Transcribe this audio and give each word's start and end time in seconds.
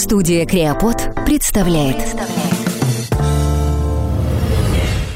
Студия 0.00 0.46
Креопод 0.46 1.10
представляет. 1.26 2.16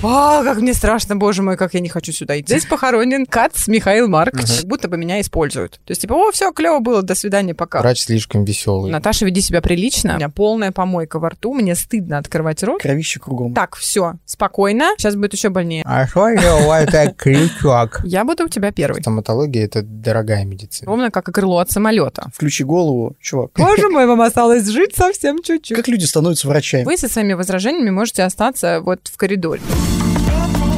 А, 0.06 0.44
как 0.44 0.58
мне 0.58 0.74
страшно, 0.74 1.16
боже 1.16 1.42
мой, 1.42 1.56
как 1.56 1.72
я 1.72 1.80
не 1.80 1.88
хочу 1.88 2.12
сюда 2.12 2.38
идти. 2.38 2.52
Здесь 2.52 2.66
похоронен 2.66 3.24
Кац 3.24 3.68
Михаил 3.68 4.06
Маркович. 4.06 4.60
Как 4.60 4.66
будто 4.66 4.88
бы 4.88 4.98
меня 4.98 5.20
используют. 5.20 5.80
То 5.84 5.92
есть, 5.92 6.02
типа, 6.02 6.12
о, 6.12 6.30
все, 6.30 6.52
клево 6.52 6.80
было, 6.80 7.02
до 7.02 7.14
свидания, 7.14 7.54
пока. 7.54 7.80
Врач 7.80 8.02
слишком 8.02 8.44
веселый. 8.44 8.92
Наташа, 8.92 9.24
веди 9.24 9.40
себя 9.40 9.62
прилично. 9.62 10.14
У 10.14 10.16
меня 10.16 10.28
полная 10.28 10.72
помойка 10.72 11.18
во 11.18 11.30
рту, 11.30 11.54
мне 11.54 11.74
стыдно 11.74 12.18
открывать 12.18 12.62
рот. 12.62 12.82
Кровище 12.82 13.18
кругом. 13.18 13.54
Так, 13.54 13.76
все, 13.76 14.14
спокойно. 14.26 14.90
Сейчас 14.98 15.16
будет 15.16 15.32
еще 15.32 15.48
больнее. 15.48 15.82
А 15.86 16.06
что 16.06 16.20
у 16.20 16.66
вас 16.66 16.86
как 16.90 17.16
крючок? 17.16 18.00
Я 18.04 18.24
буду 18.24 18.44
у 18.44 18.48
тебя 18.48 18.72
первый. 18.72 19.00
Стоматология— 19.00 19.64
это 19.66 19.82
дорогая 19.82 20.44
медицина. 20.44 20.90
Ровно 20.90 21.10
как 21.10 21.28
и 21.30 21.32
крыло 21.32 21.58
от 21.60 21.70
самолета. 21.70 22.26
Включи 22.34 22.62
голову, 22.62 23.16
чувак. 23.20 23.52
Боже 23.56 23.88
мой, 23.88 24.06
вам 24.06 24.20
осталось 24.20 24.66
жить 24.66 24.94
совсем 24.94 25.42
чуть-чуть. 25.42 25.76
Как 25.76 25.88
люди 25.88 26.04
становятся 26.04 26.46
врачами? 26.48 26.84
Вы 26.84 26.98
со 26.98 27.08
своими 27.08 27.32
возражениями 27.32 27.90
можете 27.90 28.22
остаться 28.22 28.80
вот 28.80 29.08
в 29.10 29.16
коридоре. 29.16 29.62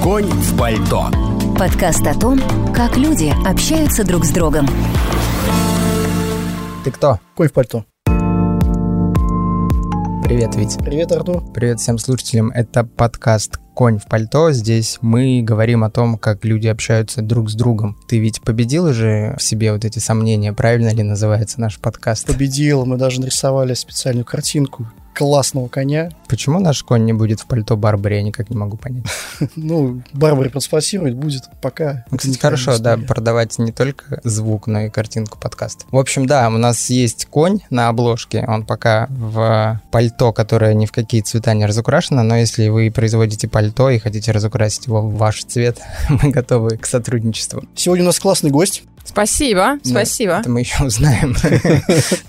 Конь 0.02 0.26
в 0.26 0.58
пальто. 0.58 1.10
Подкаст 1.58 2.06
о 2.06 2.18
том, 2.18 2.40
как 2.74 2.96
люди 2.96 3.32
общаются 3.46 4.04
друг 4.04 4.24
с 4.24 4.30
другом. 4.30 4.66
Ты 6.84 6.90
кто? 6.90 7.18
Конь 7.34 7.48
в 7.48 7.52
пальто. 7.52 7.84
Привет, 10.22 10.54
Вить. 10.56 10.76
Привет, 10.84 11.12
Артур. 11.12 11.44
Привет 11.52 11.80
всем 11.80 11.98
слушателям. 11.98 12.50
Это 12.50 12.84
подкаст 12.84 13.58
«Конь 13.74 13.98
в 13.98 14.06
пальто». 14.06 14.50
Здесь 14.52 14.98
мы 15.00 15.40
говорим 15.42 15.84
о 15.84 15.90
том, 15.90 16.18
как 16.18 16.44
люди 16.44 16.66
общаются 16.66 17.22
друг 17.22 17.50
с 17.50 17.54
другом. 17.54 17.96
Ты 18.08 18.18
ведь 18.18 18.40
победил 18.42 18.86
уже 18.86 19.36
в 19.38 19.42
себе 19.42 19.72
вот 19.72 19.84
эти 19.84 19.98
сомнения, 19.98 20.52
правильно 20.52 20.92
ли 20.92 21.02
называется 21.02 21.60
наш 21.60 21.78
подкаст? 21.78 22.26
Победил. 22.26 22.86
Мы 22.86 22.96
даже 22.96 23.20
нарисовали 23.20 23.74
специальную 23.74 24.24
картинку 24.24 24.88
классного 25.16 25.68
коня. 25.68 26.10
Почему 26.28 26.60
наш 26.60 26.82
конь 26.82 27.06
не 27.06 27.14
будет 27.14 27.40
в 27.40 27.46
пальто 27.46 27.76
Барбаре, 27.76 28.16
я 28.16 28.22
никак 28.22 28.50
не 28.50 28.56
могу 28.56 28.76
понять. 28.76 29.04
Ну, 29.56 30.02
Барбаре 30.12 30.50
проспонсировать 30.50 31.14
будет 31.14 31.44
пока. 31.62 32.04
Ну, 32.10 32.18
кстати, 32.18 32.38
хорошо, 32.38 32.78
да, 32.78 32.98
продавать 32.98 33.58
не 33.58 33.72
только 33.72 34.20
звук, 34.22 34.66
но 34.66 34.82
и 34.82 34.90
картинку 34.90 35.38
подкаста. 35.38 35.86
В 35.90 35.96
общем, 35.96 36.26
да, 36.26 36.48
у 36.48 36.58
нас 36.58 36.90
есть 36.90 37.26
конь 37.26 37.60
на 37.70 37.88
обложке, 37.88 38.44
он 38.46 38.64
пока 38.64 39.06
в 39.08 39.80
пальто, 39.90 40.32
которое 40.32 40.74
ни 40.74 40.84
в 40.84 40.92
какие 40.92 41.22
цвета 41.22 41.54
не 41.54 41.64
разукрашено, 41.64 42.22
но 42.22 42.36
если 42.36 42.68
вы 42.68 42.90
производите 42.90 43.48
пальто 43.48 43.88
и 43.88 43.98
хотите 43.98 44.32
разукрасить 44.32 44.86
его 44.86 45.00
в 45.00 45.16
ваш 45.16 45.44
цвет, 45.44 45.80
мы 46.08 46.30
готовы 46.30 46.76
к 46.76 46.86
сотрудничеству. 46.86 47.64
Сегодня 47.74 48.04
у 48.04 48.06
нас 48.06 48.20
классный 48.20 48.50
гость. 48.50 48.84
Спасибо, 49.06 49.78
Да, 49.84 49.90
спасибо. 49.90 50.32
Это 50.40 50.50
мы 50.50 50.60
еще 50.60 50.84
узнаем. 50.84 51.34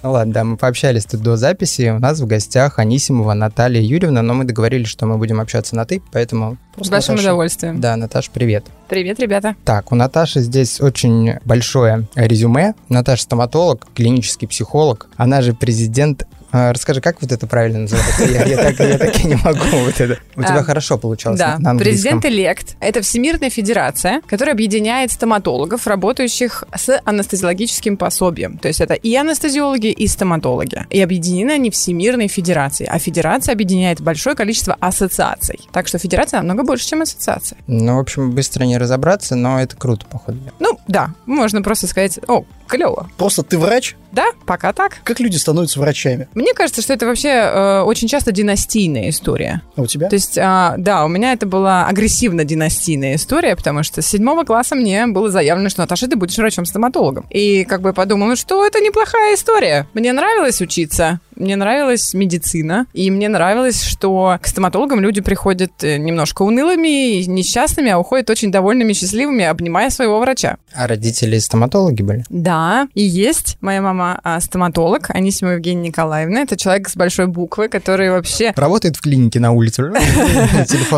Ну 0.04 0.12
ладно, 0.12 0.34
да, 0.34 0.44
мы 0.44 0.58
пообщались 0.58 1.06
тут 1.06 1.22
до 1.22 1.36
записи. 1.36 1.94
У 1.96 2.00
нас 2.00 2.20
в 2.20 2.28
гостях 2.28 2.80
Анисимова 2.80 3.34
Наталья 3.34 3.82
Юрьевна, 3.82 4.22
но 4.22 4.34
мы 4.34 4.46
договорились, 4.46 4.88
что 4.88 5.06
мы 5.06 5.18
будем 5.18 5.40
общаться 5.40 5.76
на 5.76 5.86
«ты», 5.86 6.02
поэтому... 6.12 6.58
С 6.80 6.90
большим 6.90 7.16
Наташа. 7.16 7.30
удовольствием. 7.30 7.82
Да, 7.82 7.96
Наташ, 7.96 8.30
привет. 8.30 8.66
Привет, 8.88 9.20
ребята. 9.20 9.56
Так, 9.66 9.92
у 9.92 9.96
Наташи 9.96 10.42
здесь 10.42 10.80
очень 10.80 11.34
большое 11.44 12.08
резюме. 12.16 12.76
Наташа 12.90 13.24
стоматолог, 13.24 13.88
клинический 13.96 14.48
психолог. 14.48 15.08
Она 15.18 15.42
же 15.42 15.54
президент... 15.54 16.26
А, 16.52 16.72
Расскажи, 16.74 17.02
как 17.02 17.22
вот 17.22 17.32
это 17.32 17.46
правильно 17.48 17.80
называется? 17.80 18.26
Я, 18.26 18.46
я 18.46 18.58
так, 18.58 18.80
я 18.80 18.98
так 18.98 19.20
и 19.20 19.28
не 19.28 19.36
могу 19.36 19.60
вот 19.86 20.00
это. 20.00 20.18
У 20.36 20.42
тебя 20.42 20.60
А, 20.60 20.64
хорошо 20.64 20.98
получалось 20.98 21.40
Да, 21.40 21.58
на 21.60 21.72
английском. 21.72 22.20
президент-элект– 22.20 22.76
это 22.80 23.02
Всемирная 23.02 23.50
федерация, 23.50 24.22
которая 24.28 24.54
объединяет 24.54 25.12
стоматологов, 25.12 25.88
работающих 25.88 26.64
с 26.76 27.00
анестезиологическим 27.04 27.98
пособием. 27.98 28.58
То 28.58 28.68
есть 28.70 28.82
это 28.82 28.94
и 28.94 29.14
анестезиологи, 29.16 29.88
и 29.88 30.08
стоматологи. 30.08 30.86
И 30.90 31.02
объединены 31.02 31.52
они 31.52 31.70
Всемирной 31.70 32.28
федерацией. 32.28 32.90
А 32.92 32.98
федерация 33.00 33.54
объединяет 33.54 34.02
большое 34.02 34.36
количество 34.36 34.76
ассоциаций. 34.80 35.60
Так 35.74 35.88
что 35.88 35.98
федерация 35.98 36.38
намного 36.40 36.64
больше, 36.64 36.88
чем 36.88 37.02
ассоциация. 37.02 37.58
Ну, 37.68 37.96
в 37.98 38.00
общем, 38.00 38.32
быстро 38.32 38.64
не 38.64 38.78
разобраться, 38.78 39.36
но 39.36 39.60
это 39.62 39.76
круто, 39.76 40.06
походу. 40.10 40.40
Ну, 40.60 40.80
да, 40.88 41.10
можно 41.26 41.62
просто 41.62 41.88
сказать, 41.88 42.20
о, 42.28 42.46
клево. 42.68 43.10
Просто 43.18 43.44
ты 43.44 43.58
врач? 43.58 43.96
Да, 44.12 44.28
пока 44.46 44.74
так. 44.74 44.98
Как 45.04 45.20
люди 45.20 45.38
становятся 45.38 45.80
врачами? 45.80 46.28
Мне 46.34 46.54
кажется, 46.54 46.82
что 46.82 46.94
это 46.94 47.06
вообще 47.06 47.30
э, 47.30 47.82
очень 47.82 48.08
часто 48.08 48.32
династийная 48.32 49.10
история. 49.10 49.62
А 49.76 49.82
у 49.82 49.86
тебя? 49.86 50.10
То 50.10 50.16
есть, 50.16 50.38
а, 50.38 50.76
да, 50.78 51.06
у 51.06 51.08
меня 51.08 51.34
это 51.34 51.46
была 51.46 51.88
агрессивно-династийная 51.88 53.16
история, 53.16 53.56
потому 53.56 53.84
что 53.84 54.02
с 54.02 54.08
седьмого 54.08 54.44
класса 54.44 54.76
мне 54.76 55.08
было 55.08 55.30
заявлено, 55.30 55.70
что 55.70 55.82
Наташа, 55.82 56.08
ты 56.08 56.16
будешь 56.16 56.38
врачом-стоматологом. 56.38 57.26
И 57.30 57.64
как 57.66 57.82
бы 57.82 57.94
подумала, 57.94 58.36
что 58.36 58.66
это 58.66 58.80
неплохая 58.80 59.36
история. 59.36 59.88
Мне 59.94 60.14
нравилось 60.14 60.62
учиться, 60.62 61.20
мне 61.38 61.56
нравилась 61.56 62.14
медицина, 62.14 62.88
и 62.94 63.10
мне 63.12 63.30
нравилось, 63.30 63.84
что 63.84 64.38
к 64.42 64.48
стоматологам 64.48 65.00
люди 65.00 65.22
приходят 65.22 65.72
э, 65.84 65.98
немножко 65.98 66.42
унылыми 66.42 67.20
и 67.20 67.28
несчастными, 67.28 67.92
а 67.92 68.00
уходят 68.00 68.30
очень 68.30 68.52
довольными, 68.52 68.94
счастливыми, 68.94 69.46
обнимая 69.46 69.90
своего 69.90 70.20
врача. 70.20 70.58
А 70.74 70.88
родители 70.88 71.38
стоматологи 71.38 72.02
были? 72.02 72.24
Да, 72.30 72.88
и 72.94 73.04
есть 73.04 73.58
моя 73.62 73.82
мама 73.82 74.20
а, 74.24 74.40
стоматолог, 74.40 75.10
Анисимова 75.10 75.54
Евгения 75.54 75.90
Николаевна. 75.90 76.42
Это 76.42 76.58
человек 76.58 76.90
с 76.90 76.96
большой 76.96 77.28
буквы, 77.28 77.70
который 77.70 78.10
вообще 78.12 78.54
Работает 78.56 78.96
в 78.96 79.02
клинике 79.02 79.40
на 79.40 79.52
улице. 79.52 79.84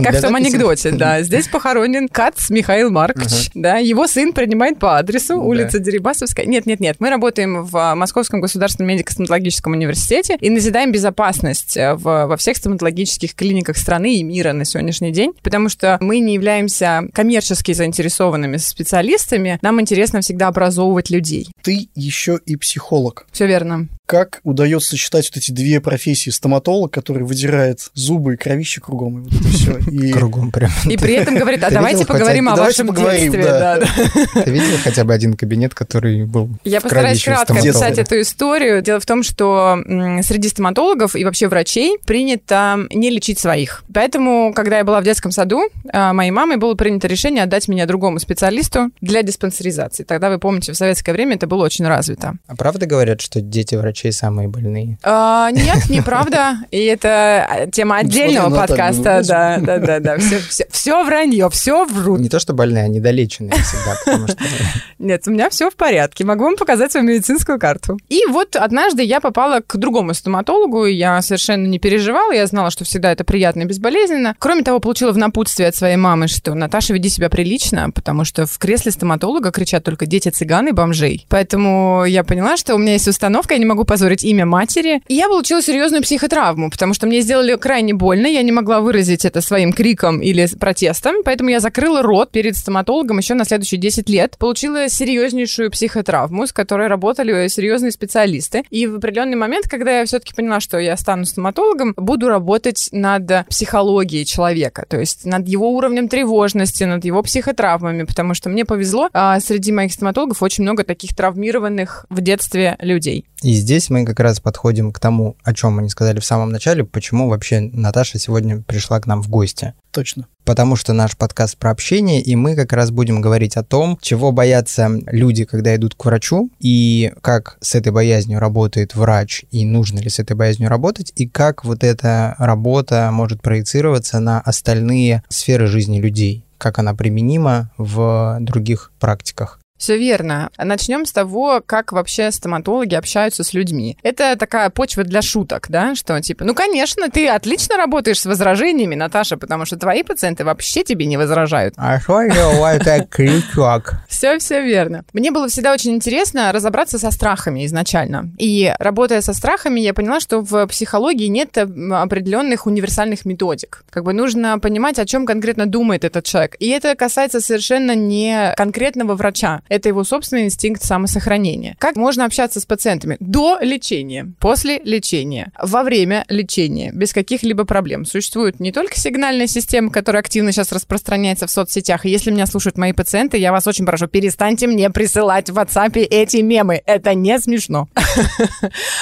Как 0.04 0.16
в 0.16 0.22
том 0.22 0.36
анекдоте, 0.36 0.92
да. 0.92 1.22
Здесь 1.22 1.48
похоронен 1.48 2.08
Кац 2.08 2.50
Михаил 2.50 2.92
Маркович, 2.92 3.52
да. 3.54 3.78
Его 3.78 4.08
сын 4.08 4.34
принимает 4.34 4.80
по 4.80 4.98
адресу 4.98 5.42
улица 5.42 5.80
Дерибасовская. 5.80 6.46
Нет, 6.46 6.66
нет, 6.66 6.80
нет. 6.80 6.98
Мы 7.00 7.10
работаем 7.10 7.64
в 7.64 7.76
а, 7.78 7.96
Московском 7.96 8.42
государственном 8.42 8.90
медико-стоматологическом 8.90 9.74
университете 9.74 10.29
и 10.40 10.50
назидаем 10.50 10.92
безопасность 10.92 11.78
э, 11.78 11.94
в- 11.96 12.26
во 12.28 12.38
всех 12.38 12.58
стоматологических 12.58 13.36
клиниках 13.36 13.78
страны 13.78 14.16
и 14.16 14.24
мира 14.24 14.54
на 14.54 14.66
сегодняшний 14.66 15.12
день, 15.12 15.34
потому 15.44 15.70
что 15.70 15.98
мы 16.02 16.20
не 16.20 16.34
являемся 16.34 17.04
коммерчески 17.14 17.74
заинтересованными 17.74 18.58
специалистами. 18.58 19.60
Нам 19.62 19.80
интересно 19.82 20.22
всегда 20.22 20.48
образовывать 20.48 21.10
людей. 21.10 21.48
Ты 21.64 21.90
еще 21.96 22.40
и 22.46 22.56
психолог. 22.56 23.28
Все 23.32 23.46
верно. 23.48 23.88
Как 24.10 24.40
удается 24.44 24.90
сочетать 24.90 25.30
вот 25.30 25.38
эти 25.38 25.52
две 25.52 25.80
профессии? 25.80 26.32
Стоматолог, 26.32 26.92
который 26.92 27.22
выдирает 27.22 27.92
зубы 27.94 28.34
и 28.34 28.38
кровище 28.38 28.82
кругом, 28.82 29.20
и 29.20 29.22
вот 29.30 29.34
это 29.40 29.50
все. 29.50 29.78
И 29.92 30.12
Кругом 30.12 30.52
прям. 30.52 30.72
И 30.90 30.98
при 30.98 31.14
этом 31.14 31.38
говорит, 31.38 31.64
а 31.64 31.68
Ты 31.68 31.76
давайте 31.76 32.08
поговорим 32.08 32.46
хотя- 32.48 32.54
о 32.54 32.56
давайте 32.56 32.84
вашем 32.84 32.88
поговорим, 32.88 33.32
детстве. 33.32 33.44
да. 33.44 33.78
Да, 33.78 33.86
да. 34.34 34.42
Ты 34.46 34.50
видел 34.50 34.78
хотя 34.84 35.04
бы 35.04 35.14
один 35.14 35.36
кабинет, 35.36 35.76
который 35.76 36.26
был 36.26 36.50
Я 36.64 36.80
в 36.80 36.84
постараюсь 36.84 37.24
кратко 37.24 37.54
описать 37.54 38.00
эту 38.00 38.20
историю. 38.22 38.82
Дело 38.82 39.00
в 39.00 39.06
том, 39.06 39.22
что 39.22 39.78
среди 40.24 40.50
стоматологов 40.50 41.16
и 41.16 41.24
вообще 41.24 41.48
врачей 41.48 42.00
принято 42.04 42.80
не 42.92 43.12
лечить 43.12 43.38
своих. 43.38 43.84
Поэтому, 43.94 44.54
когда 44.56 44.80
я 44.80 44.84
была 44.84 45.02
в 45.02 45.04
детском 45.04 45.30
саду, 45.32 45.62
а, 45.94 46.14
моей 46.14 46.32
мамой 46.32 46.58
было 46.58 46.74
принято 46.74 47.08
решение 47.08 47.44
отдать 47.44 47.68
меня 47.68 47.86
другому 47.86 48.18
специалисту 48.18 48.90
для 49.02 49.22
диспансеризации. 49.22 50.04
Тогда, 50.04 50.32
вы 50.32 50.40
помните, 50.40 50.72
в 50.72 50.78
советское 50.78 51.12
время 51.12 51.36
это 51.36 51.46
было 51.46 51.64
очень 51.64 51.86
развито. 51.86 52.38
А 52.48 52.56
правда 52.56 52.88
говорят, 52.88 53.22
что 53.22 53.40
дети 53.40 53.76
врачей 54.00 54.12
самые 54.12 54.48
больные? 54.48 54.98
А, 55.04 55.52
нет, 55.52 55.90
неправда. 55.90 56.58
И 56.72 56.84
это 56.86 57.46
а, 57.50 57.68
тема 57.68 57.96
Ну, 57.96 58.02
отдельного 58.02 58.56
подкаста. 58.56 59.18
ну, 59.22 59.28
Да, 59.28 59.58
да, 59.60 59.78
да, 59.78 60.00
да. 60.00 60.18
Все, 60.18 60.40
все, 60.40 60.66
все 60.72 61.04
вранье, 61.04 61.50
все 61.50 61.86
врут. 61.86 62.20
Не 62.20 62.30
то, 62.30 62.40
что 62.40 62.54
больные, 62.54 62.86
а 62.86 62.88
недолеченные 62.88 63.52
всегда, 63.52 63.96
потому 64.06 64.28
что... 64.28 64.38
Нет, 65.00 65.24
у 65.28 65.32
меня 65.32 65.50
все 65.50 65.70
в 65.70 65.76
порядке. 65.76 66.24
Могу 66.26 66.46
вам 66.46 66.56
показать 66.56 66.92
свою 66.92 67.08
медицинскую 67.08 67.60
карту. 67.60 68.00
И 68.10 68.26
вот 68.30 68.56
однажды 68.56 69.04
я 69.04 69.20
попала 69.20 69.62
к 69.66 69.78
другому 69.78 70.14
стоматологу, 70.14 70.86
и 70.86 70.94
я 70.94 71.22
совершенно 71.22 71.68
не 71.68 71.80
переживала, 71.80 72.32
я 72.32 72.48
знала, 72.48 72.72
что 72.72 72.86
всегда 72.86 73.12
это 73.12 73.24
приятно 73.24 73.62
и 73.62 73.66
безболезненно. 73.66 74.36
Кроме 74.40 74.64
того, 74.64 74.80
получила 74.80 75.12
в 75.12 75.18
напутствие 75.18 75.70
от 75.70 75.76
своей 75.76 75.98
мамы, 75.98 76.28
что 76.28 76.54
Наташа, 76.54 76.94
веди 76.94 77.10
себя 77.10 77.30
прилично, 77.30 77.92
потому 77.92 78.24
что 78.24 78.46
в 78.46 78.58
кресле 78.58 78.92
стоматолога 78.92 79.52
кричат 79.52 79.84
только 79.84 80.06
дети 80.06 80.30
цыган 80.30 80.68
и 80.68 80.72
бомжей. 80.72 81.26
Поэтому 81.30 82.06
я 82.06 82.24
поняла, 82.24 82.58
что 82.58 82.76
у 82.76 82.78
меня 82.78 82.94
есть 82.94 83.08
установка, 83.08 83.54
я 83.54 83.60
не 83.60 83.66
могу 83.66 83.86
позорить 83.90 84.24
имя 84.24 84.46
матери. 84.46 85.02
И 85.08 85.16
я 85.16 85.28
получила 85.28 85.64
серьезную 85.64 86.04
психотравму, 86.04 86.70
потому 86.70 86.94
что 86.94 87.08
мне 87.08 87.22
сделали 87.22 87.56
крайне 87.56 87.96
больно, 87.96 88.28
я 88.28 88.44
не 88.44 88.52
могла 88.52 88.82
выразить 88.82 89.26
это 89.26 89.42
своим 89.42 89.74
криком 89.74 90.20
или 90.20 90.48
протестом, 90.60 91.24
поэтому 91.26 91.50
я 91.50 91.60
закрыла 91.60 92.04
рот 92.04 92.30
перед 92.30 92.56
стоматологом 92.56 93.18
еще 93.18 93.34
на 93.34 93.46
следующие 93.46 93.82
10 93.82 94.08
лет, 94.08 94.38
получила 94.38 94.90
серьезнейшую 94.90 95.72
психотравму, 95.72 96.46
с 96.46 96.54
которой 96.54 96.88
работали 96.88 97.48
серьезные 97.48 97.92
специалисты. 97.92 98.64
И 98.70 98.86
в 98.86 98.98
определенный 98.98 99.38
момент, 99.38 99.68
когда 99.68 99.98
я 100.00 100.06
все-таки 100.06 100.36
поняла, 100.36 100.60
что 100.60 100.78
я 100.78 100.96
стану 100.96 101.26
стоматологом, 101.26 101.96
буду 101.98 102.28
работать 102.28 102.90
над 102.92 103.48
психологией 103.50 104.24
человека, 104.24 104.86
то 104.88 105.00
есть 105.00 105.26
над 105.26 105.48
его 105.48 105.72
уровнем 105.72 106.10
тревожности, 106.10 106.84
над 106.84 107.06
его 107.06 107.24
психотравмами, 107.24 108.04
потому 108.04 108.36
что 108.36 108.50
мне 108.50 108.66
повезло, 108.66 109.10
а 109.14 109.40
среди 109.40 109.72
моих 109.72 109.94
стоматологов 109.94 110.44
очень 110.44 110.62
много 110.62 110.84
таких 110.84 111.16
травмированных 111.16 112.06
в 112.12 112.22
детстве 112.22 112.78
людей. 112.82 113.26
И 113.42 113.54
здесь 113.54 113.79
здесь 113.80 113.90
мы 113.90 114.06
как 114.06 114.20
раз 114.20 114.42
подходим 114.42 114.92
к 114.92 115.00
тому, 115.00 115.38
о 115.44 115.54
чем 115.54 115.76
мы 115.76 115.84
не 115.84 115.90
сказали 115.90 116.20
в 116.20 116.26
самом 116.26 116.52
начале, 116.52 116.84
почему 116.84 117.30
вообще 117.30 117.62
Наташа 117.62 118.20
сегодня 118.20 118.62
пришла 118.62 119.00
к 119.00 119.08
нам 119.08 119.24
в 119.24 119.30
гости. 119.30 119.74
Точно. 119.92 120.28
Потому 120.44 120.76
что 120.76 120.92
наш 120.92 121.16
подкаст 121.16 121.58
про 121.58 121.72
общение, 121.72 122.22
и 122.22 122.36
мы 122.36 122.56
как 122.56 122.74
раз 122.74 122.92
будем 122.92 123.22
говорить 123.22 123.56
о 123.56 123.64
том, 123.64 123.98
чего 124.02 124.34
боятся 124.34 124.90
люди, 125.08 125.46
когда 125.46 125.74
идут 125.76 125.96
к 125.96 126.04
врачу, 126.04 126.50
и 126.60 127.14
как 127.22 127.58
с 127.62 127.76
этой 127.76 127.94
боязнью 127.94 128.40
работает 128.40 128.96
врач, 128.96 129.46
и 129.50 129.66
нужно 129.66 130.00
ли 130.00 130.10
с 130.10 130.20
этой 130.20 130.36
боязнью 130.36 130.70
работать, 130.70 131.14
и 131.16 131.26
как 131.26 131.64
вот 131.64 131.84
эта 131.86 132.36
работа 132.38 133.10
может 133.14 133.42
проецироваться 133.42 134.20
на 134.20 134.42
остальные 134.42 135.24
сферы 135.30 135.68
жизни 135.68 136.00
людей 136.00 136.44
как 136.58 136.78
она 136.78 136.94
применима 136.94 137.72
в 137.78 138.38
других 138.42 138.92
практиках. 139.00 139.62
Все 139.80 139.98
верно. 139.98 140.52
Начнем 140.58 141.06
с 141.06 141.14
того, 141.14 141.64
как 141.66 141.94
вообще 141.94 142.32
стоматологи 142.32 142.96
общаются 142.96 143.46
с 143.46 143.54
людьми. 143.54 143.98
Это 144.04 144.36
такая 144.36 144.70
почва 144.70 145.06
для 145.06 145.22
шуток, 145.22 145.68
да, 145.70 145.96
что 145.96 146.20
типа, 146.22 146.44
ну, 146.44 146.54
конечно, 146.54 147.10
ты 147.10 147.30
отлично 147.30 147.78
работаешь 147.78 148.20
с 148.20 148.26
возражениями, 148.26 148.96
Наташа, 148.96 149.38
потому 149.38 149.66
что 149.66 149.78
твои 149.78 150.04
пациенты 150.04 150.44
вообще 150.44 150.84
тебе 150.84 151.06
не 151.06 151.16
возражают. 151.16 151.76
А 151.78 152.00
что 152.02 152.22
это 152.22 153.08
крючок? 153.10 153.94
Все, 154.10 154.38
все 154.38 154.62
верно. 154.62 155.06
Мне 155.14 155.32
было 155.32 155.48
всегда 155.48 155.72
очень 155.72 155.96
интересно 155.96 156.52
разобраться 156.52 157.00
со 157.00 157.10
страхами 157.10 157.66
изначально. 157.66 158.32
И 158.38 158.74
работая 158.80 159.22
со 159.22 159.34
страхами, 159.34 159.80
я 159.80 159.94
поняла, 159.94 160.20
что 160.20 160.42
в 160.42 160.68
психологии 160.68 161.28
нет 161.28 161.58
определенных 161.58 162.66
универсальных 162.66 163.24
методик. 163.24 163.86
Как 163.90 164.04
бы 164.04 164.12
нужно 164.12 164.60
понимать, 164.60 165.00
о 165.00 165.06
чем 165.06 165.26
конкретно 165.26 165.68
думает 165.68 166.04
этот 166.04 166.26
человек. 166.26 166.58
И 166.60 166.68
это 166.68 166.96
касается 166.96 167.40
совершенно 167.40 167.96
не 167.96 168.54
конкретного 168.58 169.16
врача 169.16 169.62
это 169.70 169.90
его 169.90 170.04
собственный 170.04 170.46
инстинкт 170.46 170.84
самосохранения. 170.84 171.76
Как 171.80 171.96
можно 171.96 172.26
общаться 172.26 172.60
с 172.60 172.66
пациентами 172.66 173.18
до 173.20 173.60
лечения, 173.62 174.34
после 174.40 174.80
лечения, 174.84 175.52
во 175.62 175.84
время 175.84 176.26
лечения, 176.30 176.92
без 176.94 177.14
каких-либо 177.14 177.66
проблем. 177.66 178.06
Существует 178.06 178.60
не 178.60 178.72
только 178.72 179.00
сигнальная 179.00 179.48
система, 179.48 179.92
которая 179.92 180.22
активно 180.22 180.52
сейчас 180.52 180.72
распространяется 180.72 181.48
в 181.48 181.52
соцсетях. 181.52 182.06
И 182.06 182.10
если 182.10 182.32
меня 182.32 182.46
слушают 182.46 182.78
мои 182.78 182.94
пациенты, 182.94 183.38
я 183.38 183.52
вас 183.52 183.68
очень 183.68 183.86
прошу, 183.86 184.08
перестаньте 184.08 184.68
мне 184.68 184.90
присылать 184.90 185.50
в 185.50 185.58
WhatsApp 185.58 186.00
эти 186.00 186.38
мемы. 186.38 186.82
Это 186.86 187.14
не 187.14 187.40
смешно. 187.40 187.88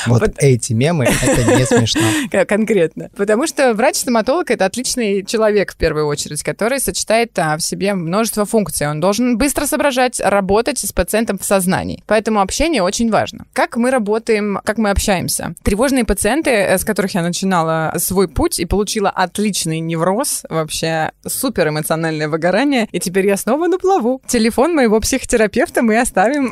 Вот 0.05 0.31
эти 0.37 0.73
мемы, 0.73 1.05
это 1.05 1.57
не 1.57 1.65
смешно. 1.65 2.01
Конкретно. 2.47 3.09
Потому 3.15 3.47
что 3.47 3.73
врач-стоматолог— 3.73 4.51
это 4.51 4.65
отличный 4.65 5.25
человек, 5.25 5.73
в 5.73 5.77
первую 5.77 6.07
очередь, 6.07 6.43
который 6.43 6.79
сочетает 6.79 7.37
а, 7.39 7.57
в 7.57 7.61
себе 7.61 7.93
множество 7.93 8.45
функций. 8.45 8.89
Он 8.89 8.99
должен 8.99 9.37
быстро 9.37 9.65
соображать, 9.65 10.19
работать 10.19 10.56
работать 10.57 10.79
с 10.79 10.91
пациентом 10.91 11.37
в 11.37 11.45
сознании. 11.45 12.03
Поэтому 12.07 12.41
общение 12.41 12.81
очень 12.81 13.11
важно. 13.11 13.45
Как 13.53 13.77
мы 13.77 13.91
работаем, 13.91 14.59
как 14.63 14.79
мы 14.79 14.89
общаемся? 14.89 15.53
Тревожные 15.61 16.03
пациенты, 16.03 16.49
э, 16.49 16.77
с 16.79 16.83
которых 16.83 17.13
я 17.13 17.21
начинала 17.21 17.93
свой 17.97 18.27
путь 18.27 18.59
и 18.59 18.65
получила 18.65 19.11
отличный 19.11 19.79
невроз, 19.79 20.43
вообще 20.49 21.11
супер 21.27 21.67
эмоциональное 21.69 22.27
выгорание, 22.27 22.87
и 22.91 22.99
теперь 22.99 23.27
я 23.27 23.37
снова 23.37 23.67
на 23.67 23.77
плаву. 23.77 24.19
Телефон 24.25 24.73
моего 24.73 24.99
психотерапевта 24.99 25.83
мы 25.83 26.01
оставим. 26.01 26.51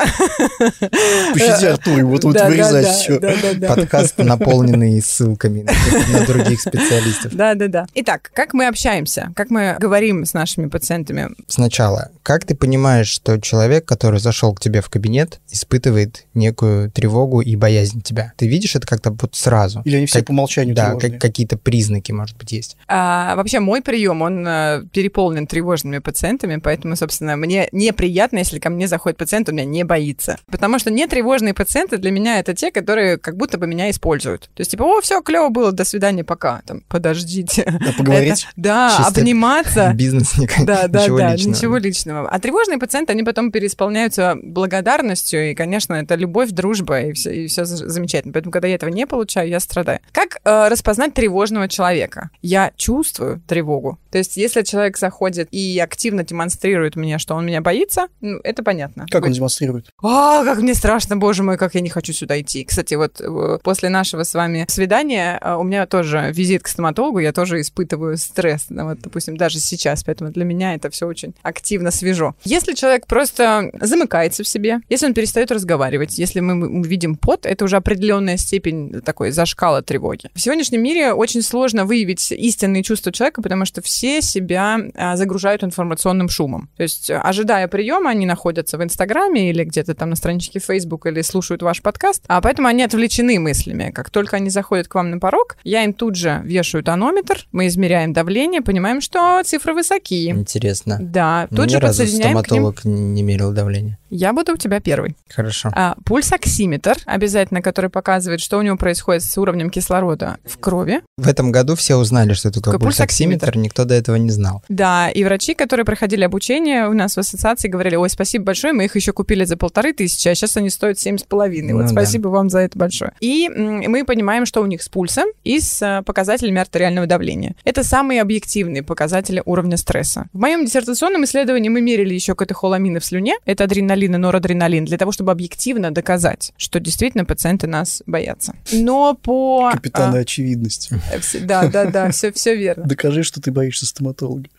Пишите 1.33 1.69
Артур, 1.69 2.05
вот 2.05 2.23
вот 2.23 2.39
вырезать 2.41 2.87
все. 2.87 3.19
Подкаст, 3.67 4.19
наполненный 4.19 5.01
ссылками 5.01 5.65
на 6.13 6.25
других 6.27 6.61
специалистов. 6.61 7.33
Да-да-да. 7.33 7.87
Итак, 7.95 8.29
как 8.35 8.53
мы 8.53 8.67
общаемся? 8.67 9.31
Как 9.35 9.49
мы 9.49 9.77
говорим 9.79 10.25
с 10.25 10.33
нашими 10.35 10.67
пациентами? 10.67 11.29
Сначала, 11.47 12.11
как 12.21 12.45
ты 12.45 12.53
понимаешь, 12.55 13.07
что 13.07 13.41
человек, 13.41 13.85
который 13.95 14.19
зашел 14.19 14.53
к 14.53 14.59
тебе 14.59 14.81
в 14.81 14.89
кабинет, 14.89 15.39
испытывает 15.49 16.25
некую 16.33 16.91
тревогу 16.91 17.39
и 17.39 17.55
боязнь 17.55 18.01
тебя. 18.01 18.33
Ты 18.35 18.45
видишь 18.45 18.75
это 18.75 18.85
как-то 18.85 19.11
вот 19.11 19.35
сразу? 19.35 19.81
Или 19.85 19.95
они 19.95 20.05
все 20.05 20.19
как, 20.19 20.27
по 20.27 20.31
умолчанию 20.31 20.75
Да, 20.75 20.95
как, 20.95 21.17
какие-то 21.17 21.57
признаки, 21.57 22.11
может 22.11 22.35
быть, 22.37 22.51
есть. 22.51 22.75
А, 22.89 23.37
вообще, 23.37 23.61
мой 23.61 23.81
прием, 23.81 24.21
он 24.21 24.45
а, 24.45 24.83
переполнен 24.91 25.47
тревожными 25.47 25.99
пациентами, 25.99 26.57
поэтому, 26.57 26.97
собственно, 26.97 27.37
мне 27.37 27.69
неприятно, 27.71 28.39
если 28.39 28.59
ко 28.59 28.69
мне 28.69 28.89
заходит 28.89 29.17
пациент, 29.17 29.47
он 29.47 29.55
меня 29.55 29.65
не 29.65 29.85
боится. 29.85 30.37
Потому 30.51 30.77
что 30.77 30.91
нетревожные 30.91 31.53
пациенты 31.53 31.97
для 31.97 32.11
меня 32.11 32.39
это 32.39 32.53
те, 32.53 32.69
которые 32.69 33.17
как 33.17 33.37
будто 33.37 33.57
бы 33.57 33.65
меня 33.65 33.89
используют. 33.89 34.49
То 34.53 34.61
есть, 34.61 34.71
типа, 34.71 34.83
о, 34.83 34.99
все, 34.99 35.21
клево 35.21 35.47
было, 35.47 35.71
до 35.71 35.85
свидания, 35.85 36.25
пока. 36.25 36.61
Там, 36.65 36.81
подождите. 36.89 37.63
Да, 37.65 37.93
поговорить? 37.97 38.43
Это, 38.43 38.51
да, 38.57 38.93
Чисто 38.97 39.21
обниматься. 39.21 39.93
Бизнес, 39.95 40.37
никак, 40.37 40.65
да, 40.65 40.87
да, 40.89 41.03
ничего 41.03 41.17
да, 41.17 41.33
личного. 41.33 41.55
ничего 41.55 41.77
личного. 41.77 42.29
А 42.29 42.39
тревожные 42.39 42.77
пациенты, 42.77 43.13
они 43.13 43.23
потом 43.23 43.51
переисполняют 43.51 43.84
исполняются 43.85 44.35
благодарностью, 44.41 45.51
и, 45.51 45.55
конечно, 45.55 45.93
это 45.93 46.15
любовь, 46.15 46.49
дружба, 46.49 47.01
и 47.01 47.13
все, 47.13 47.31
и 47.31 47.47
все 47.47 47.65
замечательно. 47.65 48.33
Поэтому, 48.33 48.51
когда 48.51 48.67
я 48.67 48.75
этого 48.75 48.89
не 48.89 49.05
получаю, 49.05 49.47
я 49.49 49.59
страдаю. 49.59 49.99
Как 50.11 50.39
э, 50.43 50.67
распознать 50.69 51.13
тревожного 51.13 51.67
человека? 51.67 52.31
Я 52.41 52.71
чувствую 52.75 53.41
тревогу. 53.47 53.99
То 54.15 54.19
есть, 54.19 54.37
если 54.37 54.61
человек 54.61 54.97
заходит 54.97 55.49
и 55.51 55.77
активно 55.77 56.23
демонстрирует 56.23 56.95
мне, 56.95 57.17
что 57.17 57.35
он 57.35 57.45
меня 57.45 57.59
боится, 57.59 58.07
ну, 58.21 58.39
это 58.45 58.63
понятно. 58.63 59.07
Как 59.11 59.25
он 59.25 59.33
демонстрирует? 59.33 59.89
А, 60.01 60.45
как 60.45 60.59
мне 60.59 60.73
страшно, 60.73 61.17
боже 61.17 61.43
мой, 61.43 61.57
как 61.57 61.75
я 61.75 61.81
не 61.81 61.89
хочу 61.89 62.13
сюда 62.13 62.39
идти. 62.39 62.63
Кстати, 62.63 62.93
вот 62.93 63.19
э, 63.19 63.57
после 63.61 63.89
нашего 63.89 64.23
с 64.23 64.33
вами 64.33 64.67
свидания 64.69 65.37
э, 65.41 65.55
у 65.55 65.63
меня 65.63 65.85
тоже 65.85 66.31
визит 66.33 66.63
к 66.63 66.69
стоматологу, 66.69 67.19
я 67.19 67.33
тоже 67.33 67.59
испытываю 67.59 68.15
стресс. 68.15 68.67
Ну, 68.69 68.85
вот, 68.85 68.99
допустим, 69.01 69.35
даже 69.35 69.59
сейчас, 69.59 70.05
поэтому 70.05 70.31
для 70.31 70.45
меня 70.45 70.75
это 70.75 70.89
все 70.89 71.07
очень 71.07 71.35
активно 71.41 71.91
свежо. 71.91 72.35
Если 72.45 72.73
человек 72.73 73.07
просто 73.07 73.69
замыкается 73.81 74.45
в 74.45 74.47
себе, 74.47 74.79
если 74.87 75.07
он 75.07 75.13
перестает 75.13 75.51
разговаривать, 75.51 76.17
если 76.17 76.39
мы 76.39 76.87
видим 76.87 77.17
пот, 77.17 77.45
это 77.45 77.65
уже 77.65 77.75
определенная 77.75 78.37
степень 78.37 79.01
такой 79.01 79.31
зашкала 79.31 79.81
тревоги. 79.81 80.29
В 80.33 80.39
сегодняшнем 80.39 80.81
мире 80.81 81.11
очень 81.11 81.41
сложно 81.41 81.83
выявить 81.83 82.31
истинные 82.31 82.81
чувства 82.81 83.11
человека, 83.11 83.41
потому 83.41 83.65
что 83.65 83.81
все 83.81 84.04
себя 84.21 84.79
а, 84.95 85.15
загружают 85.15 85.63
информационным 85.63 86.29
шумом. 86.29 86.69
То 86.77 86.83
есть, 86.83 87.11
ожидая 87.11 87.67
приема, 87.67 88.09
они 88.09 88.25
находятся 88.25 88.77
в 88.77 88.83
Инстаграме 88.83 89.49
или 89.49 89.63
где-то 89.63 89.95
там 89.95 90.09
на 90.09 90.15
страничке 90.15 90.59
Facebook 90.59 91.05
или 91.05 91.21
слушают 91.21 91.61
ваш 91.61 91.81
подкаст, 91.81 92.23
а 92.27 92.41
поэтому 92.41 92.67
они 92.67 92.83
отвлечены 92.83 93.39
мыслями. 93.39 93.91
Как 93.93 94.09
только 94.09 94.37
они 94.37 94.49
заходят 94.49 94.87
к 94.87 94.95
вам 94.95 95.11
на 95.11 95.19
порог, 95.19 95.57
я 95.63 95.83
им 95.83 95.93
тут 95.93 96.15
же 96.15 96.41
вешаю 96.43 96.83
тонометр, 96.83 97.47
мы 97.51 97.67
измеряем 97.67 98.13
давление, 98.13 98.61
понимаем, 98.61 99.01
что 99.01 99.41
цифры 99.43 99.73
высокие. 99.73 100.31
Интересно. 100.31 100.97
Да, 100.99 101.47
тут 101.49 101.67
ни 101.67 101.71
же 101.71 101.79
разу 101.79 102.01
подсоединяем 102.01 102.43
к 102.43 102.51
ним 102.51 102.65
стоматолог 102.65 102.85
не 102.85 103.23
мерил 103.23 103.51
давление. 103.51 103.97
Я 104.15 104.33
буду 104.33 104.53
у 104.53 104.57
тебя 104.57 104.79
первый. 104.79 105.15
Хорошо. 105.29 105.69
А, 105.73 105.95
пульсоксиметр, 106.05 106.97
обязательно, 107.05 107.61
который 107.61 107.89
показывает, 107.89 108.41
что 108.41 108.57
у 108.57 108.61
него 108.61 108.77
происходит 108.77 109.23
с 109.23 109.37
уровнем 109.37 109.69
кислорода 109.69 110.37
в 110.45 110.57
крови. 110.57 111.01
В 111.17 111.27
этом 111.27 111.51
году 111.51 111.75
все 111.75 111.95
узнали, 111.95 112.33
что 112.33 112.51
такое 112.51 112.73
Такой 112.73 112.87
пульсоксиметр, 112.87 113.45
пульсоксиметр. 113.45 113.57
никто 113.57 113.85
до 113.85 113.93
этого 113.95 114.15
не 114.15 114.31
знал. 114.31 114.63
Да, 114.69 115.09
и 115.09 115.23
врачи, 115.23 115.53
которые 115.53 115.85
проходили 115.85 116.23
обучение 116.23 116.87
у 116.87 116.93
нас 116.93 117.15
в 117.15 117.19
ассоциации, 117.19 117.67
говорили, 117.67 117.95
ой, 117.95 118.09
спасибо 118.09 118.45
большое, 118.45 118.73
мы 118.73 118.85
их 118.85 118.95
еще 118.95 119.13
купили 119.13 119.45
за 119.45 119.57
полторы 119.57 119.93
тысячи, 119.93 120.27
а 120.27 120.35
сейчас 120.35 120.57
они 120.57 120.69
стоят 120.69 120.99
семь 120.99 121.17
с 121.17 121.23
половиной. 121.23 121.73
Ну 121.73 121.79
Вот 121.79 121.85
да. 121.85 121.91
спасибо 121.91 122.27
вам 122.29 122.49
за 122.49 122.59
это 122.59 122.77
большое. 122.77 123.13
И 123.19 123.49
мы 123.49 124.03
понимаем, 124.05 124.45
что 124.45 124.61
у 124.61 124.65
них 124.65 124.81
с 124.83 124.89
пульсом 124.89 125.25
и 125.43 125.59
с 125.59 125.81
а, 125.81 126.01
показателями 126.03 126.59
артериального 126.59 127.07
давления. 127.07 127.55
Это 127.63 127.83
самые 127.83 128.21
объективные 128.21 128.83
показатели 128.83 129.41
уровня 129.45 129.77
стресса. 129.77 130.27
В 130.33 130.39
моем 130.39 130.65
диссертационном 130.65 131.23
исследовании 131.25 131.69
мы 131.69 131.81
мерили 131.81 132.13
еще 132.13 132.35
катехоламины 132.35 132.99
в 132.99 133.05
слюне, 133.05 133.35
это 133.45 133.63
адреналин 133.65 134.04
и 134.13 134.17
норадреналин, 134.17 134.85
для 134.85 134.97
того, 134.97 135.11
чтобы 135.11 135.31
объективно 135.31 135.91
доказать, 135.91 136.53
что 136.57 136.79
действительно 136.79 137.25
пациенты 137.25 137.67
нас 137.67 138.03
боятся. 138.05 138.55
Но 138.71 139.15
по... 139.15 139.71
Очевидности. 140.19 140.99
а, 141.13 141.19
все- 141.19 141.39
да, 141.39 141.67
да, 141.67 141.85
да, 141.85 142.11
все, 142.11 142.31
все 142.31 142.55
верно. 142.55 142.85
Докажи, 142.85 143.23
что 143.23 143.41
ты 143.41 143.51
боишься 143.51 143.85
стоматолога. 143.85 144.49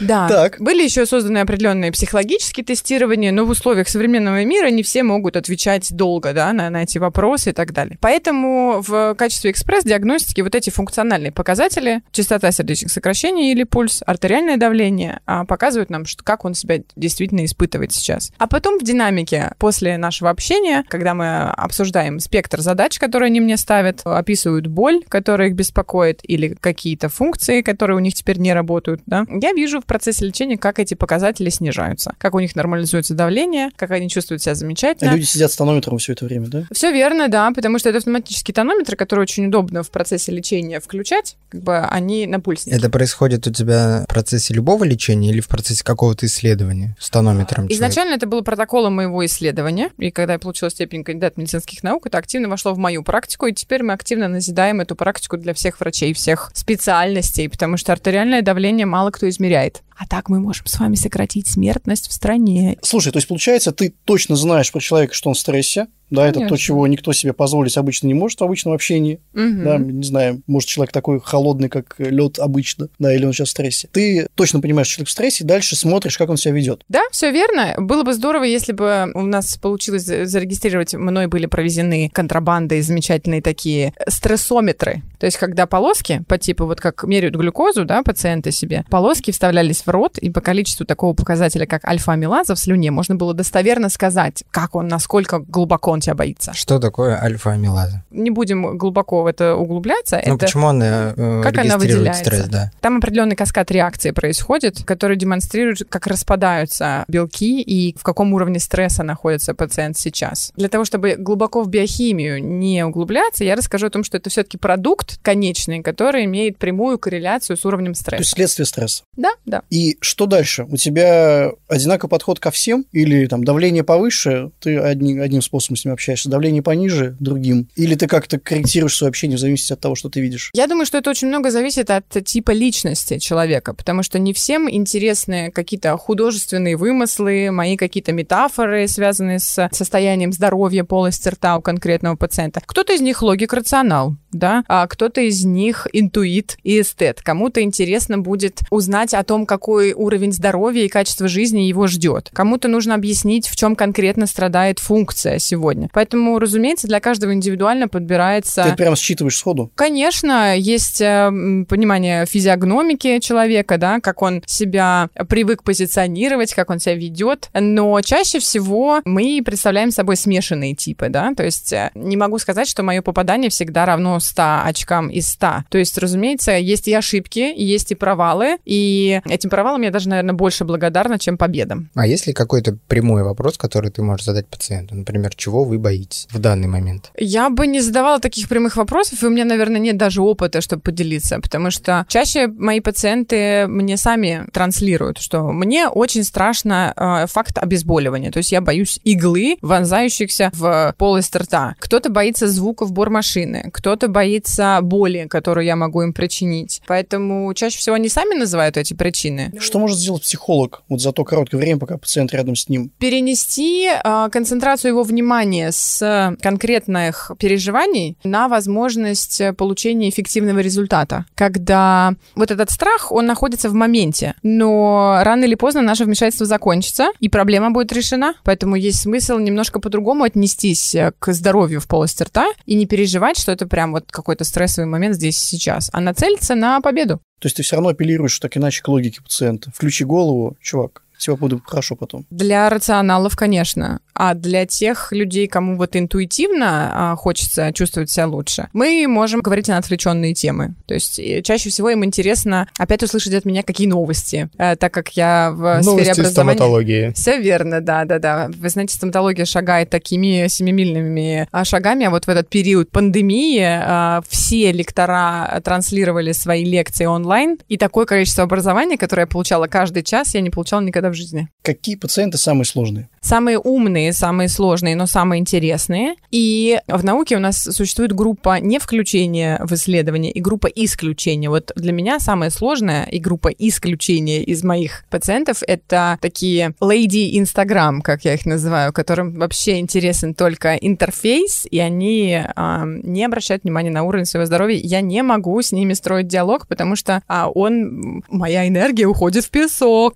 Да. 0.00 0.28
Так. 0.28 0.56
Были 0.60 0.82
еще 0.82 1.06
созданы 1.06 1.38
определенные 1.38 1.92
психологические 1.92 2.64
тестирования, 2.64 3.32
но 3.32 3.44
в 3.44 3.50
условиях 3.50 3.88
современного 3.88 4.44
мира 4.44 4.70
не 4.70 4.82
все 4.82 5.02
могут 5.02 5.36
отвечать 5.36 5.92
долго 5.94 6.32
да, 6.32 6.52
на, 6.52 6.70
на 6.70 6.82
эти 6.82 6.98
вопросы 6.98 7.50
и 7.50 7.52
так 7.52 7.72
далее. 7.72 7.98
Поэтому 8.00 8.82
в 8.86 9.14
качестве 9.14 9.50
экспресс-диагностики 9.50 10.40
вот 10.40 10.54
эти 10.54 10.70
функциональные 10.70 11.32
показатели, 11.32 12.02
частота 12.12 12.52
сердечных 12.52 12.92
сокращений 12.92 13.52
или 13.52 13.64
пульс, 13.64 14.02
артериальное 14.06 14.56
давление, 14.56 15.20
а, 15.26 15.44
показывают 15.44 15.90
нам, 15.90 16.06
что, 16.06 16.22
как 16.24 16.44
он 16.44 16.54
себя 16.54 16.78
действительно 16.96 17.44
испытывает 17.44 17.92
сейчас. 17.92 18.32
А 18.38 18.46
потом 18.46 18.77
в 18.78 18.84
динамике 18.84 19.52
после 19.58 19.96
нашего 19.96 20.30
общения, 20.30 20.84
когда 20.88 21.14
мы 21.14 21.50
обсуждаем 21.50 22.20
спектр 22.20 22.60
задач, 22.60 22.98
которые 22.98 23.28
они 23.28 23.40
мне 23.40 23.56
ставят, 23.56 24.00
описывают 24.04 24.66
боль, 24.66 25.02
которая 25.08 25.48
их 25.48 25.54
беспокоит, 25.54 26.20
или 26.22 26.56
какие-то 26.58 27.08
функции, 27.08 27.62
которые 27.62 27.96
у 27.96 28.00
них 28.00 28.14
теперь 28.14 28.38
не 28.38 28.52
работают, 28.52 29.02
да, 29.06 29.24
я 29.28 29.52
вижу 29.52 29.80
в 29.80 29.84
процессе 29.84 30.26
лечения, 30.26 30.58
как 30.58 30.78
эти 30.78 30.94
показатели 30.94 31.50
снижаются, 31.50 32.14
как 32.18 32.34
у 32.34 32.40
них 32.40 32.56
нормализуется 32.56 33.14
давление, 33.14 33.70
как 33.76 33.90
они 33.90 34.08
чувствуют 34.08 34.42
себя 34.42 34.54
замечательно. 34.54 35.12
люди 35.12 35.24
сидят 35.24 35.52
с 35.52 35.56
тонометром 35.56 35.98
все 35.98 36.12
это 36.12 36.24
время, 36.24 36.48
да? 36.48 36.64
Все 36.72 36.92
верно, 36.92 37.28
да, 37.28 37.50
потому 37.52 37.78
что 37.78 37.88
это 37.88 37.98
автоматический 37.98 38.52
тонометр, 38.52 38.96
который 38.96 39.20
очень 39.20 39.46
удобно 39.46 39.82
в 39.82 39.90
процессе 39.90 40.32
лечения 40.32 40.80
включать, 40.80 41.36
как 41.50 41.62
бы 41.62 41.78
они 41.78 42.26
на 42.26 42.40
пульсе. 42.40 42.70
Это 42.70 42.90
происходит 42.90 43.46
у 43.46 43.52
тебя 43.52 44.04
в 44.04 44.12
процессе 44.12 44.54
любого 44.54 44.84
лечения 44.84 45.30
или 45.30 45.40
в 45.40 45.48
процессе 45.48 45.84
какого-то 45.84 46.26
исследования 46.26 46.96
с 46.98 47.10
тонометром? 47.10 47.68
человека? 47.68 47.74
Изначально 47.74 48.14
это 48.14 48.26
был 48.26 48.42
протокол 48.42 48.67
протокола 48.68 48.90
моего 48.90 49.24
исследования, 49.24 49.90
и 49.96 50.10
когда 50.10 50.34
я 50.34 50.38
получила 50.38 50.70
степень 50.70 51.02
кандидат 51.02 51.38
медицинских 51.38 51.82
наук, 51.82 52.06
это 52.06 52.18
активно 52.18 52.50
вошло 52.50 52.74
в 52.74 52.78
мою 52.78 53.02
практику, 53.02 53.46
и 53.46 53.54
теперь 53.54 53.82
мы 53.82 53.94
активно 53.94 54.28
назидаем 54.28 54.82
эту 54.82 54.94
практику 54.94 55.38
для 55.38 55.54
всех 55.54 55.80
врачей, 55.80 56.12
всех 56.12 56.50
специальностей, 56.52 57.48
потому 57.48 57.78
что 57.78 57.92
артериальное 57.92 58.42
давление 58.42 58.84
мало 58.84 59.10
кто 59.10 59.26
измеряет. 59.26 59.82
А 59.98 60.06
так 60.06 60.28
мы 60.28 60.38
можем 60.38 60.66
с 60.66 60.78
вами 60.78 60.94
сократить 60.94 61.48
смертность 61.48 62.08
в 62.08 62.12
стране. 62.12 62.78
Слушай, 62.82 63.12
то 63.12 63.18
есть 63.18 63.26
получается, 63.28 63.72
ты 63.72 63.92
точно 64.04 64.36
знаешь 64.36 64.70
про 64.70 64.80
человека, 64.80 65.12
что 65.12 65.28
он 65.28 65.34
в 65.34 65.38
стрессе, 65.38 65.88
да, 66.10 66.26
это 66.26 66.34
Конечно. 66.34 66.56
то, 66.56 66.60
чего 66.60 66.86
никто 66.86 67.12
себе 67.12 67.32
позволить 67.32 67.76
обычно 67.76 68.06
не 68.06 68.14
может 68.14 68.40
в 68.40 68.44
обычном 68.44 68.72
общении. 68.72 69.20
Мгм. 69.34 69.64
Да, 69.64 69.78
не 69.78 70.02
знаю, 70.04 70.42
может, 70.46 70.68
человек 70.68 70.92
такой 70.92 71.20
холодный, 71.20 71.68
как 71.68 71.96
лед 71.98 72.38
обычно, 72.38 72.88
да, 72.98 73.14
или 73.14 73.26
он 73.26 73.32
сейчас 73.32 73.48
в 73.48 73.50
стрессе. 73.50 73.88
Ты 73.92 74.28
точно 74.34 74.60
понимаешь, 74.60 74.86
что 74.86 74.96
человек 74.96 75.08
в 75.08 75.12
стрессе, 75.12 75.44
и 75.44 75.46
дальше 75.46 75.76
смотришь, 75.76 76.16
как 76.16 76.30
он 76.30 76.36
себя 76.36 76.54
ведет. 76.54 76.82
Да, 76.88 77.02
все 77.10 77.30
верно. 77.30 77.74
Было 77.78 78.04
бы 78.04 78.14
здорово, 78.14 78.44
если 78.44 78.72
бы 78.72 79.10
у 79.14 79.22
нас 79.22 79.56
получилось 79.58 80.04
за- 80.04 80.24
зарегистрировать, 80.24 80.94
мной 80.94 81.26
были 81.26 81.46
провезены 81.46 82.10
контрабандой 82.12 82.80
замечательные 82.80 83.42
такие 83.42 83.92
стрессометры. 84.08 85.02
То 85.18 85.26
есть, 85.26 85.36
когда 85.36 85.66
полоски, 85.66 86.22
по 86.28 86.38
типу 86.38 86.66
вот 86.66 86.80
как 86.80 87.04
меряют 87.04 87.34
глюкозу, 87.36 87.84
да, 87.84 88.02
пациенты 88.02 88.50
себе, 88.50 88.84
полоски 88.88 89.30
вставлялись 89.30 89.82
в 89.88 89.90
рот, 89.90 90.18
и 90.18 90.30
по 90.30 90.40
количеству 90.40 90.86
такого 90.86 91.14
показателя, 91.14 91.66
как 91.66 91.84
альфа-амилаза 91.84 92.54
в 92.54 92.58
слюне, 92.58 92.90
можно 92.90 93.14
было 93.16 93.34
достоверно 93.34 93.88
сказать, 93.88 94.44
как 94.50 94.74
он, 94.74 94.86
насколько 94.86 95.38
глубоко 95.40 95.90
он 95.90 96.00
тебя 96.00 96.14
боится. 96.14 96.52
Что 96.52 96.78
такое 96.78 97.20
альфа-амилаза? 97.20 98.04
Не 98.10 98.30
будем 98.30 98.76
глубоко 98.76 99.22
в 99.22 99.26
это 99.26 99.56
углубляться. 99.56 100.20
Ну, 100.26 100.34
это... 100.34 100.46
почему 100.46 100.68
она 100.68 101.14
э, 101.16 101.40
Как 101.42 101.58
она 101.58 101.78
выделяется? 101.78 102.22
стресс, 102.22 102.48
да? 102.48 102.70
Там 102.80 102.98
определенный 102.98 103.34
каскад 103.34 103.70
реакции 103.70 104.10
происходит, 104.10 104.84
который 104.84 105.16
демонстрирует, 105.16 105.84
как 105.88 106.06
распадаются 106.06 107.04
белки 107.08 107.62
и 107.62 107.96
в 107.98 108.02
каком 108.02 108.34
уровне 108.34 108.60
стресса 108.60 109.02
находится 109.02 109.54
пациент 109.54 109.96
сейчас. 109.96 110.52
Для 110.56 110.68
того, 110.68 110.84
чтобы 110.84 111.16
глубоко 111.18 111.62
в 111.62 111.68
биохимию 111.68 112.44
не 112.44 112.84
углубляться, 112.84 113.44
я 113.44 113.56
расскажу 113.56 113.86
о 113.86 113.90
том, 113.90 114.04
что 114.04 114.18
это 114.18 114.28
все-таки 114.28 114.58
продукт 114.58 115.18
конечный, 115.22 115.82
который 115.82 116.26
имеет 116.26 116.58
прямую 116.58 116.98
корреляцию 116.98 117.56
с 117.56 117.64
уровнем 117.64 117.94
То 117.94 118.00
стресса. 118.00 118.22
есть 118.22 118.32
следствие 118.32 118.66
стресса. 118.66 119.02
Да, 119.16 119.30
да. 119.46 119.62
И 119.70 119.77
что 120.00 120.26
дальше? 120.26 120.64
У 120.64 120.76
тебя 120.76 121.50
одинаковый 121.68 122.10
подход 122.10 122.40
ко 122.40 122.50
всем? 122.50 122.84
Или 122.92 123.26
там 123.26 123.44
давление 123.44 123.84
повыше, 123.84 124.50
ты 124.60 124.78
одни- 124.78 125.18
одним 125.18 125.42
способом 125.42 125.76
с 125.76 125.84
ним 125.84 125.94
общаешься, 125.94 126.28
давление 126.28 126.62
пониже 126.62 127.16
другим? 127.20 127.68
Или 127.76 127.94
ты 127.94 128.06
как-то 128.06 128.38
корректируешь 128.38 128.96
свое 128.96 129.08
общение 129.08 129.36
в 129.36 129.40
зависимости 129.40 129.72
от 129.72 129.80
того, 129.80 129.94
что 129.94 130.08
ты 130.08 130.20
видишь? 130.20 130.50
Я 130.54 130.66
думаю, 130.66 130.86
что 130.86 130.98
это 130.98 131.10
очень 131.10 131.28
много 131.28 131.50
зависит 131.50 131.90
от 131.90 132.08
типа 132.24 132.52
личности 132.52 133.18
человека, 133.18 133.74
потому 133.74 134.02
что 134.02 134.18
не 134.18 134.32
всем 134.32 134.70
интересны 134.70 135.50
какие-то 135.52 135.96
художественные 135.96 136.76
вымыслы, 136.76 137.50
мои 137.50 137.76
какие-то 137.76 138.12
метафоры, 138.12 138.88
связанные 138.88 139.38
с 139.38 139.68
состоянием 139.72 140.32
здоровья 140.32 140.84
полости 140.84 141.28
рта 141.28 141.56
у 141.56 141.62
конкретного 141.62 142.16
пациента. 142.16 142.60
Кто-то 142.64 142.92
из 142.94 143.00
них 143.00 143.22
логик-рационал, 143.22 144.16
да, 144.32 144.64
а 144.68 144.86
кто-то 144.86 145.20
из 145.20 145.44
них 145.44 145.86
интуит 145.92 146.56
и 146.62 146.80
эстет. 146.80 147.22
Кому-то 147.22 147.62
интересно 147.62 148.18
будет 148.18 148.60
узнать 148.70 149.14
о 149.14 149.22
том, 149.24 149.46
какой 149.46 149.92
уровень 149.92 150.32
здоровья 150.32 150.84
и 150.84 150.88
качество 150.88 151.28
жизни 151.28 151.62
его 151.62 151.86
ждет. 151.86 152.30
Кому-то 152.32 152.68
нужно 152.68 152.94
объяснить, 152.94 153.48
в 153.48 153.56
чем 153.56 153.76
конкретно 153.76 154.26
страдает 154.26 154.78
функция 154.78 155.38
сегодня. 155.38 155.88
Поэтому, 155.92 156.38
разумеется, 156.38 156.86
для 156.86 157.00
каждого 157.00 157.32
индивидуально 157.32 157.88
подбирается... 157.88 158.64
Ты 158.64 158.76
прямо 158.76 158.96
считываешь 158.96 159.36
сходу? 159.36 159.70
Конечно, 159.74 160.56
есть 160.56 161.00
э, 161.00 161.30
понимание 161.68 162.26
физиогномики 162.26 163.18
человека, 163.20 163.78
да, 163.78 164.00
как 164.00 164.22
он 164.22 164.42
себя 164.46 165.08
привык 165.28 165.62
позиционировать, 165.62 166.54
как 166.54 166.70
он 166.70 166.78
себя 166.78 166.94
ведет, 166.94 167.50
но 167.54 168.00
чаще 168.00 168.38
всего 168.38 169.00
мы 169.04 169.40
представляем 169.44 169.90
собой 169.90 170.16
смешанные 170.16 170.74
типы, 170.74 171.08
да, 171.08 171.32
то 171.34 171.44
есть 171.44 171.72
э, 171.72 171.90
не 171.94 172.16
могу 172.16 172.38
сказать, 172.38 172.68
что 172.68 172.82
мое 172.82 173.02
попадание 173.02 173.50
всегда 173.50 173.86
равно 173.86 174.17
100 174.20 174.62
очкам 174.64 175.08
из 175.08 175.28
100. 175.28 175.64
То 175.68 175.78
есть, 175.78 175.98
разумеется, 175.98 176.52
есть 176.52 176.88
и 176.88 176.94
ошибки, 176.94 177.52
есть 177.56 177.92
и 177.92 177.94
провалы, 177.94 178.58
и 178.64 179.20
этим 179.24 179.50
провалам 179.50 179.82
я 179.82 179.90
даже, 179.90 180.08
наверное, 180.08 180.34
больше 180.34 180.64
благодарна, 180.64 181.18
чем 181.18 181.36
победам. 181.38 181.90
А 181.94 182.06
есть 182.06 182.26
ли 182.26 182.32
какой-то 182.32 182.76
прямой 182.88 183.22
вопрос, 183.22 183.58
который 183.58 183.90
ты 183.90 184.02
можешь 184.02 184.26
задать 184.26 184.46
пациенту? 184.46 184.94
Например, 184.94 185.34
чего 185.34 185.64
вы 185.64 185.78
боитесь 185.78 186.26
в 186.30 186.38
данный 186.38 186.68
момент? 186.68 187.10
Я 187.18 187.50
бы 187.50 187.66
не 187.66 187.80
задавала 187.80 188.20
таких 188.20 188.48
прямых 188.48 188.76
вопросов, 188.76 189.22
и 189.22 189.26
у 189.26 189.30
меня, 189.30 189.44
наверное, 189.44 189.80
нет 189.80 189.96
даже 189.96 190.22
опыта, 190.22 190.60
чтобы 190.60 190.82
поделиться, 190.82 191.40
потому 191.40 191.70
что 191.70 192.06
чаще 192.08 192.46
мои 192.48 192.80
пациенты 192.80 193.66
мне 193.66 193.96
сами 193.96 194.46
транслируют, 194.52 195.18
что 195.18 195.52
мне 195.52 195.88
очень 195.88 196.24
страшно 196.24 196.92
э, 196.96 197.26
факт 197.26 197.58
обезболивания, 197.58 198.30
то 198.30 198.38
есть 198.38 198.52
я 198.52 198.60
боюсь 198.60 199.00
иглы, 199.04 199.56
вонзающихся 199.62 200.50
в 200.54 200.94
полость 200.98 201.34
рта. 201.36 201.74
Кто-то 201.78 202.10
боится 202.10 202.48
звуков 202.48 202.92
бормашины, 202.92 203.70
кто-то 203.72 204.07
боится 204.08 204.80
боли, 204.82 205.26
которую 205.28 205.64
я 205.64 205.76
могу 205.76 206.02
им 206.02 206.12
причинить. 206.12 206.82
Поэтому 206.86 207.52
чаще 207.54 207.78
всего 207.78 207.96
они 207.96 208.08
сами 208.08 208.34
называют 208.34 208.76
эти 208.76 208.94
причины. 208.94 209.52
Что 209.58 209.78
может 209.78 209.98
сделать 209.98 210.22
психолог 210.22 210.82
вот 210.88 211.00
за 211.00 211.12
то 211.12 211.24
короткое 211.24 211.58
время, 211.58 211.78
пока 211.78 211.98
пациент 211.98 212.32
рядом 212.32 212.56
с 212.56 212.68
ним? 212.68 212.90
перенести 212.98 213.88
э, 213.88 214.28
концентрацию 214.30 214.90
его 214.90 215.02
внимания 215.02 215.72
с 215.72 216.36
конкретных 216.42 217.30
переживаний 217.38 218.16
на 218.24 218.48
возможность 218.48 219.40
получения 219.56 220.10
эффективного 220.10 220.58
результата. 220.58 221.24
Когда 221.34 222.14
вот 222.34 222.50
этот 222.50 222.70
страх, 222.70 223.12
он 223.12 223.26
находится 223.26 223.70
в 223.70 223.74
моменте, 223.74 224.34
но 224.42 225.20
рано 225.22 225.44
или 225.44 225.54
поздно 225.54 225.82
наше 225.82 226.04
вмешательство 226.04 226.46
закончится, 226.46 227.08
и 227.20 227.28
проблема 227.28 227.70
будет 227.70 227.92
решена. 227.92 228.34
Поэтому 228.44 228.76
есть 228.76 229.00
смысл 229.00 229.38
немножко 229.38 229.80
по-другому 229.80 230.24
отнестись 230.24 230.94
к 231.18 231.32
здоровью 231.32 231.80
в 231.80 231.88
полости 231.88 232.22
рта 232.22 232.46
и 232.66 232.74
не 232.74 232.86
переживать, 232.86 233.38
что 233.38 233.52
это 233.52 233.66
прям 233.66 233.92
вот 234.00 234.10
какой-то 234.10 234.44
стрессовый 234.44 234.88
момент 234.88 235.16
здесь 235.16 235.38
сейчас, 235.38 235.90
а 235.92 236.00
нацелиться 236.00 236.54
на 236.54 236.80
победу. 236.80 237.18
То 237.40 237.46
есть 237.46 237.56
ты 237.56 237.62
все 237.62 237.76
равно 237.76 237.90
апеллируешь 237.90 238.38
так 238.38 238.56
иначе 238.56 238.82
к 238.82 238.88
логике 238.88 239.22
пациента. 239.22 239.70
Включи 239.74 240.04
голову, 240.04 240.56
чувак, 240.60 241.02
все 241.18 241.36
будет 241.36 241.60
хорошо 241.64 241.96
потом. 241.96 242.26
Для 242.30 242.70
рационалов, 242.70 243.36
конечно. 243.36 244.00
А 244.14 244.34
для 244.34 244.66
тех 244.66 245.12
людей, 245.12 245.46
кому 245.46 245.76
вот 245.76 245.94
интуитивно 245.94 247.12
а, 247.12 247.16
хочется 247.16 247.72
чувствовать 247.72 248.10
себя 248.10 248.26
лучше, 248.26 248.68
мы 248.72 249.06
можем 249.08 249.40
говорить 249.40 249.68
на 249.68 249.78
отвлеченные 249.78 250.34
темы. 250.34 250.74
То 250.86 250.94
есть 250.94 251.18
э, 251.18 251.42
чаще 251.42 251.70
всего 251.70 251.90
им 251.90 252.04
интересно 252.04 252.68
опять 252.78 253.02
услышать 253.02 253.34
от 253.34 253.44
меня 253.44 253.62
какие 253.62 253.86
новости, 253.86 254.48
Э, 254.58 254.76
так 254.76 254.92
как 254.92 255.10
я 255.10 255.50
в 255.52 255.82
сфере 255.82 256.12
образования... 256.12 256.30
стоматологии. 256.30 257.12
Все 257.14 257.40
верно, 257.40 257.80
да, 257.80 258.04
да, 258.04 258.18
да. 258.18 258.50
Вы 258.54 258.68
знаете, 258.68 258.94
стоматология 258.94 259.44
шагает 259.44 259.90
такими 259.90 260.46
семимильными 260.48 261.48
а, 261.52 261.64
шагами, 261.64 262.06
а 262.06 262.10
вот 262.10 262.26
в 262.26 262.28
этот 262.28 262.48
период 262.48 262.90
пандемии 262.90 263.62
а, 263.62 264.20
все 264.28 264.72
лектора 264.72 265.60
транслировали 265.64 266.32
свои 266.32 266.64
лекции 266.64 267.04
онлайн, 267.04 267.58
и 267.68 267.76
такое 267.76 268.06
количество 268.06 268.44
образования, 268.44 268.98
которое 268.98 269.22
я 269.22 269.26
получала 269.26 269.66
каждый 269.66 270.02
час, 270.02 270.34
я 270.34 270.40
не 270.40 270.50
получала 270.50 270.80
никогда 270.80 271.07
в 271.10 271.14
жизни. 271.14 271.48
Какие 271.68 271.96
пациенты 271.96 272.38
самые 272.38 272.64
сложные? 272.64 273.10
Самые 273.20 273.58
умные, 273.58 274.14
самые 274.14 274.48
сложные, 274.48 274.96
но 274.96 275.04
самые 275.04 275.40
интересные. 275.40 276.14
И 276.30 276.80
в 276.88 277.04
науке 277.04 277.36
у 277.36 277.40
нас 277.40 277.62
существует 277.62 278.14
группа 278.14 278.58
не 278.58 278.78
включения 278.78 279.60
в 279.62 279.74
исследование 279.74 280.32
и 280.32 280.40
группа 280.40 280.66
исключения. 280.66 281.50
Вот 281.50 281.72
для 281.76 281.92
меня 281.92 282.20
самая 282.20 282.48
сложная 282.48 283.04
и 283.04 283.18
группа 283.18 283.48
исключения 283.48 284.42
из 284.42 284.64
моих 284.64 285.04
пациентов— 285.10 285.62
это 285.66 286.16
такие 286.22 286.74
lady 286.80 287.32
Instagram, 287.32 288.00
как 288.00 288.24
я 288.24 288.32
их 288.32 288.46
называю, 288.46 288.94
которым 288.94 289.34
вообще 289.34 289.78
интересен 289.78 290.32
только 290.32 290.74
интерфейс, 290.76 291.66
и 291.70 291.80
они 291.80 292.40
а, 292.56 292.84
не 292.86 293.26
обращают 293.26 293.64
внимания 293.64 293.90
на 293.90 294.04
уровень 294.04 294.24
своего 294.24 294.46
здоровья. 294.46 294.78
Я 294.78 295.02
не 295.02 295.22
могу 295.22 295.60
с 295.60 295.72
ними 295.72 295.92
строить 295.92 296.28
диалог, 296.28 296.66
потому 296.66 296.96
что 296.96 297.22
а, 297.28 297.50
он, 297.50 298.24
моя 298.30 298.66
энергия 298.66 299.04
уходит 299.04 299.44
в 299.44 299.50
песок. 299.50 300.14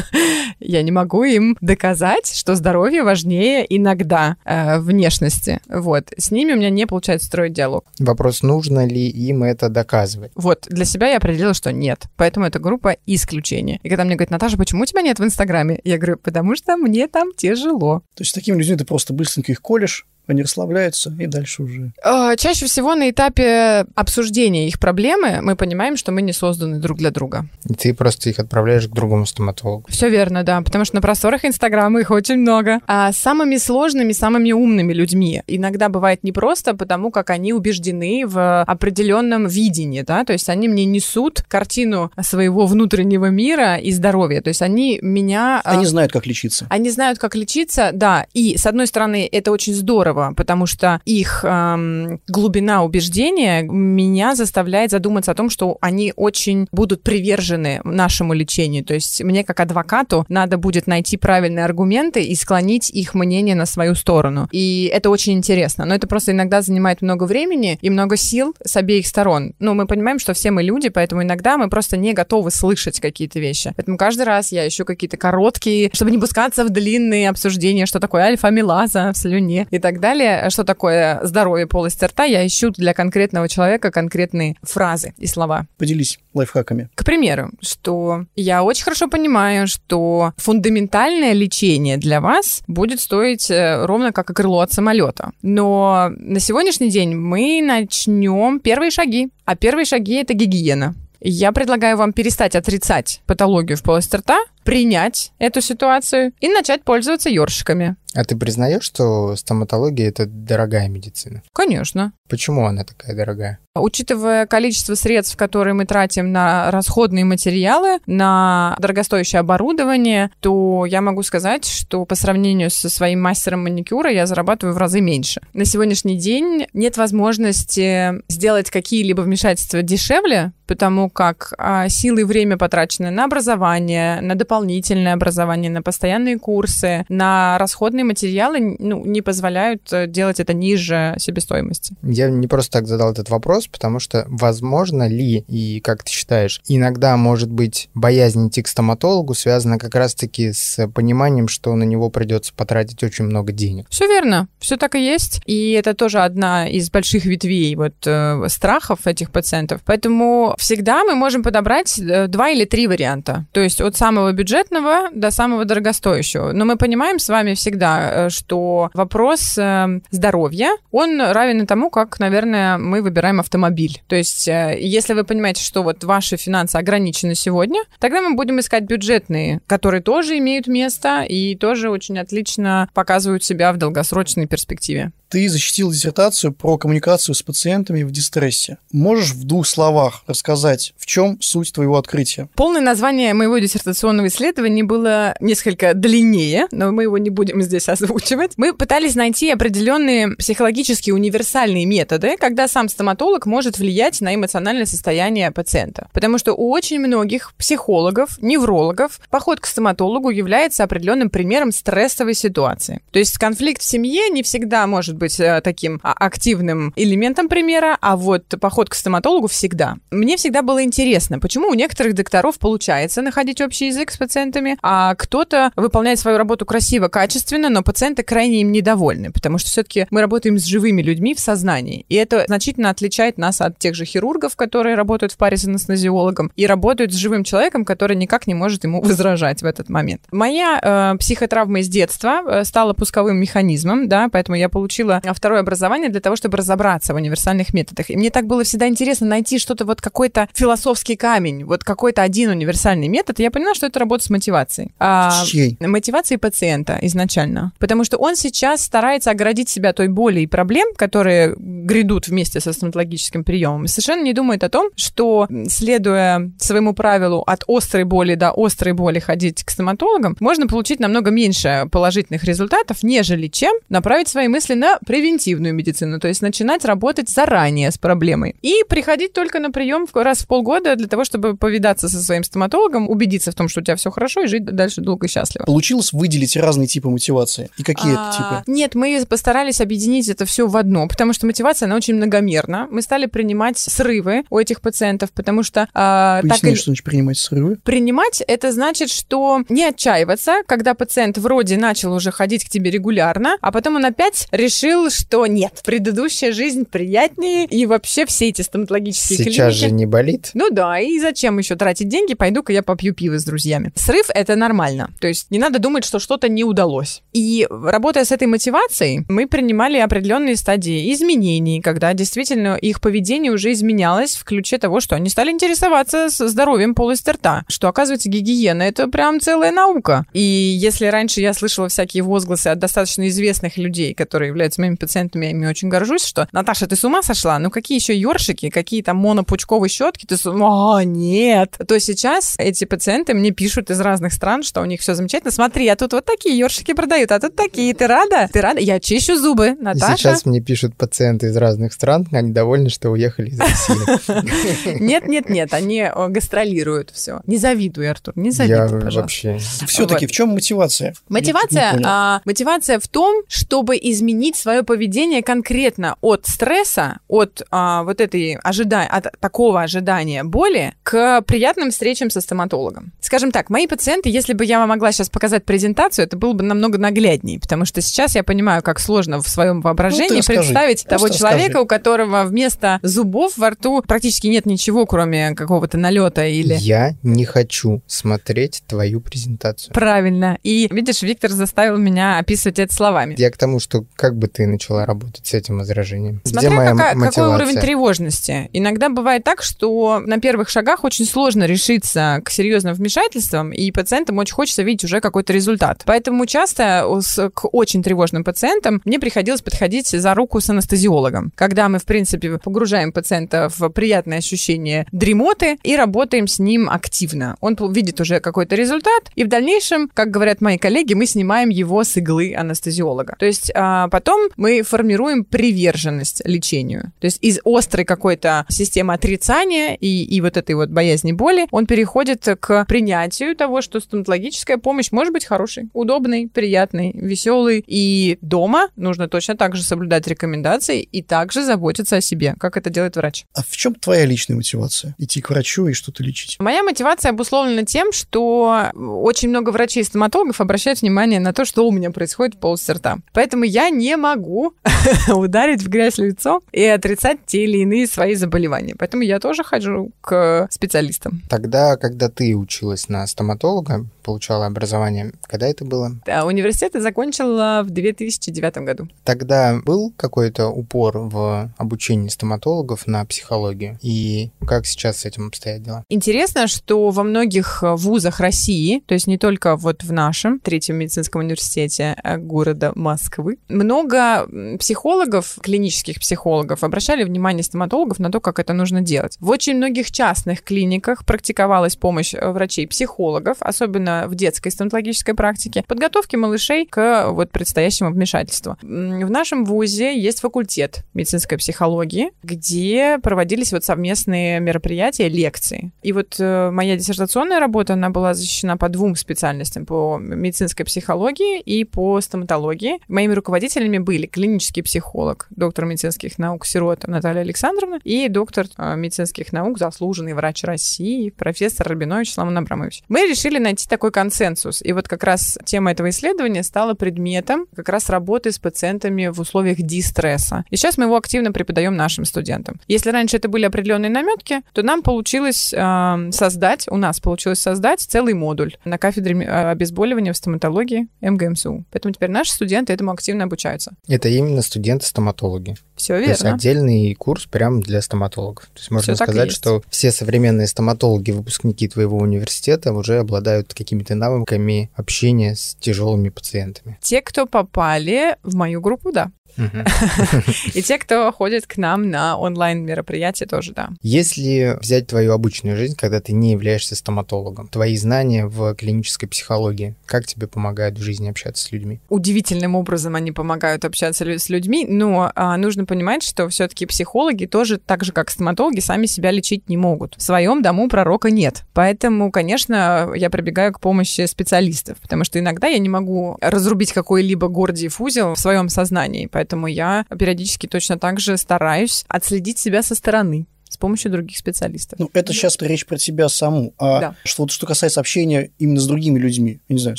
Я 0.58 0.82
не 0.86 0.92
могу 0.92 1.24
им 1.24 1.58
доказать, 1.60 2.32
что 2.32 2.54
здоровье 2.54 3.02
важнее 3.02 3.66
иногда 3.68 4.36
э, 4.44 4.78
внешности. 4.78 5.60
Вот. 5.68 6.12
С 6.16 6.30
ними 6.30 6.52
у 6.52 6.56
меня 6.56 6.70
не 6.70 6.86
получается 6.86 7.26
строить 7.26 7.52
диалог. 7.52 7.84
Вопрос, 7.98 8.42
нужно 8.42 8.86
ли 8.86 9.08
им 9.08 9.42
это 9.42 9.68
доказывать? 9.68 10.30
Вот. 10.36 10.66
Для 10.70 10.84
себя 10.84 11.08
я 11.08 11.16
определила, 11.16 11.54
что 11.54 11.72
нет. 11.72 12.04
Поэтому 12.16 12.46
это 12.46 12.60
группа 12.60 12.96
исключения. 13.04 13.80
И 13.82 13.88
когда 13.88 14.04
мне 14.04 14.14
говорят, 14.14 14.30
Наташа, 14.30 14.56
почему 14.56 14.86
тебя 14.86 15.02
нет 15.02 15.18
в 15.18 15.24
Инстаграме? 15.24 15.80
Я 15.82 15.98
говорю, 15.98 16.18
потому 16.18 16.54
что 16.54 16.76
мне 16.76 17.08
там 17.08 17.34
тяжело. 17.36 18.02
То 18.14 18.22
есть 18.22 18.30
с 18.30 18.34
такими 18.34 18.56
людьми 18.56 18.76
ты 18.76 18.84
просто 18.84 19.12
быстренько 19.12 19.52
их 19.52 19.60
колешь, 19.60 20.06
они 20.26 20.42
расслабляются 20.42 21.14
и 21.18 21.26
дальше 21.26 21.62
уже. 21.62 21.90
А, 22.02 22.36
Чаще 22.36 22.66
всего 22.66 22.94
на 22.94 23.10
этапе 23.10 23.86
обсуждения 23.94 24.66
их 24.68 24.78
проблемы 24.80 25.40
мы 25.42 25.56
понимаем, 25.56 25.96
что 25.96 26.12
мы 26.12 26.22
не 26.22 26.32
созданы 26.32 26.78
друг 26.78 26.98
для 26.98 27.10
друга. 27.10 27.46
И 27.68 27.74
ты 27.74 27.94
просто 27.94 28.30
их 28.30 28.38
отправляешь 28.38 28.86
к 28.88 28.92
другому 28.92 29.26
стоматологу. 29.26 29.84
Все 29.88 30.08
верно, 30.08 30.42
да, 30.42 30.60
потому 30.62 30.84
что 30.84 30.96
на 30.96 31.00
просторах 31.02 31.44
Инстаграма 31.44 32.00
их 32.00 32.10
очень 32.10 32.36
много. 32.36 32.80
А 32.86 33.12
самыми 33.12 33.56
сложными, 33.56 34.12
самыми 34.12 34.52
умными 34.52 34.92
людьми 34.92 35.42
иногда 35.46 35.88
бывает 35.88 36.24
непросто, 36.24 36.74
потому 36.74 37.10
как 37.10 37.30
они 37.30 37.52
убеждены 37.52 38.24
в 38.26 38.62
определенном 38.62 39.46
видении, 39.46 40.02
да, 40.02 40.24
то 40.24 40.32
есть 40.32 40.48
они 40.48 40.68
мне 40.68 40.84
несут 40.84 41.42
картину 41.48 42.10
своего 42.20 42.66
внутреннего 42.66 43.26
мира 43.26 43.76
и 43.76 43.90
здоровья, 43.92 44.40
то 44.40 44.48
есть 44.48 44.62
они 44.62 44.98
меня... 45.02 45.60
а, 45.64 45.72
Они 45.72 45.86
знают, 45.86 46.12
как 46.12 46.26
лечиться. 46.26 46.66
Они 46.70 46.90
знают, 46.90 47.18
как 47.18 47.34
лечиться, 47.34 47.90
да. 47.92 48.26
И, 48.34 48.56
с 48.56 48.66
одной 48.66 48.86
стороны, 48.86 49.28
это 49.30 49.50
очень 49.50 49.74
здорово, 49.74 50.15
потому 50.36 50.66
что 50.66 51.00
их 51.04 51.44
эм, 51.44 52.20
глубина 52.28 52.82
убеждения 52.82 53.62
меня 53.62 54.34
заставляет 54.34 54.90
задуматься 54.90 55.32
о 55.32 55.34
том, 55.34 55.50
что 55.50 55.78
они 55.80 56.12
очень 56.16 56.66
будут 56.72 57.02
привержены 57.02 57.80
нашему 57.84 58.32
лечению. 58.32 58.84
То 58.84 58.94
есть 58.94 59.22
мне, 59.22 59.44
как 59.44 59.60
адвокату, 59.60 60.24
надо 60.28 60.58
будет 60.58 60.86
найти 60.86 61.16
правильные 61.16 61.64
аргументы 61.64 62.22
и 62.22 62.34
склонить 62.34 62.90
их 62.90 63.14
мнение 63.14 63.54
на 63.54 63.66
свою 63.66 63.94
сторону. 63.94 64.48
И 64.52 64.90
это 64.92 65.10
очень 65.10 65.34
интересно. 65.34 65.84
Но 65.84 65.94
это 65.94 66.06
просто 66.06 66.32
иногда 66.32 66.62
занимает 66.62 67.02
много 67.02 67.24
времени 67.24 67.78
и 67.80 67.90
много 67.90 68.16
сил 68.16 68.54
с 68.64 68.76
обеих 68.76 69.06
сторон. 69.06 69.54
Ну, 69.58 69.74
мы 69.74 69.86
понимаем, 69.86 70.18
что 70.18 70.34
все 70.34 70.50
мы 70.50 70.62
люди, 70.62 70.88
поэтому 70.88 71.22
иногда 71.22 71.56
мы 71.56 71.68
просто 71.68 71.96
не 71.96 72.12
готовы 72.12 72.50
слышать 72.50 73.00
какие-то 73.00 73.38
вещи. 73.38 73.72
Поэтому 73.76 73.96
каждый 73.96 74.22
раз 74.22 74.52
я 74.52 74.66
ищу 74.66 74.84
какие-то 74.84 75.16
короткие, 75.16 75.90
чтобы 75.92 76.10
не 76.10 76.18
пускаться 76.18 76.64
в 76.64 76.70
длинные 76.70 77.28
обсуждения, 77.28 77.86
что 77.86 78.00
такое 78.00 78.22
альфа-амилаза 78.22 79.12
в 79.12 79.16
слюне 79.16 79.66
и 79.70 79.78
так 79.78 80.00
далее, 80.00 80.05
что 80.50 80.64
такое 80.64 81.20
здоровье 81.22 81.66
полости 81.66 82.04
рта, 82.04 82.24
я 82.24 82.46
ищу 82.46 82.70
для 82.70 82.94
конкретного 82.94 83.48
человека 83.48 83.90
конкретные 83.90 84.56
фразы 84.62 85.14
и 85.18 85.26
слова. 85.26 85.66
Поделись 85.78 86.18
лайфхаками. 86.34 86.88
К 86.94 87.04
примеру, 87.04 87.50
что 87.60 88.24
я 88.36 88.62
очень 88.62 88.84
хорошо 88.84 89.08
понимаю, 89.08 89.66
что 89.66 90.32
фундаментальное 90.36 91.32
лечение 91.32 91.96
для 91.96 92.20
вас 92.20 92.62
будет 92.66 93.00
стоить 93.00 93.50
э, 93.50 93.84
ровно 93.84 94.12
как 94.12 94.30
и 94.30 94.34
крыло 94.34 94.60
от 94.60 94.72
самолета. 94.72 95.32
Но 95.42 96.10
на 96.16 96.40
сегодняшний 96.40 96.90
день 96.90 97.14
мы 97.14 97.62
начнем 97.62 98.60
первые 98.60 98.90
шаги. 98.90 99.28
А 99.44 99.56
первые 99.56 99.84
шаги— 99.84 100.14
это 100.16 100.34
гигиена. 100.34 100.94
Я 101.20 101.52
предлагаю 101.52 101.96
вам 101.96 102.12
перестать 102.12 102.54
отрицать 102.54 103.20
патологию 103.26 103.76
в 103.76 103.82
полости 103.82 104.16
рта, 104.16 104.38
принять 104.66 105.32
эту 105.38 105.60
ситуацию 105.60 106.32
и 106.40 106.48
начать 106.48 106.82
пользоваться 106.82 107.30
ёршиками. 107.30 107.96
А 108.14 108.24
ты 108.24 108.34
признаешь, 108.34 108.82
что 108.82 109.36
стоматология 109.36 110.08
это 110.08 110.26
дорогая 110.26 110.88
медицина? 110.88 111.42
Конечно. 111.52 112.12
Почему 112.28 112.66
она 112.66 112.82
такая 112.82 113.14
дорогая? 113.14 113.58
Учитывая 113.74 114.46
количество 114.46 114.94
средств, 114.94 115.36
которые 115.36 115.74
мы 115.74 115.84
тратим 115.84 116.32
на 116.32 116.70
расходные 116.70 117.26
материалы, 117.26 117.98
на 118.06 118.74
дорогостоящее 118.80 119.40
оборудование, 119.40 120.30
то 120.40 120.86
я 120.86 121.02
могу 121.02 121.22
сказать, 121.22 121.66
что 121.66 122.06
по 122.06 122.14
сравнению 122.14 122.70
со 122.70 122.88
своим 122.88 123.20
мастером 123.20 123.64
маникюра 123.64 124.10
я 124.10 124.26
зарабатываю 124.26 124.74
в 124.74 124.78
разы 124.78 125.00
меньше. 125.00 125.42
На 125.52 125.66
сегодняшний 125.66 126.16
день 126.16 126.66
нет 126.72 126.96
возможности 126.96 128.22
сделать 128.30 128.70
какие-либо 128.70 129.20
вмешательства 129.20 129.82
дешевле, 129.82 130.52
потому 130.66 131.10
как 131.10 131.52
а, 131.58 131.88
силы 131.88 132.22
и 132.22 132.24
время 132.24 132.56
потрачены 132.56 133.10
на 133.10 133.24
образование, 133.24 134.20
на 134.20 134.34
дополнительное 134.56 135.12
образование, 135.12 135.70
на 135.70 135.82
постоянные 135.82 136.38
курсы, 136.38 137.04
на 137.08 137.58
расходные 137.58 138.04
материалы 138.04 138.76
ну, 138.78 139.04
не 139.04 139.20
позволяют 139.20 139.92
э, 139.92 140.06
делать 140.06 140.40
это 140.40 140.54
ниже 140.54 141.14
себестоимости. 141.18 141.94
Я 142.02 142.30
не 142.30 142.46
просто 142.46 142.72
так 142.72 142.86
задал 142.86 143.12
этот 143.12 143.28
вопрос, 143.28 143.66
потому 143.66 143.98
что 143.98 144.24
возможно 144.28 145.08
ли, 145.08 145.44
и 145.46 145.80
как 145.80 146.04
ты 146.04 146.10
считаешь, 146.10 146.62
иногда 146.68 147.16
может 147.18 147.50
быть 147.50 147.90
боязнь 147.94 148.48
идти 148.48 148.62
к 148.62 148.68
стоматологу 148.68 149.34
связана 149.34 149.78
как 149.78 149.94
раз-таки 149.94 150.52
с 150.52 150.88
пониманием, 150.88 151.48
что 151.48 151.74
на 151.74 151.84
него 151.84 152.08
придется 152.08 152.54
потратить 152.54 153.02
очень 153.02 153.26
много 153.26 153.52
денег. 153.52 153.86
Все 153.90 154.06
верно, 154.06 154.48
все 154.58 154.76
так 154.76 154.94
и 154.94 155.04
есть. 155.04 155.40
И 155.44 155.72
это 155.72 155.94
тоже 155.94 156.20
одна 156.20 156.66
из 156.66 156.90
больших 156.90 157.26
ветвей 157.26 157.74
вот 157.76 157.94
э, 158.06 158.48
страхов 158.48 159.06
этих 159.06 159.30
пациентов. 159.30 159.82
Поэтому 159.84 160.54
всегда 160.58 161.04
мы 161.04 161.14
можем 161.14 161.42
подобрать 161.42 161.98
э, 161.98 162.26
два 162.28 162.48
или 162.48 162.64
три 162.64 162.86
варианта. 162.86 163.44
То 163.52 163.60
есть 163.60 163.80
от 163.80 163.96
самого 163.96 164.32
бюджетного 164.46 165.10
до 165.12 165.32
самого 165.32 165.64
дорогостоящего. 165.64 166.52
Но 166.52 166.64
мы 166.64 166.76
понимаем 166.76 167.18
с 167.18 167.28
вами 167.28 167.54
всегда, 167.54 168.26
э, 168.26 168.30
что 168.30 168.90
вопрос 168.94 169.58
э, 169.58 170.00
здоровья, 170.10 170.70
он 170.92 171.20
равен 171.20 171.66
тому, 171.66 171.90
как, 171.90 172.20
наверное, 172.20 172.78
мы 172.78 173.02
выбираем 173.02 173.40
автомобиль. 173.40 174.02
То 174.06 174.14
есть 174.14 174.46
э, 174.46 174.78
если 174.80 175.14
вы 175.14 175.24
понимаете, 175.24 175.64
что 175.64 175.82
вот 175.82 176.04
ваши 176.04 176.36
финансы 176.36 176.76
ограничены 176.76 177.34
сегодня, 177.34 177.82
тогда 177.98 178.22
мы 178.22 178.36
будем 178.36 178.60
искать 178.60 178.84
бюджетные, 178.84 179.60
которые 179.66 180.00
тоже 180.00 180.38
имеют 180.38 180.68
место 180.68 181.24
и 181.28 181.56
тоже 181.56 181.90
очень 181.90 182.18
отлично 182.18 182.88
показывают 182.94 183.42
себя 183.42 183.72
в 183.72 183.78
долгосрочной 183.78 184.46
перспективе. 184.46 185.10
Ты 185.28 185.48
защитил 185.48 185.90
диссертацию 185.90 186.52
про 186.52 186.78
коммуникацию 186.78 187.34
с 187.34 187.42
пациентами 187.42 188.04
в 188.04 188.12
дистрессе. 188.12 188.78
Можешь 188.92 189.32
в 189.32 189.44
двух 189.44 189.66
словах 189.66 190.22
рассказать, 190.28 190.94
в 190.96 191.04
чем 191.04 191.38
суть 191.40 191.72
твоего 191.72 191.96
открытия? 191.96 192.48
Полное 192.54 192.80
название 192.80 193.34
моего 193.34 193.58
диссертационного 193.58 194.28
исследования 194.28 194.84
было 194.84 195.34
несколько 195.40 195.94
длиннее, 195.94 196.68
но 196.70 196.92
мы 196.92 197.04
его 197.04 197.18
не 197.18 197.30
будем 197.30 197.60
здесь 197.62 197.88
озвучивать. 197.88 198.52
Мы 198.56 198.72
пытались 198.72 199.16
найти 199.16 199.50
определенные 199.50 200.36
психологические 200.36 201.14
универсальные 201.14 201.86
методы, 201.86 202.36
когда 202.38 202.68
сам 202.68 202.88
стоматолог 202.88 203.46
может 203.46 203.78
влиять 203.78 204.20
на 204.20 204.34
эмоциональное 204.34 204.86
состояние 204.86 205.50
пациента. 205.50 206.08
Потому 206.12 206.38
что 206.38 206.52
у 206.52 206.70
очень 206.70 207.00
многих 207.00 207.52
психологов, 207.54 208.40
неврологов 208.40 209.20
поход 209.30 209.58
к 209.58 209.66
стоматологу 209.66 210.30
является 210.30 210.84
определенным 210.84 211.30
примером 211.30 211.72
стрессовой 211.72 212.34
ситуации. 212.34 213.02
То 213.10 213.18
есть 213.18 213.38
конфликт 213.38 213.82
в 213.82 213.84
семье 213.84 214.28
не 214.28 214.44
всегда 214.44 214.86
может 214.86 215.15
быть 215.16 215.38
э, 215.40 215.60
таким 215.62 216.00
а, 216.02 216.12
активным 216.12 216.92
элементом 216.96 217.48
примера, 217.48 217.96
а 218.00 218.16
вот 218.16 218.44
поход 218.60 218.90
к 218.90 218.94
стоматологу 218.94 219.46
всегда. 219.48 219.96
Мне 220.10 220.36
всегда 220.36 220.62
было 220.62 220.82
интересно, 220.82 221.38
почему 221.38 221.68
у 221.68 221.74
некоторых 221.74 222.14
докторов 222.14 222.58
получается 222.58 223.22
находить 223.22 223.60
общий 223.60 223.86
язык 223.86 224.10
с 224.10 224.16
пациентами, 224.16 224.76
а 224.82 225.14
кто-то 225.14 225.70
выполняет 225.76 226.18
свою 226.18 226.38
работу 226.38 226.66
красиво, 226.66 227.08
качественно, 227.08 227.68
но 227.68 227.82
пациенты 227.82 228.22
крайне 228.22 228.60
им 228.60 228.72
недовольны, 228.72 229.30
потому 229.30 229.58
что 229.58 229.70
все-таки 229.70 230.06
мы 230.10 230.20
работаем 230.20 230.58
с 230.58 230.64
живыми 230.64 231.02
людьми 231.02 231.34
в 231.34 231.40
сознании, 231.40 232.04
и 232.08 232.14
это 232.14 232.44
значительно 232.46 232.90
отличает 232.90 233.38
нас 233.38 233.60
от 233.60 233.78
тех 233.78 233.94
же 233.94 234.04
хирургов, 234.04 234.56
которые 234.56 234.96
работают 234.96 235.32
в 235.32 235.36
паре 235.36 235.56
с 235.56 235.64
анестезиологом, 235.64 236.50
и 236.56 236.66
работают 236.66 237.12
с 237.12 237.16
живым 237.16 237.44
человеком, 237.44 237.84
который 237.84 238.16
никак 238.16 238.46
не 238.46 238.54
может 238.54 238.84
ему 238.84 239.00
возражать 239.02 239.62
в 239.62 239.66
этот 239.66 239.88
момент. 239.88 240.22
Моя 240.30 240.80
э, 240.82 241.18
психотравма 241.18 241.80
из 241.80 241.88
детства 241.88 242.42
э, 242.44 242.64
стала 242.64 242.92
пусковым 242.92 243.38
механизмом, 243.38 244.08
да, 244.08 244.28
поэтому 244.30 244.56
я 244.56 244.68
получила 244.68 245.05
второе 245.34 245.60
образование 245.60 246.08
для 246.08 246.20
того, 246.20 246.36
чтобы 246.36 246.56
разобраться 246.58 247.12
в 247.12 247.16
универсальных 247.16 247.72
методах. 247.74 248.10
И 248.10 248.16
мне 248.16 248.30
так 248.30 248.46
было 248.46 248.64
всегда 248.64 248.88
интересно 248.88 249.26
найти 249.26 249.58
что-то 249.58 249.84
вот 249.84 250.00
какой-то 250.00 250.48
философский 250.54 251.16
камень, 251.16 251.64
вот 251.64 251.84
какой-то 251.84 252.22
один 252.22 252.50
универсальный 252.50 253.08
метод. 253.08 253.40
И 253.40 253.42
я 253.42 253.50
поняла, 253.50 253.74
что 253.74 253.86
это 253.86 253.98
работа 253.98 254.24
с 254.24 254.30
мотивацией. 254.30 254.92
А, 254.98 255.30
С 255.30 255.46
чьей? 255.48 255.76
мотивацией 255.80 256.38
пациента 256.38 256.98
изначально. 257.02 257.72
Потому 257.78 258.04
что 258.04 258.16
он 258.16 258.36
сейчас 258.36 258.82
старается 258.82 259.30
оградить 259.30 259.68
себя 259.68 259.92
той 259.92 260.08
боли 260.08 260.40
и 260.40 260.46
проблем, 260.46 260.88
которые 260.96 261.54
грядут 261.56 262.28
вместе 262.28 262.60
со 262.60 262.72
стоматологическим 262.72 263.44
приемом. 263.44 263.84
И 263.84 263.88
совершенно 263.88 264.22
не 264.22 264.32
думает 264.32 264.64
о 264.64 264.68
том, 264.68 264.90
что, 264.96 265.48
следуя 265.68 266.50
своему 266.58 266.94
правилу 266.94 267.42
от 267.46 267.64
острой 267.68 268.04
боли 268.04 268.34
до 268.34 268.52
острой 268.56 268.92
боли 268.92 269.18
ходить 269.18 269.62
к 269.64 269.70
стоматологам, 269.70 270.36
можно 270.40 270.66
получить 270.66 271.00
намного 271.00 271.30
меньше 271.30 271.88
положительных 271.90 272.44
результатов, 272.44 273.02
нежели 273.02 273.48
чем 273.48 273.74
направить 273.88 274.28
свои 274.28 274.48
мысли 274.48 274.74
на 274.74 274.95
превентивную 275.06 275.74
медицину, 275.74 276.20
то 276.20 276.28
есть 276.28 276.42
начинать 276.42 276.84
работать 276.84 277.28
заранее 277.28 277.90
с 277.90 277.98
проблемой. 277.98 278.56
И 278.62 278.82
приходить 278.88 279.32
только 279.32 279.58
на 279.60 279.70
прием 279.70 280.06
раз 280.14 280.38
в 280.38 280.46
полгода 280.46 280.96
для 280.96 281.08
того, 281.08 281.24
чтобы 281.24 281.56
повидаться 281.56 282.08
со 282.08 282.20
своим 282.22 282.44
стоматологом, 282.44 283.08
убедиться 283.08 283.50
в 283.50 283.54
том, 283.54 283.68
что 283.68 283.80
у 283.80 283.82
тебя 283.82 283.96
все 283.96 284.10
хорошо, 284.10 284.42
и 284.42 284.46
жить 284.46 284.64
дальше 284.64 285.00
долго 285.00 285.26
и 285.26 285.30
счастливо. 285.30 285.64
Получилось 285.64 286.12
выделить 286.12 286.56
разные 286.56 286.86
типы 286.86 287.08
мотивации. 287.08 287.70
И 287.76 287.82
какие 287.82 288.12
это 288.12 288.28
А, 288.28 288.32
типы? 288.62 288.70
Нет, 288.70 288.94
мы 288.94 289.24
постарались 289.28 289.80
объединить 289.80 290.28
это 290.28 290.44
все 290.46 290.66
в 290.66 290.76
одно, 290.76 291.08
потому 291.08 291.32
что 291.32 291.46
мотивация 291.46 291.86
она 291.86 291.96
очень 291.96 292.14
многомерна. 292.14 292.88
Мы 292.90 293.02
стали 293.02 293.26
принимать 293.26 293.78
срывы 293.78 294.44
у 294.50 294.58
этих 294.58 294.80
пациентов, 294.80 295.30
потому 295.32 295.62
что... 295.62 295.88
а, 295.94 296.40
так 296.42 296.50
Поясни, 296.50 296.70
или- 296.70 296.76
что 296.76 296.90
значит 296.90 297.04
принимать 297.04 297.38
срывы. 297.38 297.76
Принимать 297.84 298.42
это 298.46 298.72
значит, 298.72 299.10
что 299.10 299.62
не 299.68 299.84
отчаиваться, 299.84 300.62
когда 300.66 300.94
пациент 300.94 301.38
вроде 301.38 301.76
начал 301.76 302.12
уже 302.12 302.30
ходить 302.30 302.64
к 302.64 302.68
тебе 302.68 302.90
регулярно, 302.90 303.56
а 303.60 303.72
потом 303.72 303.96
он 303.96 304.04
опять 304.04 304.48
решил, 304.52 304.85
что 305.10 305.46
нет, 305.46 305.80
предыдущая 305.84 306.52
жизнь 306.52 306.84
приятнее, 306.84 307.66
и 307.66 307.86
вообще 307.86 308.26
все 308.26 308.48
эти 308.48 308.62
стоматологические 308.62 309.38
Сейчас 309.38 309.74
клиники... 309.74 309.80
же 309.80 309.90
не 309.90 310.06
болит. 310.06 310.50
Ну 310.54 310.70
да, 310.70 310.98
и 311.00 311.18
зачем 311.18 311.58
еще 311.58 311.76
тратить 311.76 312.08
деньги? 312.08 312.34
Пойду-ка 312.34 312.72
я 312.72 312.82
попью 312.82 313.14
пиво 313.14 313.38
с 313.38 313.44
друзьями. 313.44 313.92
Срыв— 313.94 314.26
это 314.34 314.56
нормально. 314.56 315.10
То 315.20 315.28
есть 315.28 315.50
не 315.50 315.58
надо 315.58 315.78
думать, 315.78 316.04
что 316.04 316.18
что-то 316.18 316.48
не 316.48 316.64
удалось. 316.64 317.22
И 317.32 317.66
работая 317.70 318.24
с 318.24 318.32
этой 318.32 318.48
мотивацией, 318.48 319.24
мы 319.28 319.46
принимали 319.46 319.98
определенные 319.98 320.56
стадии 320.56 321.12
изменений, 321.12 321.80
когда 321.80 322.12
действительно 322.14 322.76
их 322.76 323.00
поведение 323.00 323.52
уже 323.52 323.72
изменялось 323.72 324.36
в 324.36 324.44
ключе 324.44 324.78
того, 324.78 325.00
что 325.00 325.16
они 325.16 325.28
стали 325.30 325.50
интересоваться 325.50 326.28
здоровьем 326.28 326.94
полости 326.94 327.30
рта. 327.30 327.64
Что, 327.68 327.88
оказывается, 327.88 328.28
гигиена— 328.28 328.82
это 328.84 329.08
прям 329.08 329.40
целая 329.40 329.72
наука. 329.72 330.26
И 330.32 330.40
если 330.40 331.06
раньше 331.06 331.40
я 331.40 331.54
слышала 331.54 331.88
всякие 331.88 332.22
возгласы 332.22 332.68
от 332.68 332.78
достаточно 332.78 333.28
известных 333.28 333.76
людей, 333.76 334.14
которые 334.14 334.48
являются 334.48 334.75
моими 334.78 334.94
пациентами, 334.96 335.46
я 335.46 335.50
ими 335.50 335.66
очень 335.66 335.88
горжусь, 335.88 336.24
что 336.24 336.48
«Наташа, 336.52 336.86
ты 336.86 336.96
с 336.96 337.04
ума 337.04 337.22
сошла? 337.22 337.58
Ну 337.58 337.70
какие 337.70 337.98
еще 337.98 338.16
ёршики, 338.18 338.70
какие 338.70 339.02
там 339.02 339.16
монопучковые 339.18 339.90
щетки? 339.90 340.26
Ты 340.26 340.36
с 340.36 340.46
ума? 340.46 340.98
А, 340.98 341.04
нет!» 341.04 341.76
То 341.86 341.98
сейчас 342.00 342.54
эти 342.58 342.84
пациенты 342.84 343.34
мне 343.34 343.50
пишут 343.50 343.90
из 343.90 344.00
разных 344.00 344.32
стран, 344.32 344.62
что 344.62 344.80
у 344.80 344.84
них 344.84 345.00
все 345.00 345.14
замечательно. 345.14 345.50
Смотри, 345.50 345.88
а 345.88 345.96
тут 345.96 346.12
вот 346.12 346.24
такие 346.24 346.58
ёршики 346.58 346.94
продают, 346.94 347.32
а 347.32 347.40
тут 347.40 347.56
такие. 347.56 347.94
Ты 347.94 348.06
рада? 348.06 348.48
Ты 348.52 348.60
рада? 348.60 348.80
Я 348.80 349.00
чищу 349.00 349.36
зубы, 349.36 349.76
И 349.78 349.82
Наташа. 349.82 350.16
сейчас 350.16 350.46
мне 350.46 350.60
пишут 350.60 350.96
пациенты 350.96 351.46
из 351.46 351.56
разных 351.56 351.92
стран, 351.92 352.26
они 352.32 352.52
довольны, 352.52 352.88
что 352.90 353.10
уехали 353.10 353.50
из 353.50 353.60
России. 353.60 355.00
Нет, 355.00 355.26
нет, 355.28 355.48
нет, 355.48 355.72
они 355.74 356.00
э, 356.00 356.28
гастролируют 356.28 357.10
все. 357.10 357.40
Не 357.46 357.58
завидуй, 357.58 358.08
Артур, 358.10 358.34
не 358.36 358.48
Я 358.48 358.52
завидуй, 358.52 359.00
пожалуйста. 359.00 359.20
вообще... 359.20 359.58
Все-таки 359.86 360.26
в 360.26 360.30
чем 360.32 360.50
мотивация? 360.50 361.14
Мотивация, 361.28 361.98
Я 361.98 362.00
а, 362.04 362.40
мотивация 362.44 362.98
в 362.98 363.08
том, 363.08 363.42
чтобы 363.48 363.96
изменить 363.96 364.56
свое 364.66 364.82
поведение 364.82 365.44
конкретно 365.44 366.16
от 366.20 366.46
стресса, 366.46 367.20
от 367.28 367.62
а, 367.70 368.02
вот 368.02 368.20
этой 368.20 368.54
ожида... 368.64 369.02
от 369.02 369.28
такого 369.38 369.80
ожидания 369.82 370.42
боли 370.42 370.92
к 371.04 371.42
приятным 371.42 371.92
встречам 371.92 372.30
со 372.30 372.40
стоматологом. 372.40 373.12
Скажем 373.20 373.52
так, 373.52 373.70
мои 373.70 373.86
пациенты, 373.86 374.28
если 374.28 374.54
бы 374.54 374.64
я 374.64 374.80
вам 374.80 374.88
могла 374.88 375.12
сейчас 375.12 375.30
показать 375.30 375.64
презентацию, 375.64 376.24
это 376.26 376.36
было 376.36 376.52
бы 376.52 376.64
намного 376.64 376.98
нагляднее, 376.98 377.60
потому 377.60 377.84
что 377.84 378.00
сейчас 378.00 378.34
я 378.34 378.42
понимаю, 378.42 378.82
как 378.82 378.98
сложно 378.98 379.40
в 379.40 379.48
своем 379.48 379.82
воображении 379.82 380.30
Ну, 380.30 380.34
ты 380.34 380.54
расскажи. 380.54 380.58
представить 380.62 381.04
того 381.04 381.28
человека, 381.28 381.64
расскажи. 381.66 381.84
у 381.84 381.86
которого 381.86 382.42
вместо 382.42 382.98
зубов 383.02 383.56
во 383.56 383.70
рту 383.70 384.02
практически 384.02 384.48
нет 384.48 384.66
ничего, 384.66 385.06
кроме 385.06 385.54
какого-то 385.54 385.96
налета 385.96 386.44
или 386.44 386.74
Я 386.74 387.14
не 387.22 387.44
хочу 387.44 388.02
смотреть 388.08 388.82
твою 388.88 389.20
презентацию. 389.20 389.94
Правильно. 389.94 390.58
И, 390.64 390.88
видишь, 390.90 391.22
Виктор 391.22 391.52
заставил 391.52 391.98
меня 391.98 392.38
описывать 392.38 392.80
это 392.80 392.92
словами. 392.92 393.36
Я 393.38 393.52
к 393.52 393.56
тому, 393.56 393.78
что 393.78 394.04
как 394.16 394.34
бы 394.36 394.48
ты 394.56 394.66
начала 394.66 395.04
работать 395.06 395.46
с 395.46 395.54
этим 395.54 395.78
возражением? 395.78 396.40
Смотря 396.44 396.68
Где 396.68 396.76
моя 396.76 396.90
какая- 396.92 397.14
м- 397.14 397.20
какой 397.20 397.44
уровень 397.44 397.58
мотивация? 397.66 397.82
тревожности. 397.82 398.70
Иногда 398.72 399.08
бывает 399.08 399.44
так, 399.44 399.62
что 399.62 400.20
на 400.24 400.38
первых 400.40 400.68
шагах 400.68 401.04
очень 401.04 401.26
сложно 401.26 401.64
решиться 401.64 402.40
к 402.44 402.50
серьезным 402.50 402.94
вмешательствам, 402.94 403.70
и 403.72 403.90
пациентам 403.90 404.38
очень 404.38 404.54
хочется 404.54 404.82
видеть 404.82 405.04
уже 405.04 405.20
какой-то 405.20 405.52
результат. 405.52 406.02
Поэтому 406.06 406.46
часто 406.46 407.04
с- 407.20 407.50
к 407.50 407.68
очень 407.72 408.02
тревожным 408.02 408.44
пациентам 408.44 409.02
мне 409.04 409.18
приходилось 409.18 409.62
подходить 409.62 410.08
за 410.08 410.34
руку 410.34 410.60
с 410.60 410.70
анестезиологом, 410.70 411.52
когда 411.54 411.88
мы, 411.88 411.98
в 411.98 412.04
принципе, 412.04 412.58
погружаем 412.58 413.12
пациента 413.12 413.68
в 413.76 413.88
приятное 413.90 414.38
ощущение 414.38 415.06
дремоты 415.12 415.78
и 415.82 415.96
работаем 415.96 416.46
с 416.48 416.58
ним 416.58 416.88
активно. 416.88 417.56
Он 417.60 417.76
видит 417.92 418.20
уже 418.20 418.40
какой-то 418.40 418.74
результат, 418.76 419.24
и 419.34 419.44
в 419.44 419.48
дальнейшем, 419.48 420.10
как 420.14 420.30
говорят 420.30 420.60
мои 420.60 420.78
коллеги, 420.78 421.14
мы 421.14 421.26
снимаем 421.26 421.68
его 421.68 422.02
с 422.04 422.16
иглы 422.16 422.54
анестезиолога. 422.56 423.36
То 423.38 423.46
есть 423.46 423.70
а, 423.74 424.08
потом 424.08 424.45
мы 424.56 424.82
формируем 424.82 425.44
приверженность 425.44 426.42
лечению. 426.44 427.12
То 427.20 427.26
есть 427.26 427.38
из 427.42 427.58
острой 427.64 428.04
какой-то 428.04 428.64
системы 428.68 429.14
отрицания 429.14 429.94
и, 429.94 430.24
и 430.24 430.40
вот 430.40 430.56
этой 430.56 430.74
вот 430.74 430.90
боязни 430.90 431.32
боли 431.32 431.66
он 431.70 431.86
переходит 431.86 432.46
к 432.60 432.84
принятию 432.86 433.56
того, 433.56 433.82
что 433.82 434.00
стоматологическая 434.00 434.78
помощь 434.78 435.10
может 435.12 435.32
быть 435.32 435.44
хорошей, 435.44 435.88
удобной, 435.92 436.48
приятной, 436.48 437.12
веселой. 437.12 437.84
И 437.86 438.38
дома 438.40 438.88
нужно 438.96 439.28
точно 439.28 439.56
так 439.56 439.76
же 439.76 439.82
соблюдать 439.82 440.26
рекомендации 440.26 441.02
и 441.02 441.22
также 441.22 441.64
заботиться 441.64 442.16
о 442.16 442.20
себе, 442.20 442.54
как 442.58 442.76
это 442.76 442.90
делает 442.90 443.16
врач. 443.16 443.44
А 443.54 443.62
в 443.62 443.76
чем 443.76 443.94
твоя 443.94 444.24
личная 444.24 444.56
мотивация? 444.56 445.14
Идти 445.18 445.40
к 445.40 445.50
врачу 445.50 445.88
и 445.88 445.92
что-то 445.92 446.22
лечить? 446.22 446.56
Моя 446.58 446.82
мотивация 446.82 447.30
обусловлена 447.30 447.84
тем, 447.84 448.12
что 448.12 448.90
очень 448.94 449.48
много 449.48 449.70
врачей 449.70 450.02
и 450.02 450.06
стоматологов 450.06 450.60
обращают 450.60 451.00
внимание 451.02 451.40
на 451.40 451.52
то, 451.52 451.64
что 451.64 451.86
у 451.86 451.92
меня 451.92 452.10
происходит 452.10 452.56
в 452.56 452.58
полости 452.58 452.90
рта. 452.90 453.18
Поэтому 453.32 453.64
я 453.64 453.90
не 453.90 454.16
могу 454.30 454.74
ударить 455.28 455.82
в 455.82 455.88
грязь 455.88 456.18
лицо 456.18 456.60
и 456.72 456.84
отрицать 456.84 457.38
те 457.46 457.64
или 457.64 457.78
иные 457.78 458.06
свои 458.06 458.34
заболевания. 458.34 458.94
Поэтому 458.98 459.22
я 459.22 459.38
тоже 459.38 459.62
хожу 459.62 460.10
к 460.20 460.68
специалистам. 460.70 461.42
Тогда, 461.48 461.96
когда 461.96 462.28
ты 462.28 462.56
училась 462.56 463.08
на 463.08 463.26
стоматолога, 463.26 464.06
получала 464.26 464.66
образование, 464.66 465.32
когда 465.42 465.68
это 465.68 465.84
было? 465.84 466.10
Да, 466.26 466.44
университет 466.44 466.92
я 466.94 467.00
закончила 467.00 467.82
в 467.84 467.90
2009 467.90 468.78
году. 468.78 469.08
Тогда 469.22 469.78
был 469.84 470.12
какой-то 470.16 470.66
упор 470.68 471.18
в 471.18 471.70
обучении 471.78 472.28
стоматологов 472.28 473.06
на 473.06 473.24
психологию? 473.24 473.98
И 474.02 474.50
как 474.66 474.86
сейчас 474.86 475.18
с 475.18 475.24
этим 475.26 475.46
обстоят 475.46 475.82
дела? 475.82 476.02
Интересно, 476.08 476.66
что 476.66 477.10
во 477.10 477.22
многих 477.22 477.82
вузах 477.82 478.40
России, 478.40 479.00
то 479.06 479.14
есть 479.14 479.28
не 479.28 479.38
только 479.38 479.76
вот 479.76 480.02
в 480.02 480.12
нашем 480.12 480.58
третьем 480.58 480.96
медицинском 480.96 481.42
университете 481.42 482.16
э, 482.24 482.36
города 482.36 482.90
Москвы, 482.96 483.58
много 483.68 484.15
м, 484.16 484.78
психологов, 484.78 485.58
клинических 485.62 486.20
психологов 486.20 486.84
обращали 486.84 487.24
внимание 487.24 487.62
стоматологов 487.62 488.18
на 488.18 488.30
то, 488.30 488.40
как 488.40 488.58
это 488.58 488.72
нужно 488.72 489.00
делать. 489.00 489.36
В 489.40 489.50
очень 489.50 489.76
многих 489.76 490.10
частных 490.10 490.62
клиниках 490.62 491.24
практиковалась 491.24 491.96
помощь 491.96 492.34
э, 492.34 492.50
врачей-психологов, 492.50 493.58
особенно 493.60 494.26
в 494.28 494.34
детской 494.34 494.70
стоматологической 494.70 495.34
практике, 495.34 495.84
подготовки 495.86 496.36
малышей 496.36 496.86
к 496.86 497.30
вот 497.30 497.50
предстоящему 497.50 498.10
вмешательству. 498.10 498.76
В 498.82 499.30
нашем 499.30 499.64
вузе 499.64 500.18
есть 500.18 500.40
факультет 500.40 501.04
медицинской 501.14 501.58
психологии, 501.58 502.30
где 502.42 503.18
проводились 503.22 503.72
вот 503.72 503.84
совместные 503.84 504.60
мероприятия, 504.60 505.28
лекции. 505.28 505.92
И 506.02 506.12
вот 506.12 506.36
э, 506.38 506.70
моя 506.70 506.96
диссертационная 506.96 507.60
работа, 507.60 507.94
она 507.94 508.10
была 508.10 508.34
защищена 508.34 508.76
по 508.76 508.88
двум 508.88 509.16
специальностям, 509.16 509.86
по 509.86 510.18
медицинской 510.18 510.84
психологии 510.84 511.60
и 511.60 511.84
по 511.84 512.20
стоматологии. 512.20 512.98
Моими 513.08 513.34
руководителями 513.34 513.98
были 514.06 514.26
клинический 514.26 514.84
психолог, 514.84 515.48
доктор 515.50 515.84
медицинских 515.84 516.38
наук 516.38 516.64
Сирота 516.64 517.10
Наталья 517.10 517.40
Александровна 517.40 517.98
и 518.04 518.28
доктор 518.28 518.66
э, 518.78 518.94
медицинских 518.96 519.52
наук, 519.52 519.78
заслуженный 519.78 520.32
врач 520.32 520.62
России, 520.62 521.30
профессор 521.30 521.88
Рабинович 521.88 522.32
Сламон 522.32 522.56
Абрамович. 522.58 523.02
Мы 523.08 523.26
решили 523.26 523.58
найти 523.58 523.88
такой 523.88 524.12
консенсус. 524.12 524.80
И 524.80 524.92
вот 524.92 525.08
как 525.08 525.24
раз 525.24 525.58
тема 525.64 525.90
этого 525.90 526.08
исследования 526.10 526.62
стала 526.62 526.94
предметом 526.94 527.66
как 527.74 527.88
раз 527.88 528.08
работы 528.08 528.52
с 528.52 528.60
пациентами 528.60 529.26
в 529.26 529.40
условиях 529.40 529.78
дистресса. 529.78 530.64
И 530.70 530.76
сейчас 530.76 530.98
мы 530.98 531.06
его 531.06 531.16
активно 531.16 531.50
преподаем 531.50 531.96
нашим 531.96 532.24
студентам. 532.24 532.80
Если 532.86 533.10
раньше 533.10 533.38
это 533.38 533.48
были 533.48 533.64
определенные 533.64 534.10
наметки, 534.10 534.62
то 534.72 534.84
нам 534.84 535.02
получилось 535.02 535.74
э, 535.74 536.30
создать, 536.30 536.86
у 536.88 536.96
нас 536.96 537.18
получилось 537.18 537.58
создать 537.58 538.00
целый 538.00 538.34
модуль 538.34 538.76
на 538.84 538.98
кафедре 538.98 539.34
э, 539.42 539.70
обезболивания 539.72 540.32
в 540.32 540.36
стоматологии 540.36 541.08
МГМСУ. 541.20 541.84
Поэтому 541.90 542.14
теперь 542.14 542.30
наши 542.30 542.52
студенты 542.52 542.92
этому 542.92 543.10
активно 543.10 543.44
обучаются. 543.44 543.95
Это 544.08 544.28
именно 544.28 544.62
студенты-стоматологи. 544.62 545.76
Все 545.96 546.14
То 546.14 546.20
есть 546.20 546.42
верно. 546.42 546.56
отдельный 546.56 547.14
курс 547.14 547.46
прям 547.46 547.80
для 547.80 548.00
стоматологов. 548.02 548.66
То 548.66 548.78
есть 548.78 548.90
можно 548.90 549.14
Всё 549.14 549.24
сказать, 549.24 549.50
что 549.50 549.82
все 549.90 550.12
современные 550.12 550.68
стоматологи, 550.68 551.32
выпускники 551.32 551.88
твоего 551.88 552.18
университета, 552.18 552.92
уже 552.92 553.18
обладают 553.18 553.74
какими-то 553.74 554.14
навыками 554.14 554.90
общения 554.94 555.56
с 555.56 555.76
тяжелыми 555.80 556.28
пациентами. 556.28 556.98
Те, 557.00 557.20
кто 557.20 557.46
попали 557.46 558.36
в 558.42 558.54
мою 558.54 558.80
группу, 558.80 559.10
да. 559.10 559.32
И 560.74 560.82
те, 560.82 560.98
кто 560.98 561.32
ходит 561.32 561.66
к 561.66 561.76
нам 561.76 562.10
на 562.10 562.36
онлайн-мероприятия, 562.36 563.46
тоже, 563.46 563.72
да. 563.72 563.90
Если 564.02 564.76
взять 564.80 565.06
твою 565.06 565.32
обычную 565.32 565.76
жизнь, 565.76 565.96
когда 565.96 566.20
ты 566.20 566.32
не 566.32 566.52
являешься 566.52 566.94
стоматологом, 566.94 567.68
твои 567.68 567.96
знания 567.96 568.46
в 568.46 568.74
клинической 568.74 569.28
психологии, 569.28 569.94
как 570.06 570.26
тебе 570.26 570.46
помогают 570.46 570.98
в 570.98 571.02
жизни 571.02 571.28
общаться 571.28 571.64
с 571.64 571.72
людьми? 571.72 572.00
удивительным 572.08 572.74
образом 572.74 573.14
они 573.14 573.32
помогают 573.32 573.84
общаться 573.84 574.24
с 574.38 574.48
людьми, 574.48 574.84
но 574.88 575.30
а, 575.34 575.56
нужно 575.56 575.84
понимать, 575.84 576.22
что 576.22 576.48
все-таки 576.48 576.86
психологи 576.86 577.46
тоже, 577.46 577.78
так 577.78 578.04
же 578.04 578.12
как 578.12 578.30
стоматологи, 578.30 578.80
сами 578.80 579.06
себя 579.06 579.30
лечить 579.30 579.68
не 579.68 579.76
могут. 579.76 580.16
В 580.16 580.22
своем 580.22 580.62
дому 580.62 580.88
пророка 580.88 581.30
нет. 581.30 581.64
Поэтому, 581.72 582.30
конечно, 582.30 583.10
я 583.14 583.30
прибегаю 583.30 583.72
к 583.72 583.80
помощи 583.80 584.26
специалистов, 584.26 584.98
потому 584.98 585.24
что 585.24 585.38
иногда 585.38 585.68
я 585.68 585.78
не 585.78 585.88
могу 585.88 586.36
разрубить 586.40 586.92
какой-либо 586.92 587.48
гордиев 587.48 588.00
узел 588.00 588.34
в 588.34 588.40
своем 588.40 588.68
сознании. 588.68 589.28
Поэтому 589.30 589.45
поэтому 589.46 589.68
я 589.68 590.04
периодически 590.18 590.66
точно 590.66 590.98
так 590.98 591.20
же 591.20 591.36
стараюсь 591.36 592.04
отследить 592.08 592.58
себя 592.58 592.82
со 592.82 592.96
стороны 592.96 593.46
с 593.76 593.78
помощью 593.78 594.10
других 594.10 594.38
специалистов. 594.38 594.98
Ну, 594.98 595.10
это 595.12 595.34
сейчас 595.34 595.58
речь 595.60 595.84
про 595.84 595.98
тебя 595.98 596.30
саму. 596.30 596.72
А 596.78 597.00
Да. 597.00 597.14
что, 597.24 597.42
вот, 597.42 597.50
что 597.50 597.66
касается 597.66 598.00
общения 598.00 598.50
именно 598.58 598.80
с 598.80 598.86
другими 598.86 599.18
людьми, 599.18 599.60
я 599.68 599.74
не 599.74 599.82
знаю, 599.82 599.98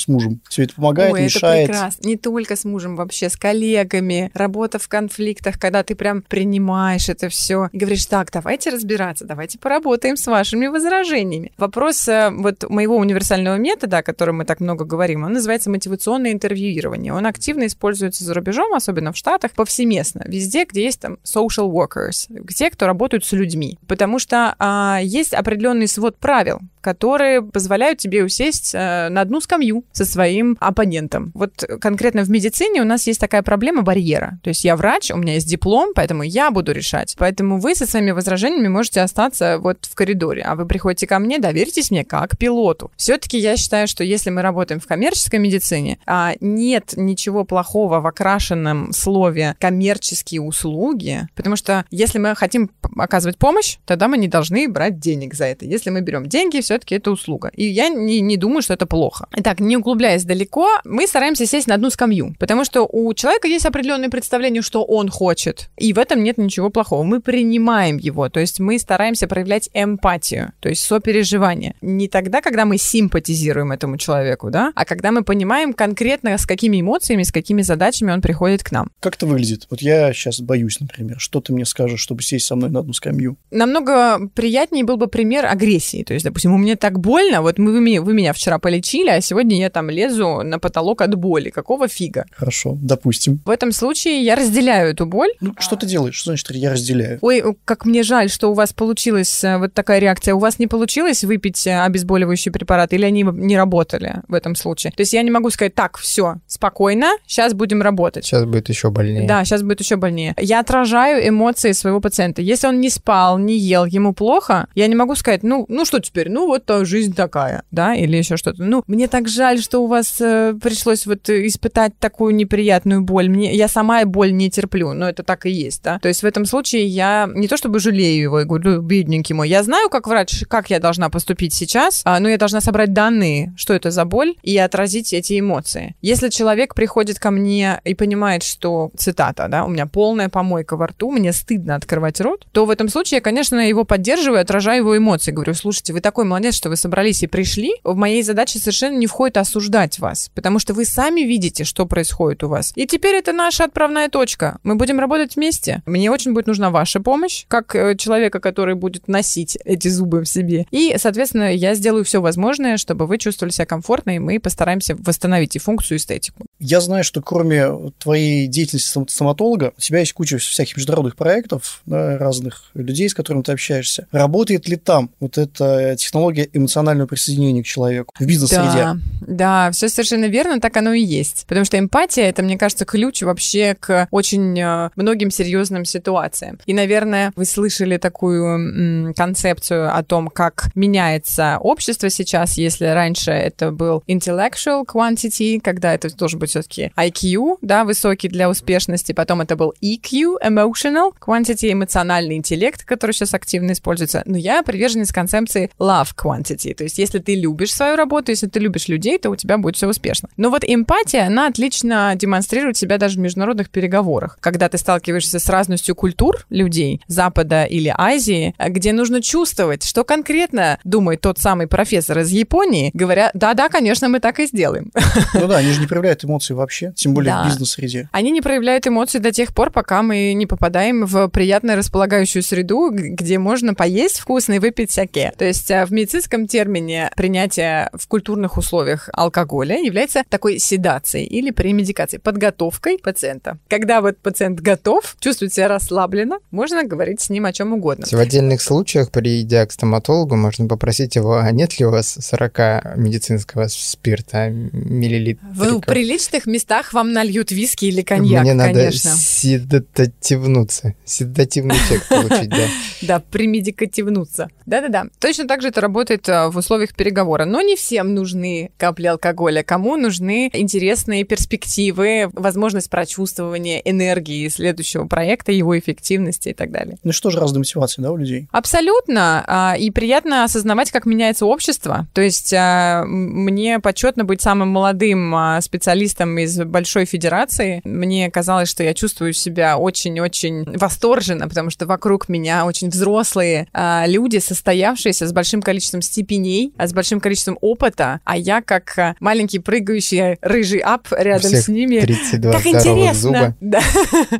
с 0.00 0.08
мужем, 0.08 0.40
все 0.48 0.64
это 0.64 0.74
помогает, 0.74 1.12
Ой, 1.12 1.20
это 1.20 1.24
мешает. 1.26 1.68
прекрасно. 1.68 2.08
Не 2.08 2.16
только 2.16 2.56
с 2.56 2.64
мужем, 2.64 2.96
вообще 2.96 3.28
с 3.28 3.36
коллегами, 3.36 4.32
работа 4.34 4.80
в 4.80 4.88
конфликтах, 4.88 5.60
когда 5.60 5.84
ты 5.84 5.94
прям 5.94 6.22
принимаешь 6.22 7.08
это 7.08 7.28
все 7.28 7.68
и 7.72 7.78
говоришь, 7.78 8.06
так, 8.06 8.32
давайте 8.32 8.70
разбираться, 8.70 9.24
давайте 9.24 9.60
поработаем 9.60 10.16
с 10.16 10.26
вашими 10.26 10.66
возражениями. 10.66 11.52
Вопрос 11.56 12.08
э, 12.08 12.30
вот 12.30 12.68
моего 12.68 12.96
универсального 12.96 13.58
метода, 13.58 13.98
о 13.98 14.02
котором 14.02 14.38
мы 14.38 14.44
так 14.44 14.58
много 14.58 14.84
говорим, 14.84 15.22
он 15.22 15.34
называется 15.34 15.70
мотивационное 15.70 16.32
интервьюирование. 16.32 17.12
Он 17.12 17.26
активно 17.26 17.66
используется 17.66 18.24
за 18.24 18.34
рубежом, 18.34 18.74
особенно 18.74 19.12
в 19.12 19.16
Штатах, 19.16 19.52
повсеместно, 19.52 20.24
везде, 20.26 20.64
где 20.64 20.82
есть 20.82 21.00
там 21.00 21.18
social 21.24 21.70
workers, 21.70 22.26
те, 22.52 22.70
кто 22.70 22.86
работают 22.86 23.24
с 23.24 23.30
людьми. 23.32 23.67
Потому 23.86 24.18
что 24.18 24.54
а, 24.58 25.00
есть 25.02 25.34
определенный 25.34 25.88
свод 25.88 26.18
правил, 26.18 26.60
которые 26.80 27.42
позволяют 27.42 27.98
тебе 27.98 28.24
усесть 28.24 28.74
э, 28.74 29.08
на 29.08 29.20
одну 29.20 29.40
скамью 29.40 29.84
со 29.92 30.04
своим 30.04 30.56
оппонентом. 30.60 31.32
Вот 31.34 31.64
конкретно 31.80 32.22
в 32.22 32.30
медицине 32.30 32.82
у 32.82 32.84
нас 32.84 33.06
есть 33.06 33.20
такая 33.20 33.42
проблема 33.42 33.82
барьера. 33.82 34.38
То 34.42 34.48
есть 34.48 34.64
я 34.64 34.76
врач, 34.76 35.10
у 35.10 35.16
меня 35.16 35.34
есть 35.34 35.48
диплом, 35.48 35.92
поэтому 35.94 36.22
я 36.22 36.50
буду 36.50 36.72
решать. 36.72 37.14
Поэтому 37.18 37.58
вы 37.58 37.74
со 37.74 37.86
своими 37.86 38.10
возражениями 38.10 38.68
можете 38.68 39.00
остаться 39.00 39.58
вот 39.58 39.86
в 39.86 39.94
коридоре, 39.94 40.42
а 40.42 40.54
вы 40.54 40.66
приходите 40.66 41.06
ко 41.06 41.18
мне, 41.18 41.38
доверьтесь 41.38 41.90
мне 41.90 42.04
как 42.04 42.38
пилоту. 42.38 42.90
Все-таки 42.96 43.38
я 43.38 43.56
считаю, 43.56 43.88
что 43.88 44.04
если 44.04 44.30
мы 44.30 44.42
работаем 44.42 44.80
в 44.80 44.86
коммерческой 44.86 45.40
медицине, 45.40 45.98
а 46.06 46.34
нет 46.40 46.94
ничего 46.96 47.44
плохого 47.44 48.00
в 48.00 48.06
окрашенном 48.06 48.92
слове 48.92 49.56
коммерческие 49.58 50.40
услуги, 50.40 51.28
потому 51.34 51.56
что 51.56 51.84
если 51.90 52.18
мы 52.18 52.34
хотим 52.34 52.70
оказывать 52.96 53.38
помощь, 53.38 53.78
тогда 53.86 54.08
мы 54.08 54.18
не 54.18 54.28
должны 54.28 54.68
брать 54.68 54.98
денег 54.98 55.34
за 55.34 55.46
это. 55.46 55.64
Если 55.64 55.90
мы 55.90 56.00
берем 56.00 56.26
деньги, 56.26 56.60
все-таки 56.68 56.94
это 56.94 57.10
услуга. 57.10 57.50
И 57.54 57.64
я 57.64 57.88
не, 57.88 58.20
не 58.20 58.36
думаю, 58.36 58.62
что 58.62 58.74
это 58.74 58.86
плохо. 58.86 59.26
Итак, 59.36 59.60
не 59.60 59.76
углубляясь 59.76 60.24
далеко, 60.24 60.68
мы 60.84 61.06
стараемся 61.06 61.46
сесть 61.46 61.66
на 61.66 61.74
одну 61.74 61.90
скамью, 61.90 62.34
потому 62.38 62.64
что 62.64 62.86
у 62.86 63.14
человека 63.14 63.48
есть 63.48 63.66
определенное 63.66 64.10
представление, 64.10 64.62
что 64.62 64.84
он 64.84 65.08
хочет, 65.08 65.70
и 65.76 65.92
в 65.92 65.98
этом 65.98 66.22
нет 66.22 66.38
ничего 66.38 66.70
плохого. 66.70 67.02
Мы 67.02 67.20
принимаем 67.20 67.96
его, 67.96 68.28
то 68.28 68.40
есть 68.40 68.60
мы 68.60 68.78
стараемся 68.78 69.26
проявлять 69.26 69.70
эмпатию, 69.72 70.52
то 70.60 70.68
есть 70.68 70.82
сопереживание. 70.82 71.74
Не 71.80 72.08
тогда, 72.08 72.40
когда 72.40 72.64
мы 72.64 72.76
симпатизируем 72.78 73.72
этому 73.72 73.96
человеку, 73.96 74.50
да, 74.50 74.72
а 74.74 74.84
когда 74.84 75.10
мы 75.10 75.22
понимаем 75.22 75.72
конкретно, 75.72 76.36
с 76.36 76.46
какими 76.46 76.80
эмоциями, 76.80 77.22
с 77.22 77.32
какими 77.32 77.62
задачами 77.62 78.12
он 78.12 78.20
приходит 78.20 78.62
к 78.62 78.72
нам. 78.72 78.90
Как 79.00 79.16
это 79.16 79.26
выглядит? 79.26 79.66
Вот 79.70 79.80
я 79.80 80.12
сейчас 80.12 80.40
боюсь, 80.40 80.80
например. 80.80 81.18
Что 81.18 81.40
ты 81.40 81.52
мне 81.52 81.64
скажешь, 81.64 82.00
чтобы 82.00 82.22
сесть 82.22 82.46
со 82.46 82.56
мной 82.56 82.70
на 82.70 82.80
одну 82.80 82.92
скамью? 82.92 83.36
намного 83.50 84.28
приятнее 84.34 84.84
был 84.84 84.96
бы 84.96 85.08
пример 85.08 85.46
агрессии. 85.46 86.02
То 86.02 86.14
есть, 86.14 86.24
допустим, 86.24 86.52
меня 86.58 86.76
так 86.76 86.98
больно, 86.98 87.42
вот 87.42 87.58
мы, 87.58 87.72
вы, 87.72 87.80
меня, 87.80 88.02
вы 88.02 88.14
меня 88.14 88.32
вчера 88.32 88.58
полечили, 88.58 89.10
а 89.10 89.20
сегодня 89.20 89.58
я 89.58 89.70
там 89.70 89.90
лезу 89.90 90.42
на 90.42 90.58
потолок 90.58 91.02
от 91.02 91.14
боли. 91.14 91.50
Какого 91.50 91.88
фига? 91.88 92.26
Хорошо, 92.32 92.76
допустим. 92.80 93.40
В 93.44 93.50
этом 93.50 93.72
случае 93.72 94.22
я 94.22 94.36
разделяю 94.36 94.90
эту 94.90 95.06
боль. 95.06 95.30
Ну, 95.40 95.54
что 95.58 95.76
ты 95.76 95.86
делаешь? 95.86 96.14
Что 96.14 96.30
значит, 96.30 96.50
я 96.50 96.72
разделяю? 96.72 97.18
Ой, 97.22 97.42
как 97.64 97.84
мне 97.84 98.02
жаль, 98.02 98.30
что 98.30 98.50
у 98.50 98.54
вас 98.54 98.72
получилась 98.72 99.44
э, 99.44 99.58
вот 99.58 99.72
такая 99.72 99.98
реакция. 99.98 100.34
У 100.34 100.38
вас 100.38 100.58
не 100.58 100.66
получилось 100.66 101.24
выпить 101.24 101.66
э, 101.66 101.80
обезболивающий 101.80 102.50
препарат, 102.50 102.92
или 102.92 103.04
они 103.04 103.22
не 103.22 103.56
работали 103.56 104.22
в 104.28 104.34
этом 104.34 104.54
случае? 104.54 104.92
То 104.92 105.02
есть 105.02 105.12
я 105.12 105.22
не 105.22 105.30
могу 105.30 105.50
сказать, 105.50 105.74
так, 105.74 105.98
все, 105.98 106.36
спокойно, 106.46 107.08
сейчас 107.26 107.54
будем 107.54 107.82
работать. 107.82 108.24
Сейчас 108.24 108.44
будет 108.44 108.68
еще 108.68 108.90
больнее. 108.90 109.26
Да, 109.26 109.44
сейчас 109.44 109.62
будет 109.62 109.80
еще 109.80 109.96
больнее. 109.96 110.34
Я 110.38 110.60
отражаю 110.60 111.28
эмоции 111.28 111.72
своего 111.72 112.00
пациента. 112.00 112.42
Если 112.42 112.66
он 112.66 112.80
не 112.80 112.90
спал, 112.90 113.38
не 113.38 113.56
ел, 113.56 113.84
ему 113.84 114.12
плохо, 114.12 114.66
я 114.74 114.86
не 114.86 114.94
могу 114.94 115.14
сказать, 115.14 115.42
ну, 115.42 115.66
ну 115.68 115.84
что 115.84 116.00
теперь, 116.00 116.28
ну 116.28 116.47
вот 116.48 116.68
э, 116.68 116.84
жизнь 116.84 117.14
такая, 117.14 117.62
да, 117.70 117.94
или 117.94 118.16
еще 118.16 118.36
что-то. 118.36 118.62
Ну, 118.62 118.82
мне 118.86 119.08
так 119.08 119.28
жаль, 119.28 119.60
что 119.60 119.80
у 119.80 119.86
вас 119.86 120.20
э, 120.20 120.54
пришлось 120.60 121.06
вот 121.06 121.28
испытать 121.30 121.98
такую 121.98 122.34
неприятную 122.34 123.02
боль. 123.02 123.28
Мне, 123.28 123.54
я 123.54 123.68
сама 123.68 124.04
боль 124.04 124.32
не 124.32 124.50
терплю, 124.50 124.92
но 124.92 125.08
это 125.08 125.22
так 125.22 125.46
и 125.46 125.50
есть, 125.50 125.82
да. 125.82 125.98
То 125.98 126.08
есть 126.08 126.22
в 126.22 126.26
этом 126.26 126.44
случае 126.44 126.86
я 126.86 127.28
не 127.32 127.48
то 127.48 127.56
чтобы 127.56 127.78
жалею 127.78 128.22
его 128.22 128.40
и 128.40 128.44
говорю, 128.44 128.70
«Ну, 128.70 128.80
бедненький 128.80 129.34
мой, 129.34 129.48
я 129.48 129.62
знаю, 129.62 129.88
как 129.88 130.08
врач, 130.08 130.44
как 130.48 130.70
я 130.70 130.80
должна 130.80 131.10
поступить 131.10 131.54
сейчас, 131.54 132.02
а, 132.04 132.18
но 132.20 132.28
я 132.28 132.38
должна 132.38 132.60
собрать 132.60 132.92
данные, 132.92 133.54
что 133.56 133.74
это 133.74 133.90
за 133.90 134.04
боль, 134.04 134.34
и 134.42 134.56
отразить 134.58 135.12
эти 135.12 135.38
эмоции. 135.38 135.94
Если 136.00 136.28
человек 136.28 136.74
приходит 136.74 137.18
ко 137.18 137.30
мне 137.30 137.80
и 137.84 137.94
понимает, 137.94 138.42
что, 138.42 138.90
цитата, 138.96 139.48
да, 139.48 139.64
у 139.64 139.68
меня 139.68 139.86
полная 139.86 140.28
помойка 140.28 140.76
во 140.76 140.86
рту, 140.88 141.10
мне 141.10 141.32
стыдно 141.32 141.74
открывать 141.74 142.20
рот, 142.20 142.46
то 142.52 142.64
в 142.64 142.70
этом 142.70 142.88
случае 142.88 143.18
я, 143.18 143.20
конечно, 143.20 143.56
его 143.68 143.84
поддерживаю, 143.84 144.40
отражаю 144.40 144.78
его 144.78 144.96
эмоции. 144.96 145.32
Говорю, 145.32 145.54
слушайте, 145.54 145.92
вы 145.92 146.00
такой 146.00 146.24
молодец, 146.24 146.37
что 146.54 146.68
вы 146.68 146.76
собрались 146.76 147.22
и 147.22 147.26
пришли. 147.26 147.74
В 147.84 147.96
моей 147.96 148.22
задаче 148.22 148.58
совершенно 148.58 148.96
не 148.96 149.06
входит 149.06 149.36
осуждать 149.36 149.98
вас, 149.98 150.30
потому 150.34 150.58
что 150.58 150.74
вы 150.74 150.84
сами 150.84 151.22
видите, 151.22 151.64
что 151.64 151.86
происходит 151.86 152.44
у 152.44 152.48
вас. 152.48 152.72
И 152.74 152.86
теперь 152.86 153.16
это 153.16 153.32
наша 153.32 153.64
отправная 153.64 154.08
точка. 154.08 154.58
Мы 154.62 154.76
будем 154.76 154.98
работать 154.98 155.36
вместе. 155.36 155.82
Мне 155.86 156.10
очень 156.10 156.32
будет 156.32 156.46
нужна 156.46 156.70
ваша 156.70 157.00
помощь, 157.00 157.44
как 157.48 157.74
э, 157.74 157.96
человека, 157.96 158.40
который 158.40 158.74
будет 158.74 159.08
носить 159.08 159.58
эти 159.64 159.88
зубы 159.88 160.22
в 160.22 160.26
себе. 160.26 160.66
И, 160.70 160.94
соответственно, 160.98 161.54
я 161.54 161.74
сделаю 161.74 162.04
все 162.04 162.20
возможное, 162.20 162.76
чтобы 162.76 163.06
вы 163.06 163.18
чувствовали 163.18 163.52
себя 163.52 163.66
комфортно, 163.66 164.16
и 164.16 164.18
мы 164.18 164.38
постараемся 164.40 164.96
восстановить 164.96 165.56
и 165.56 165.58
функцию, 165.58 165.96
и 165.96 165.98
эстетику. 165.98 166.46
Я 166.58 166.80
знаю, 166.80 167.04
что 167.04 167.22
кроме 167.22 167.90
твоей 167.98 168.46
деятельности 168.46 168.88
стом- 168.88 169.08
стоматолога, 169.08 169.72
у 169.76 169.80
тебя 169.80 170.00
есть 170.00 170.12
куча 170.12 170.38
всяких 170.38 170.76
международных 170.76 171.16
проектов, 171.16 171.82
да, 171.86 172.18
разных 172.18 172.70
людей, 172.74 173.08
с 173.08 173.14
которыми 173.14 173.42
ты 173.42 173.52
общаешься. 173.52 174.06
Работает 174.12 174.68
ли 174.68 174.76
там 174.76 175.10
вот 175.20 175.38
эта 175.38 175.96
технология 175.96 176.27
эмоционального 176.32 177.06
присоединения 177.06 177.62
к 177.62 177.66
человеку 177.66 178.14
в 178.18 178.24
бизнес-среде? 178.24 178.62
Да, 178.72 178.96
да, 179.28 179.70
все 179.72 179.88
совершенно 179.88 180.24
верно, 180.24 180.60
так 180.60 180.76
оно 180.76 180.92
и 180.92 181.02
есть. 181.02 181.44
Потому 181.46 181.64
что 181.64 181.78
эмпатия 181.78 182.24
это, 182.24 182.42
мне 182.42 182.58
кажется, 182.58 182.84
ключ 182.84 183.22
вообще 183.22 183.76
к 183.78 184.08
очень 184.10 184.58
э, 184.58 184.90
многим 184.96 185.30
серьезным 185.30 185.84
ситуациям. 185.84 186.58
И, 186.66 186.72
наверное, 186.72 187.32
вы 187.36 187.44
слышали 187.44 187.98
такую 187.98 188.44
м, 188.44 189.14
концепцию 189.14 189.94
о 189.94 190.02
том, 190.02 190.28
как 190.28 190.70
меняется 190.74 191.58
общество 191.60 192.08
сейчас, 192.10 192.56
если 192.56 192.86
раньше 192.86 193.30
это 193.30 193.70
был 193.70 194.02
intellectual 194.08 194.84
quantity, 194.86 195.60
когда 195.60 195.94
это 195.94 196.14
должен 196.16 196.38
быть 196.38 196.50
все-таки 196.50 196.90
IQ, 196.96 197.58
да, 197.60 197.84
высокий 197.84 198.28
для 198.28 198.48
успешности, 198.48 199.12
потом 199.12 199.42
это 199.42 199.56
был 199.56 199.74
EQ, 199.82 200.36
emotional 200.42 201.12
quantity, 201.20 201.72
эмоциональный 201.72 202.36
интеллект, 202.36 202.84
который 202.84 203.12
сейчас 203.12 203.34
активно 203.34 203.72
используется. 203.72 204.22
Но 204.24 204.38
я 204.38 204.62
приверженец 204.62 205.12
концепции 205.12 205.70
love 205.78 206.08
quantity, 206.16 206.74
то 206.74 206.84
есть 206.84 206.98
если 206.98 207.18
ты 207.18 207.34
любишь 207.34 207.74
свою 207.74 207.96
работу, 207.96 208.30
если 208.30 208.46
ты 208.46 208.58
любишь 208.60 208.88
людей, 208.88 209.17
то 209.22 209.30
у 209.30 209.36
тебя 209.36 209.58
будет 209.58 209.76
все 209.76 209.88
успешно. 209.88 210.28
Но 210.36 210.50
вот 210.50 210.64
эмпатия, 210.66 211.26
она 211.26 211.46
отлично 211.46 212.12
демонстрирует 212.16 212.76
себя 212.76 212.98
даже 212.98 213.16
в 213.16 213.20
международных 213.20 213.70
переговорах, 213.70 214.38
когда 214.40 214.68
ты 214.68 214.78
сталкиваешься 214.78 215.38
с 215.38 215.48
разностью 215.48 215.94
культур 215.94 216.46
людей 216.50 217.00
Запада 217.08 217.64
или 217.64 217.92
Азии, 217.96 218.54
где 218.58 218.92
нужно 218.92 219.20
чувствовать, 219.22 219.84
что 219.84 220.04
конкретно 220.04 220.78
думает 220.84 221.20
тот 221.20 221.38
самый 221.38 221.66
профессор 221.66 222.18
из 222.20 222.30
Японии, 222.30 222.90
говоря, 222.94 223.30
да-да, 223.34 223.68
конечно, 223.68 224.08
мы 224.08 224.20
так 224.20 224.40
и 224.40 224.46
сделаем. 224.46 224.90
Ну 225.34 225.46
да, 225.46 225.58
они 225.58 225.70
же 225.72 225.80
не 225.80 225.86
проявляют 225.86 226.24
эмоций 226.24 226.54
вообще, 226.56 226.92
тем 226.96 227.14
более 227.14 227.32
Да. 227.34 227.44
в 227.44 227.46
бизнес-среде. 227.48 228.08
Они 228.12 228.30
не 228.30 228.40
проявляют 228.40 228.86
эмоций 228.86 229.20
до 229.20 229.32
тех 229.32 229.54
пор, 229.54 229.70
пока 229.70 230.02
мы 230.02 230.32
не 230.34 230.46
попадаем 230.46 231.04
в 231.04 231.28
приятно 231.28 231.76
располагающую 231.76 232.42
среду, 232.42 232.90
где 232.92 233.38
можно 233.38 233.74
поесть 233.74 234.18
вкусно 234.20 234.54
и 234.54 234.58
выпить 234.58 234.90
саке. 234.90 235.32
То 235.36 235.44
есть 235.44 235.70
э, 235.70 235.84
в 235.84 235.92
медицинском 235.92 236.46
термине 236.46 237.10
принятие 237.16 237.90
в 237.92 238.06
культурных 238.08 238.56
условиях 238.56 239.07
алкоголя 239.12 239.78
является 239.78 240.22
такой 240.28 240.58
седацией 240.58 241.26
или 241.26 241.50
премедикацией, 241.50 242.20
подготовкой 242.20 242.98
пациента. 242.98 243.58
Когда 243.68 244.00
вот 244.00 244.18
пациент 244.18 244.60
готов, 244.60 245.16
чувствует 245.20 245.54
себя 245.54 245.68
расслабленно, 245.68 246.38
можно 246.50 246.84
говорить 246.84 247.20
с 247.20 247.30
ним 247.30 247.46
о 247.46 247.52
чем 247.52 247.72
угодно. 247.72 248.06
В 248.10 248.14
отдельных 248.14 248.60
случаях, 248.62 249.10
придя 249.10 249.66
к 249.66 249.72
стоматологу, 249.72 250.36
можно 250.36 250.66
попросить 250.66 251.16
его, 251.16 251.38
а 251.38 251.50
нет 251.52 251.78
ли 251.78 251.86
у 251.86 251.90
вас 251.90 252.18
40 252.20 252.96
медицинского 252.96 253.68
спирта 253.68 254.48
миллилитров? 254.50 255.48
В 255.52 255.80
приличных 255.80 256.46
местах 256.46 256.92
вам 256.92 257.12
нальют 257.12 257.50
виски 257.50 257.86
или 257.86 258.02
коньяк, 258.02 258.42
Мне 258.42 258.54
надо 258.54 258.72
конечно. 258.72 259.10
седативнуться, 259.10 260.94
седативный 261.04 261.76
эффект 261.76 262.08
получить, 262.08 262.48
да. 262.48 262.56
Да, 263.00 263.20
примедикативнуться. 263.20 264.48
Да-да-да. 264.66 265.06
Точно 265.20 265.46
так 265.46 265.62
же 265.62 265.68
это 265.68 265.80
работает 265.80 266.18
работает 266.18 266.28
э, 266.28 266.48
в 266.48 266.56
условиях 266.56 266.94
переговора. 266.94 267.44
Но 267.44 267.60
не 267.60 267.76
всем 267.76 268.14
нужны 268.14 268.70
капли 268.76 268.97
алкоголя. 269.06 269.62
Кому 269.62 269.96
нужны 269.96 270.50
интересные 270.52 271.24
перспективы, 271.24 272.30
возможность 272.32 272.90
прочувствования 272.90 273.78
энергии 273.78 274.48
следующего 274.48 275.06
проекта, 275.06 275.52
его 275.52 275.78
эффективности 275.78 276.50
и 276.50 276.54
так 276.54 276.70
далее. 276.70 276.98
Ну 277.02 277.12
что 277.12 277.30
же 277.30 277.38
разная 277.40 277.60
мотивация, 277.60 278.02
да, 278.02 278.12
у 278.12 278.16
людей? 278.16 278.48
Абсолютно. 278.50 279.44
А, 279.46 279.76
И 279.78 279.90
приятно 279.90 280.44
осознавать, 280.44 280.90
как 280.90 281.06
меняется 281.06 281.46
общество. 281.46 282.06
То 282.12 282.20
есть 282.20 282.52
а, 282.54 283.04
мне 283.04 283.78
почетно 283.80 284.24
быть 284.24 284.40
самым 284.40 284.68
молодым 284.68 285.34
а, 285.34 285.60
специалистом 285.60 286.38
из 286.38 286.58
большой 286.58 287.04
федерации. 287.04 287.80
Мне 287.84 288.30
казалось, 288.30 288.68
что 288.68 288.82
я 288.82 288.94
чувствую 288.94 289.32
себя 289.32 289.76
очень-очень 289.76 290.64
восторженно, 290.78 291.48
потому 291.48 291.70
что 291.70 291.86
вокруг 291.86 292.28
меня 292.28 292.64
очень 292.66 292.88
взрослые 292.88 293.68
люди, 294.06 294.38
состоявшиеся 294.38 295.26
с 295.26 295.32
большим 295.32 295.62
количеством 295.62 296.02
степеней, 296.02 296.72
с 296.78 296.92
большим 296.92 297.20
количеством 297.20 297.58
опыта, 297.60 298.20
а 298.24 298.36
я 298.36 298.62
как 298.62 298.87
а, 298.96 299.14
маленький 299.20 299.58
прыгающий 299.58 300.36
рыжий 300.40 300.80
ап 300.80 301.08
рядом 301.10 301.48
всех 301.50 301.64
с 301.64 301.68
ними. 301.68 302.00
32 302.00 302.52
Как 302.52 302.66
интересно. 302.66 303.12
зуба. 303.14 303.54
Да. 303.60 303.80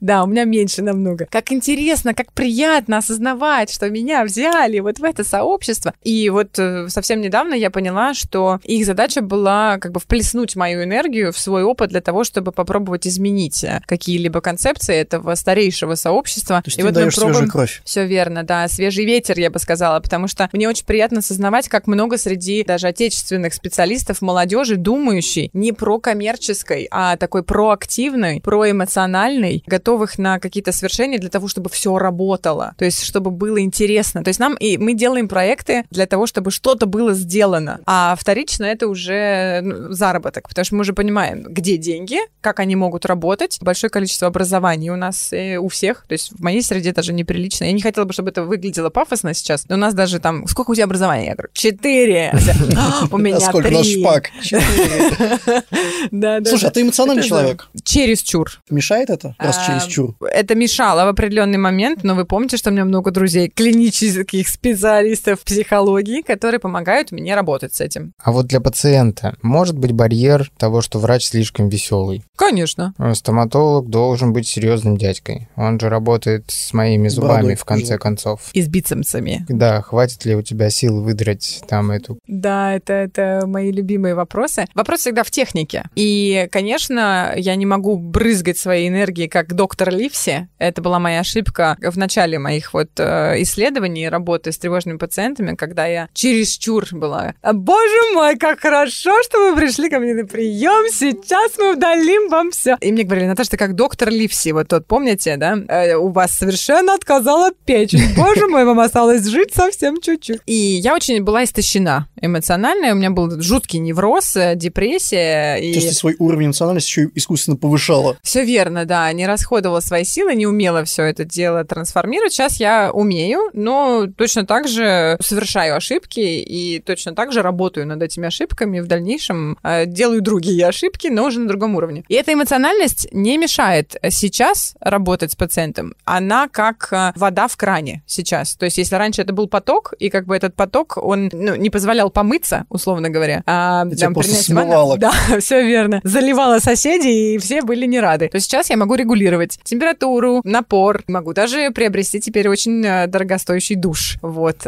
да, 0.00 0.22
у 0.24 0.26
меня 0.26 0.44
меньше 0.44 0.82
намного. 0.82 1.26
Как 1.30 1.52
интересно, 1.52 2.14
как 2.14 2.32
приятно 2.32 2.98
осознавать, 2.98 3.70
что 3.70 3.90
меня 3.90 4.24
взяли 4.24 4.78
вот 4.80 4.98
в 4.98 5.04
это 5.04 5.24
сообщество. 5.24 5.92
И 6.02 6.30
вот 6.30 6.58
э, 6.58 6.88
совсем 6.88 7.20
недавно 7.20 7.54
я 7.54 7.70
поняла, 7.70 8.14
что 8.14 8.60
их 8.64 8.86
задача 8.86 9.20
была 9.20 9.78
как 9.78 9.92
бы 9.92 10.00
вплеснуть 10.00 10.56
мою 10.56 10.84
энергию 10.84 11.32
в 11.32 11.38
свой 11.38 11.62
опыт 11.62 11.90
для 11.90 12.00
того, 12.00 12.24
чтобы 12.24 12.52
попробовать 12.52 13.06
изменить 13.06 13.64
э, 13.64 13.80
какие-либо 13.86 14.40
концепции 14.40 14.94
этого 14.94 15.34
старейшего 15.34 15.94
сообщества. 15.94 16.62
То 16.62 16.68
есть 16.68 16.78
И 16.78 16.82
ты 16.82 16.86
вот 16.86 16.94
мы 16.94 17.00
даешь 17.00 17.14
свежую 17.14 17.34
пробуем- 17.46 17.50
кровь. 17.50 17.82
все 17.84 18.06
верно, 18.06 18.42
да, 18.44 18.68
свежий 18.68 19.04
ветер, 19.04 19.38
я 19.38 19.50
бы 19.50 19.58
сказала, 19.58 20.00
потому 20.00 20.28
что 20.28 20.48
мне 20.52 20.68
очень 20.68 20.84
приятно 20.86 21.18
осознавать, 21.18 21.68
как 21.68 21.86
много 21.86 22.18
среди 22.18 22.62
даже 22.64 22.86
отечественных 22.88 23.54
специалистов, 23.54 24.20
молодежи, 24.28 24.76
думающей 24.76 25.48
не 25.54 25.72
про 25.72 25.98
коммерческой, 25.98 26.86
а 26.90 27.16
такой 27.16 27.42
проактивной, 27.42 28.40
проэмоциональной, 28.42 29.64
готовых 29.66 30.18
на 30.18 30.38
какие-то 30.38 30.70
свершения 30.72 31.18
для 31.18 31.30
того, 31.30 31.48
чтобы 31.48 31.70
все 31.70 31.96
работало, 31.98 32.74
то 32.76 32.84
есть 32.84 33.02
чтобы 33.02 33.30
было 33.30 33.58
интересно. 33.60 34.22
То 34.22 34.28
есть 34.28 34.38
нам 34.38 34.54
и 34.54 34.76
мы 34.76 34.92
делаем 34.92 35.28
проекты 35.28 35.84
для 35.90 36.06
того, 36.06 36.26
чтобы 36.26 36.50
что-то 36.50 36.84
было 36.84 37.14
сделано, 37.14 37.80
а 37.86 38.14
вторично 38.20 38.66
это 38.66 38.86
уже 38.86 39.62
ну, 39.62 39.92
заработок, 39.92 40.48
потому 40.48 40.64
что 40.64 40.74
мы 40.74 40.82
уже 40.82 40.92
понимаем, 40.92 41.44
где 41.48 41.78
деньги, 41.78 42.18
как 42.42 42.60
они 42.60 42.76
могут 42.76 43.06
работать, 43.06 43.58
большое 43.62 43.90
количество 43.90 44.28
образований 44.28 44.90
у 44.90 44.96
нас 44.96 45.32
э, 45.32 45.56
у 45.56 45.68
всех, 45.68 46.04
то 46.06 46.12
есть 46.12 46.32
в 46.32 46.42
моей 46.42 46.62
среде 46.62 46.92
даже 46.92 47.14
неприлично. 47.14 47.64
Я 47.64 47.72
не 47.72 47.80
хотела 47.80 48.04
бы, 48.04 48.12
чтобы 48.12 48.28
это 48.28 48.42
выглядело 48.42 48.90
пафосно 48.90 49.32
сейчас, 49.32 49.64
но 49.68 49.76
у 49.76 49.78
нас 49.78 49.94
даже 49.94 50.18
там, 50.18 50.46
сколько 50.46 50.72
у 50.72 50.74
тебя 50.74 50.84
образования? 50.84 51.26
Я 51.28 51.34
говорю, 51.34 51.48
четыре. 51.54 52.34
У 53.10 53.18
меня 53.18 53.36
А 53.36 53.56
у 53.56 53.60
нас 53.60 53.84
три. 53.84 54.02
Четыре. 54.42 55.62
Да, 56.10 56.40
да. 56.40 56.48
Слушай, 56.50 56.68
а 56.68 56.70
ты 56.70 56.82
эмоциональный 56.82 57.20
Это 57.20 57.28
человек. 57.28 57.68
Чересчур. 57.84 58.50
Мешает 58.70 59.10
это? 59.10 59.34
Раз 59.38 59.58
А, 59.58 59.66
через 59.66 59.84
чур. 59.84 60.14
Это 60.20 60.54
мешало 60.54 61.04
в 61.04 61.08
определенный 61.08 61.58
момент, 61.58 62.02
но 62.04 62.14
вы 62.14 62.24
помните, 62.24 62.56
что 62.56 62.70
у 62.70 62.72
меня 62.72 62.84
много 62.84 63.10
друзей, 63.10 63.48
клинических 63.48 64.48
специалистов 64.48 65.40
психологии, 65.40 66.22
которые 66.22 66.60
помогают 66.60 67.12
мне 67.12 67.34
работать 67.34 67.74
с 67.74 67.80
этим. 67.80 68.12
А 68.22 68.32
вот 68.32 68.46
для 68.46 68.60
пациента 68.60 69.36
может 69.42 69.76
быть 69.78 69.92
барьер 69.92 70.50
того, 70.56 70.80
что 70.80 70.98
врач 70.98 71.26
слишком 71.26 71.68
веселый. 71.68 72.24
Конечно. 72.36 72.94
Э, 72.98 73.14
Стоматолог 73.14 73.88
должен 73.88 74.32
быть 74.32 74.46
серьезным 74.46 74.96
дядькой. 74.96 75.48
Он 75.56 75.78
же 75.78 75.88
работает 75.88 76.44
с 76.48 76.72
моими 76.72 77.08
зубами, 77.08 77.32
бородой, 77.32 77.54
в 77.56 77.64
конце 77.64 77.84
желательно. 77.86 77.98
концов. 77.98 78.40
И 78.52 78.62
с 78.62 78.68
бицепсами. 78.68 79.44
Да, 79.48 79.82
хватит 79.82 80.24
ли 80.24 80.34
у 80.34 80.42
тебя 80.42 80.70
сил 80.70 81.02
выдрать 81.02 81.62
там 81.68 81.90
эту... 81.90 82.18
Да, 82.26 82.74
это, 82.74 82.92
это 82.92 83.42
мои 83.46 83.72
любимые 83.72 84.07
вопросы. 84.14 84.66
Вопрос 84.74 85.00
всегда 85.00 85.22
в 85.22 85.30
технике. 85.30 85.84
И, 85.94 86.48
конечно, 86.50 87.32
я 87.36 87.54
не 87.56 87.66
могу 87.66 87.96
брызгать 87.96 88.58
своей 88.58 88.88
энергией, 88.88 89.28
как 89.28 89.54
доктор 89.54 89.90
Ливси. 89.90 90.48
Это 90.58 90.82
была 90.82 90.98
моя 90.98 91.20
ошибка 91.20 91.76
в 91.80 91.96
начале 91.96 92.38
моих 92.38 92.74
вот 92.74 92.90
э, 92.98 93.42
исследований 93.42 94.04
и 94.04 94.08
работы 94.08 94.52
с 94.52 94.58
тревожными 94.58 94.98
пациентами, 94.98 95.54
когда 95.54 95.86
я 95.86 96.08
чересчур 96.12 96.86
была. 96.92 97.34
«А, 97.42 97.52
Боже 97.52 98.14
мой, 98.14 98.36
как 98.36 98.60
хорошо, 98.60 99.12
что 99.22 99.50
вы 99.50 99.56
пришли 99.56 99.90
ко 99.90 99.98
мне 99.98 100.14
на 100.14 100.26
прием. 100.26 100.90
Сейчас 100.92 101.58
мы 101.58 101.72
удалим 101.72 102.28
вам 102.28 102.50
все. 102.50 102.76
И 102.80 102.92
мне 102.92 103.04
говорили, 103.04 103.26
Наташа, 103.26 103.50
ты 103.50 103.56
как 103.56 103.74
доктор 103.74 104.10
Ливси, 104.10 104.52
вот 104.52 104.68
тот, 104.68 104.86
помните, 104.86 105.36
да? 105.36 105.56
Э, 105.68 105.94
у 105.94 106.08
вас 106.08 106.32
совершенно 106.32 106.94
отказала 106.94 107.50
печень. 107.64 108.14
Боже 108.16 108.46
мой, 108.46 108.64
вам 108.64 108.80
осталось 108.80 109.26
жить 109.26 109.54
совсем 109.54 110.00
чуть-чуть. 110.00 110.40
И 110.46 110.54
я 110.54 110.94
очень 110.94 111.22
была 111.22 111.44
истощена 111.44 112.08
эмоционально. 112.20 112.92
У 112.92 112.96
меня 112.96 113.10
был 113.10 113.40
жуткий 113.40 113.78
невроз, 113.78 113.97
э, 114.36 114.54
депрессия. 114.56 115.56
То 115.58 115.62
И... 115.62 115.72
есть 115.72 115.88
ты 115.88 115.94
свой 115.94 116.16
уровень 116.18 116.46
эмоциональности 116.46 116.88
еще 116.88 117.02
и 117.04 117.18
искусственно 117.18 117.56
повышала. 117.56 118.16
Все 118.22 118.44
верно, 118.44 118.84
да. 118.84 119.12
Не 119.12 119.26
расходовала 119.26 119.80
свои 119.80 120.04
силы, 120.04 120.34
не 120.34 120.46
умела 120.46 120.84
все 120.84 121.04
это 121.04 121.24
дело 121.24 121.64
трансформировать. 121.64 122.32
Сейчас 122.32 122.60
я 122.60 122.90
умею, 122.92 123.50
но 123.52 124.06
точно 124.16 124.46
так 124.46 124.68
же 124.68 125.16
совершаю 125.20 125.76
ошибки 125.76 126.20
и 126.20 126.80
точно 126.80 127.14
так 127.14 127.32
же 127.32 127.42
работаю 127.42 127.86
над 127.86 128.02
этими 128.02 128.26
ошибками. 128.26 128.80
В 128.80 128.86
дальнейшем 128.86 129.58
э, 129.62 129.86
делаю 129.86 130.22
другие 130.22 130.66
ошибки, 130.66 131.08
но 131.08 131.26
уже 131.26 131.40
на 131.40 131.48
другом 131.48 131.76
уровне. 131.76 132.04
И 132.08 132.14
эта 132.14 132.32
эмоциональность 132.32 133.08
не 133.12 133.38
мешает 133.38 133.96
сейчас 134.10 134.74
работать 134.80 135.32
с 135.32 135.36
пациентом. 135.36 135.94
Она 136.04 136.48
как 136.48 136.88
э, 136.92 137.12
вода 137.16 137.48
в 137.48 137.56
кране 137.56 138.02
сейчас. 138.06 138.54
То 138.56 138.64
есть 138.64 138.78
если 138.78 138.96
раньше 138.96 139.22
это 139.22 139.32
был 139.32 139.48
поток, 139.48 139.94
и 139.98 140.10
как 140.10 140.26
бы 140.26 140.36
этот 140.36 140.54
поток, 140.54 140.96
он 140.96 141.30
ну, 141.32 141.54
не 141.54 141.70
позволял 141.70 142.10
помыться, 142.10 142.64
условно 142.68 143.10
говоря, 143.10 143.42
а 143.46 143.84
И 143.94 143.96
тебя 143.96 144.10
просто 144.10 144.34
смывало. 144.34 144.98
Да, 144.98 145.12
все 145.40 145.66
верно. 145.66 146.00
Заливала 146.04 146.58
соседей, 146.58 147.34
и 147.34 147.38
все 147.38 147.62
были 147.62 147.86
не 147.86 148.00
рады. 148.00 148.28
То 148.28 148.40
сейчас 148.40 148.70
я 148.70 148.76
могу 148.76 148.94
регулировать 148.94 149.58
температуру, 149.64 150.40
напор. 150.44 151.02
Могу 151.06 151.32
даже 151.32 151.70
приобрести 151.70 152.20
теперь 152.20 152.48
очень 152.48 152.84
э, 152.84 153.06
дорогостоящий 153.06 153.76
душ. 153.76 154.16
Вот. 154.22 154.66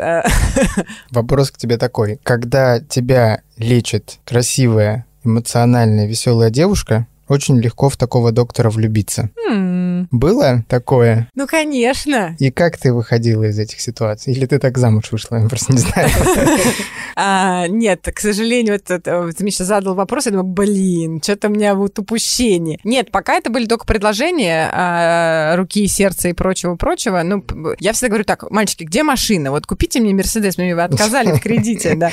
Вопрос 1.11 1.51
к 1.51 1.57
тебе 1.57 1.77
такой. 1.77 2.19
Когда 2.23 2.81
тебя 2.81 3.43
лечит 3.57 4.19
красивая, 4.25 5.07
эмоциональная, 5.25 6.07
веселая 6.07 6.51
девушка, 6.51 7.07
очень 7.31 7.59
легко 7.61 7.89
в 7.89 7.97
такого 7.97 8.33
доктора 8.33 8.71
влюбиться. 8.71 9.31
М, 9.49 10.09
Было 10.11 10.65
такое? 10.69 11.29
Ну, 11.35 11.47
конечно. 11.47 12.35
И 12.39 12.51
как 12.51 12.77
ты 12.77 12.93
выходила 12.93 13.45
из 13.45 13.59
этих 13.59 13.81
ситуаций? 13.81 14.33
Или 14.33 14.47
ты 14.47 14.59
так 14.59 14.79
замуж 14.79 15.13
вышла? 15.13 15.37
Я 15.37 15.49
просто 15.49 15.73
не 15.73 15.79
знаю. 15.79 16.09
А, 17.17 17.67
нет, 17.67 18.09
к 18.15 18.19
сожалению, 18.21 18.79
ты 18.81 19.01
сейчас 19.03 19.67
задал 19.67 19.95
вопрос, 19.95 20.27
я 20.27 20.33
думаю, 20.33 20.47
блин, 20.47 21.21
что-то 21.23 21.49
у 21.49 21.51
меня 21.51 21.75
вот 21.75 21.99
упущение. 21.99 22.79
Нет, 22.85 23.11
пока 23.11 23.35
это 23.35 23.51
были 23.51 23.67
только 23.67 23.85
предложения 23.85 24.71
а, 24.73 25.57
руки, 25.57 25.87
сердца 25.87 26.29
и 26.29 26.33
прочего-прочего. 26.33 27.23
Ну, 27.23 27.45
я 27.79 27.93
всегда 27.93 28.09
говорю 28.09 28.25
так, 28.25 28.49
мальчики, 28.51 28.85
где 28.85 29.03
машина? 29.03 29.51
Вот 29.51 29.67
купите 29.67 30.01
мне 30.01 30.15
Мерседес, 30.15 30.57
мне 30.57 30.75
вы 30.75 30.83
отказали 30.83 31.33
в 31.33 31.41
кредите, 31.41 31.95
да. 31.95 32.11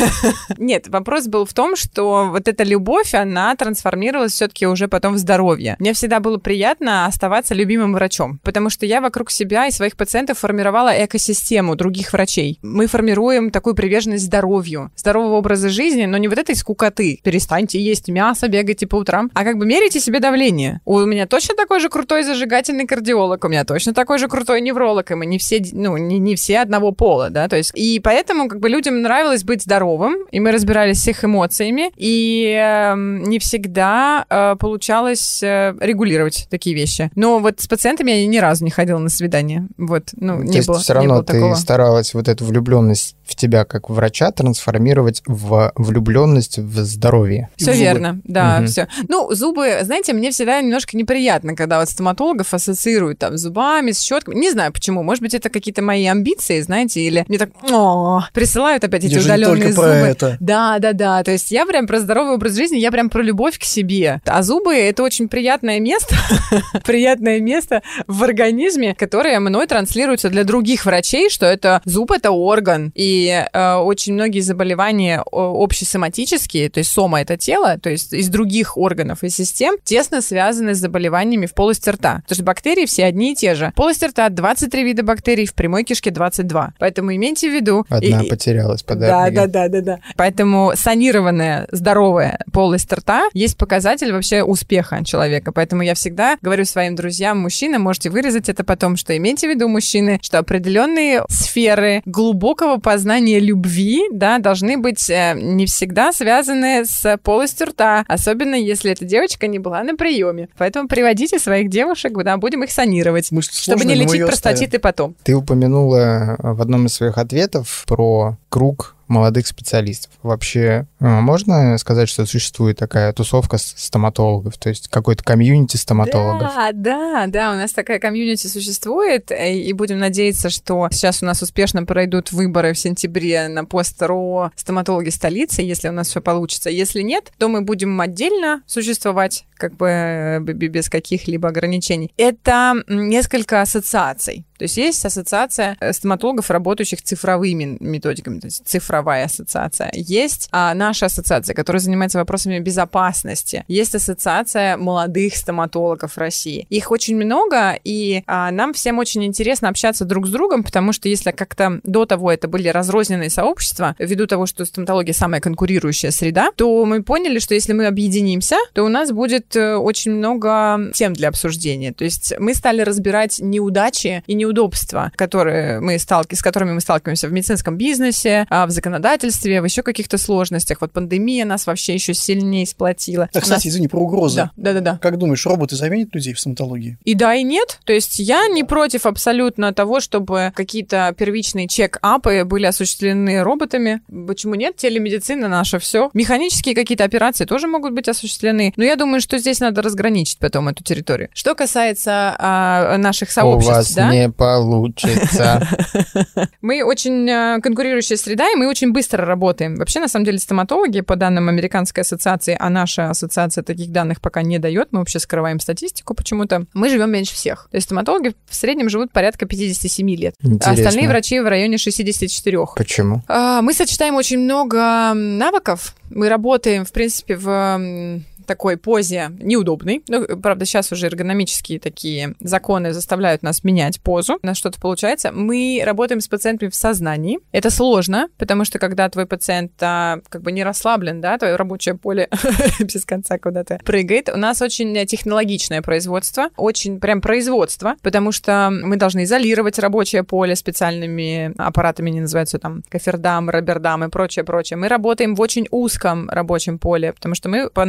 Нет, 0.58 0.88
вопрос 0.88 1.26
был 1.26 1.44
в 1.44 1.52
том, 1.52 1.76
что 1.76 2.30
вот 2.30 2.48
эта 2.48 2.64
любовь, 2.64 3.14
она 3.14 3.54
трансформировалась 3.54 4.34
все-таки 4.50 4.66
уже 4.66 4.88
потом 4.88 5.14
в 5.14 5.18
здоровье. 5.18 5.76
Мне 5.78 5.92
всегда 5.92 6.18
было 6.18 6.38
приятно 6.38 7.06
оставаться 7.06 7.54
любимым 7.54 7.92
врачом, 7.92 8.40
потому 8.42 8.68
что 8.68 8.84
я 8.84 9.00
вокруг 9.00 9.30
себя 9.30 9.66
и 9.66 9.70
своих 9.70 9.96
пациентов 9.96 10.38
формировала 10.38 10.90
экосистему 11.04 11.76
других 11.76 12.12
врачей. 12.12 12.58
Мы 12.62 12.86
формируем 12.86 13.50
такую 13.50 13.74
приверженность 13.74 14.24
здоровью, 14.24 14.90
здорового 14.96 15.36
образа 15.36 15.68
жизни, 15.68 16.06
но 16.06 16.18
не 16.18 16.28
вот 16.28 16.38
этой 16.38 16.56
скукоты. 16.56 17.20
Перестаньте 17.22 17.80
есть 17.80 18.08
мясо, 18.08 18.48
бегайте 18.48 18.86
по 18.86 18.96
утрам, 18.96 19.30
а 19.34 19.44
как 19.44 19.56
бы 19.56 19.66
мерите 19.66 20.00
себе 20.00 20.18
давление. 20.18 20.80
У 20.84 20.98
меня 21.00 21.26
точно 21.26 21.54
такой 21.54 21.80
же 21.80 21.88
крутой 21.88 22.24
зажигательный 22.24 22.86
кардиолог, 22.86 23.44
у 23.44 23.48
меня 23.48 23.64
точно 23.64 23.94
такой 23.94 24.18
же 24.18 24.28
крутой 24.28 24.60
невролог, 24.60 25.10
и 25.10 25.14
мы 25.14 25.26
не 25.26 25.38
все, 25.38 25.62
ну, 25.72 25.96
не, 25.96 26.18
не 26.18 26.34
все 26.34 26.58
одного 26.58 26.92
пола, 26.92 27.30
да, 27.30 27.48
то 27.48 27.56
есть, 27.56 27.72
и 27.74 28.00
поэтому 28.02 28.48
как 28.48 28.60
бы 28.60 28.68
людям 28.68 29.02
нравилось 29.02 29.44
быть 29.44 29.62
здоровым, 29.62 30.16
и 30.32 30.40
мы 30.40 30.50
разбирались 30.50 31.02
с 31.02 31.08
их 31.08 31.24
эмоциями, 31.24 31.92
и 31.96 32.56
эм, 32.58 33.22
не 33.22 33.38
всегда 33.38 34.24
э, 34.28 34.39
получалось 34.58 35.42
э, 35.42 35.74
регулировать 35.80 36.46
такие 36.50 36.74
вещи. 36.74 37.10
Но 37.14 37.38
вот 37.38 37.60
с 37.60 37.66
пациентами 37.66 38.10
я 38.12 38.26
ни 38.26 38.38
разу 38.38 38.64
не 38.64 38.70
ходила 38.70 38.98
на 38.98 39.08
свидание, 39.08 39.66
вот, 39.78 40.10
ну, 40.16 40.38
То 40.38 40.42
не 40.44 40.56
есть 40.56 40.68
было, 40.68 40.78
все 40.78 40.92
не 40.92 40.96
равно 40.96 41.14
было 41.14 41.24
ты 41.24 41.32
такого. 41.34 41.54
старалась 41.54 42.14
вот 42.14 42.28
эту 42.28 42.44
влюбленность 42.44 43.16
в 43.24 43.36
тебя 43.36 43.64
как 43.64 43.88
врача 43.90 44.30
трансформировать 44.32 45.22
в 45.26 45.72
влюбленность 45.76 46.58
в 46.58 46.78
здоровье. 46.84 47.48
Все 47.56 47.72
верно, 47.72 48.20
да, 48.24 48.58
Мгм. 48.58 48.66
все. 48.66 48.88
Ну, 49.08 49.32
зубы, 49.32 49.78
знаете, 49.82 50.12
мне 50.12 50.30
всегда 50.32 50.60
немножко 50.60 50.96
неприятно, 50.96 51.54
когда 51.54 51.78
вот 51.78 51.88
стоматологов 51.88 52.52
ассоциируют 52.52 53.18
там 53.18 53.36
с 53.38 53.40
зубами, 53.42 53.92
с 53.92 54.00
щетками. 54.00 54.34
Не 54.34 54.50
знаю 54.50 54.72
почему. 54.72 55.02
Может 55.02 55.22
быть, 55.22 55.34
это 55.34 55.48
какие-то 55.48 55.82
мои 55.82 56.06
амбиции, 56.06 56.60
знаете, 56.60 57.00
или 57.00 57.24
мне 57.28 57.38
так 57.38 57.50
«О», 57.70 58.22
присылают 58.34 58.82
опять 58.84 59.04
эти 59.04 59.14
Я 59.14 59.20
же 59.20 59.28
не 59.28 59.34
удаленные 59.34 59.56
только 59.62 59.72
зубы. 59.74 59.82
про 59.88 59.94
это. 60.08 60.36
Да, 60.40 60.78
да, 60.78 60.92
да. 60.92 61.22
То 61.22 61.30
есть 61.30 61.50
я 61.50 61.66
прям 61.66 61.86
про 61.86 62.00
здоровый 62.00 62.34
образ 62.34 62.54
жизни, 62.56 62.78
я 62.78 62.90
прям 62.90 63.10
про 63.10 63.22
любовь 63.22 63.58
к 63.58 63.64
себе. 63.64 64.20
А 64.30 64.42
зубы— 64.42 64.74
это 64.76 65.02
очень 65.02 65.28
приятное 65.28 65.80
место, 65.80 66.14
приятное 66.84 67.40
место 67.40 67.82
в 68.06 68.22
организме, 68.22 68.94
которое 68.94 69.38
мной 69.40 69.66
транслируется 69.66 70.30
для 70.30 70.44
других 70.44 70.86
врачей, 70.86 71.30
что 71.30 71.46
это 71.46 71.82
зуб— 71.84 72.10
это 72.12 72.30
орган. 72.30 72.92
И 72.94 73.44
э, 73.52 73.74
очень 73.74 74.14
многие 74.14 74.40
заболевания 74.40 75.22
общесоматические, 75.32 76.70
то 76.70 76.78
есть 76.78 76.90
сома— 76.90 77.20
это 77.22 77.36
тело, 77.36 77.78
то 77.78 77.90
есть 77.90 78.12
из 78.12 78.28
других 78.28 78.76
органов 78.76 79.22
и 79.24 79.28
систем, 79.28 79.76
тесно 79.84 80.22
связаны 80.22 80.74
с 80.74 80.78
заболеваниями 80.78 81.46
в 81.46 81.54
полости 81.54 81.90
рта. 81.90 82.20
Потому 82.22 82.34
что 82.34 82.44
бактерии 82.44 82.86
все 82.86 83.04
одни 83.04 83.32
и 83.32 83.34
те 83.34 83.54
же. 83.54 83.72
Полость 83.74 84.02
рта 84.02 84.28
23 84.28 84.84
вида 84.84 85.02
бактерий, 85.02 85.46
в 85.46 85.54
прямой 85.54 85.84
кишке 85.84 86.10
22. 86.10 86.74
Поэтому 86.78 87.14
имейте 87.14 87.50
в 87.50 87.52
виду... 87.52 87.84
Одна 87.88 88.22
и, 88.22 88.28
потерялась 88.28 88.82
по 88.82 88.94
да, 88.94 89.30
да, 89.30 89.46
да, 89.46 89.68
да, 89.68 89.80
да. 89.80 90.00
Поэтому 90.16 90.72
санированная, 90.74 91.66
здоровая 91.70 92.44
полость 92.52 92.92
рта 92.92 93.28
есть 93.32 93.56
показатель 93.56 94.12
вообще 94.20 94.42
успеха 94.42 95.02
человека. 95.04 95.50
Поэтому 95.50 95.82
я 95.82 95.94
всегда 95.94 96.36
говорю 96.42 96.64
своим 96.64 96.94
друзьям, 96.94 97.38
мужчинам, 97.38 97.82
можете 97.82 98.10
вырезать 98.10 98.48
это 98.48 98.64
потом, 98.64 98.96
что 98.96 99.16
имейте 99.16 99.46
в 99.46 99.50
виду, 99.50 99.66
мужчины, 99.66 100.18
что 100.22 100.38
определенные 100.38 101.24
сферы 101.28 102.02
глубокого 102.04 102.76
познания 102.76 103.40
любви, 103.40 104.02
да, 104.12 104.38
должны 104.38 104.76
быть 104.76 105.08
э, 105.08 105.34
не 105.34 105.64
всегда 105.66 106.12
связаны 106.12 106.84
с 106.84 107.18
полостью 107.22 107.68
рта, 107.68 108.04
особенно 108.06 108.54
если 108.54 108.92
эта 108.92 109.04
девочка 109.04 109.46
не 109.46 109.58
была 109.58 109.82
на 109.82 109.96
приеме. 109.96 110.48
Поэтому 110.58 110.86
приводите 110.86 111.38
своих 111.38 111.70
девушек, 111.70 112.12
да, 112.22 112.36
будем 112.36 112.62
их 112.62 112.70
санировать, 112.70 113.30
Мы 113.30 113.42
чтобы 113.42 113.84
не 113.84 113.94
лечить 113.94 114.26
простатиты 114.26 114.78
потом. 114.78 115.14
Ты 115.22 115.34
упомянула 115.34 116.36
в 116.38 116.60
одном 116.60 116.86
из 116.86 116.92
своих 116.92 117.16
ответов 117.16 117.84
про 117.86 118.36
круг 118.50 118.96
молодых 119.10 119.46
специалистов. 119.46 120.12
Вообще, 120.22 120.86
э, 121.00 121.20
можно 121.20 121.76
сказать, 121.78 122.08
что 122.08 122.24
существует 122.26 122.78
такая 122.78 123.12
тусовка 123.12 123.58
стоматологов, 123.58 124.56
то 124.56 124.68
есть 124.68 124.88
какой-то 124.88 125.22
комьюнити 125.22 125.76
стоматологов? 125.76 126.52
Да, 126.54 126.70
да, 126.72 127.26
да, 127.26 127.52
у 127.52 127.56
нас 127.56 127.72
такая 127.72 127.98
комьюнити 127.98 128.46
существует, 128.46 129.30
э, 129.30 129.54
и 129.54 129.72
будем 129.72 129.98
надеяться, 129.98 130.48
что 130.48 130.88
сейчас 130.92 131.22
у 131.22 131.26
нас 131.26 131.42
успешно 131.42 131.84
пройдут 131.84 132.32
выборы 132.32 132.72
в 132.72 132.78
сентябре 132.78 133.48
на 133.48 133.64
пост 133.64 134.00
РО 134.00 134.52
стоматологи 134.54 135.10
столицы, 135.10 135.62
если 135.62 135.88
у 135.88 135.92
нас 135.92 136.08
все 136.08 136.20
получится. 136.20 136.70
Если 136.70 137.02
нет, 137.02 137.32
то 137.38 137.48
мы 137.48 137.62
будем 137.62 138.00
отдельно 138.00 138.62
существовать, 138.66 139.44
как 139.56 139.76
бы 139.76 139.88
э, 139.88 140.40
без 140.40 140.88
каких-либо 140.88 141.48
ограничений. 141.48 142.12
Это 142.16 142.74
несколько 142.88 143.60
ассоциаций. 143.60 144.46
То 144.60 144.64
есть 144.64 144.76
есть 144.76 145.02
ассоциация 145.06 145.74
э, 145.80 145.94
стоматологов, 145.94 146.50
работающих 146.50 147.00
цифровыми 147.00 147.78
методиками, 147.80 148.40
то 148.40 148.46
есть 148.48 148.68
цифровая 148.68 149.24
ассоциация. 149.24 149.90
Есть 149.94 150.50
а, 150.52 150.74
наша 150.74 151.06
ассоциация, 151.06 151.54
которая 151.54 151.80
занимается 151.80 152.18
вопросами 152.18 152.58
безопасности. 152.58 153.64
Есть 153.68 153.94
ассоциация 153.94 154.76
молодых 154.76 155.34
стоматологов 155.34 156.18
России. 156.18 156.66
Их 156.68 156.90
очень 156.90 157.16
много, 157.16 157.72
и 157.82 158.22
а, 158.26 158.50
нам 158.50 158.74
всем 158.74 158.98
очень 158.98 159.24
интересно 159.24 159.70
общаться 159.70 160.04
друг 160.04 160.26
с 160.26 160.30
другом, 160.30 160.62
потому 160.62 160.92
что 160.92 161.08
если 161.08 161.30
как-то 161.30 161.80
до 161.82 162.04
того 162.04 162.30
это 162.30 162.46
были 162.46 162.68
разрозненные 162.68 163.30
сообщества, 163.30 163.96
ввиду 163.98 164.26
того, 164.26 164.44
что 164.44 164.66
стоматология 164.66 165.14
самая 165.14 165.40
конкурирующая 165.40 166.10
среда, 166.10 166.50
то 166.54 166.84
мы 166.84 167.02
поняли, 167.02 167.38
что 167.38 167.54
если 167.54 167.72
мы 167.72 167.86
объединимся, 167.86 168.56
то 168.74 168.84
у 168.84 168.88
нас 168.88 169.10
будет 169.10 169.56
э, 169.56 169.76
очень 169.76 170.12
много 170.12 170.90
тем 170.92 171.14
для 171.14 171.30
обсуждения. 171.30 171.94
То 171.94 172.04
есть 172.04 172.34
мы 172.38 172.52
стали 172.52 172.82
разбирать 172.82 173.38
неудачи 173.38 174.22
и 174.26 174.34
неудобства, 174.50 175.12
которые 175.16 175.80
мы 175.80 175.98
сталки... 175.98 176.34
с 176.34 176.42
которыми 176.42 176.72
мы 176.72 176.80
сталкиваемся 176.80 177.28
в 177.28 177.32
медицинском 177.32 177.76
бизнесе, 177.76 178.46
а, 178.50 178.66
в 178.66 178.70
законодательстве, 178.70 179.60
в 179.60 179.64
еще 179.64 179.82
каких-то 179.82 180.18
сложностях. 180.18 180.80
Вот 180.80 180.92
пандемия 180.92 181.44
нас 181.44 181.66
вообще 181.66 181.94
еще 181.94 182.14
сильнее 182.14 182.66
сплотила. 182.66 183.28
У 183.34 183.38
кстати, 183.38 183.50
нас- 183.50 183.66
извини, 183.66 183.88
про 183.88 184.00
угрозы. 184.00 184.36
Да, 184.36 184.50
да, 184.56 184.72
да, 184.74 184.80
да. 184.80 184.98
Как 184.98 185.18
думаешь, 185.18 185.46
роботы 185.46 185.76
заменят 185.76 186.14
людей 186.14 186.34
в 186.34 186.40
стоматологии? 186.40 186.98
И 187.04 187.14
да, 187.14 187.34
и 187.34 187.42
нет. 187.42 187.78
То 187.84 187.92
есть 187.92 188.18
я 188.18 188.48
не 188.48 188.64
против 188.64 189.06
абсолютно 189.06 189.72
того, 189.72 190.00
чтобы 190.00 190.52
какие-то 190.54 191.14
первичные 191.16 191.68
чек-апы 191.68 192.44
были 192.44 192.66
осуществлены 192.66 193.42
роботами. 193.42 194.00
Почему 194.26 194.54
нет? 194.54 194.76
Телемедицина 194.76 195.48
наша 195.48 195.78
все. 195.78 196.10
Механические 196.12 196.74
какие-то 196.74 197.04
операции 197.04 197.44
тоже 197.44 197.68
могут 197.68 197.92
быть 197.92 198.08
осуществлены. 198.08 198.72
Но 198.76 198.84
я 198.84 198.96
думаю, 198.96 199.20
что 199.20 199.38
здесь 199.38 199.60
надо 199.60 199.82
разграничить 199.82 200.38
потом 200.38 200.68
эту 200.68 200.82
территорию. 200.82 201.28
Что 201.34 201.54
касается 201.54 202.34
а, 202.38 202.96
наших 202.98 203.28
У 203.28 203.32
сообществ, 203.32 203.70
вас 203.70 203.92
да? 203.92 204.10
не 204.10 204.30
получится. 204.40 205.68
Мы 206.62 206.82
очень 206.82 207.28
э, 207.28 207.60
конкурирующая 207.60 208.16
среда, 208.16 208.50
и 208.50 208.56
мы 208.56 208.68
очень 208.68 208.90
быстро 208.90 209.26
работаем. 209.26 209.76
Вообще, 209.76 210.00
на 210.00 210.08
самом 210.08 210.24
деле, 210.24 210.38
стоматологи, 210.38 211.02
по 211.02 211.14
данным 211.14 211.50
Американской 211.50 212.02
ассоциации, 212.02 212.56
а 212.58 212.70
наша 212.70 213.10
ассоциация 213.10 213.62
таких 213.62 213.92
данных 213.92 214.22
пока 214.22 214.40
не 214.40 214.58
дает, 214.58 214.88
мы 214.92 215.00
вообще 215.00 215.18
скрываем 215.18 215.60
статистику 215.60 216.14
почему-то, 216.14 216.64
мы 216.72 216.88
живем 216.88 217.10
меньше 217.10 217.34
всех. 217.34 217.68
То 217.70 217.76
есть 217.76 217.86
стоматологи 217.86 218.34
в 218.48 218.54
среднем 218.54 218.88
живут 218.88 219.12
порядка 219.12 219.44
57 219.44 220.10
лет. 220.10 220.34
А 220.42 220.46
Интересно. 220.46 220.72
остальные 220.72 221.08
врачи 221.08 221.38
в 221.38 221.46
районе 221.46 221.76
64. 221.76 222.58
Почему? 222.76 223.22
А, 223.28 223.60
Мы 223.60 223.74
сочетаем 223.74 224.14
очень 224.14 224.38
много 224.38 225.12
навыков. 225.14 225.94
Мы 226.08 226.30
работаем, 226.30 226.86
в 226.86 226.92
принципе, 226.92 227.36
в 227.36 228.22
такой 228.50 228.76
позе 228.76 229.30
неудобной. 229.38 230.02
Ну, 230.08 230.26
правда, 230.42 230.64
сейчас 230.64 230.90
уже 230.90 231.06
эргономические 231.06 231.78
такие 231.78 232.34
законы 232.40 232.92
заставляют 232.92 233.44
нас 233.44 233.62
менять 233.62 234.00
позу. 234.00 234.40
У 234.42 234.46
нас 234.46 234.56
что-то 234.56 234.80
получается. 234.80 235.30
Мы 235.30 235.80
работаем 235.84 236.20
с 236.20 236.26
пациентами 236.26 236.68
в 236.68 236.74
сознании. 236.74 237.38
Это 237.52 237.70
сложно, 237.70 238.26
потому 238.38 238.64
что 238.64 238.80
когда 238.80 239.08
твой 239.08 239.26
пациент 239.26 239.70
а, 239.80 240.18
как 240.28 240.42
бы 240.42 240.50
не 240.50 240.64
расслаблен, 240.64 241.20
да, 241.20 241.38
твое 241.38 241.54
рабочее 241.54 241.94
поле 241.94 242.28
без 242.80 243.04
конца 243.04 243.38
куда-то 243.38 243.78
прыгает. 243.84 244.28
У 244.28 244.36
нас 244.36 244.60
очень 244.62 245.06
технологичное 245.06 245.80
производство, 245.80 246.48
очень 246.56 246.98
прям 246.98 247.20
производство, 247.20 247.94
потому 248.02 248.32
что 248.32 248.70
мы 248.72 248.96
должны 248.96 249.22
изолировать 249.22 249.78
рабочее 249.78 250.24
поле 250.24 250.56
специальными 250.56 251.54
аппаратами, 251.56 252.10
они 252.10 252.22
называются 252.22 252.58
там 252.58 252.82
кофердам, 252.88 253.48
робердам 253.48 254.02
и 254.02 254.08
прочее, 254.08 254.44
прочее. 254.44 254.76
Мы 254.76 254.88
работаем 254.88 255.36
в 255.36 255.40
очень 255.40 255.68
узком 255.70 256.28
рабочем 256.28 256.80
поле, 256.80 257.12
потому 257.12 257.36
что 257.36 257.48
мы 257.48 257.70
по 257.70 257.84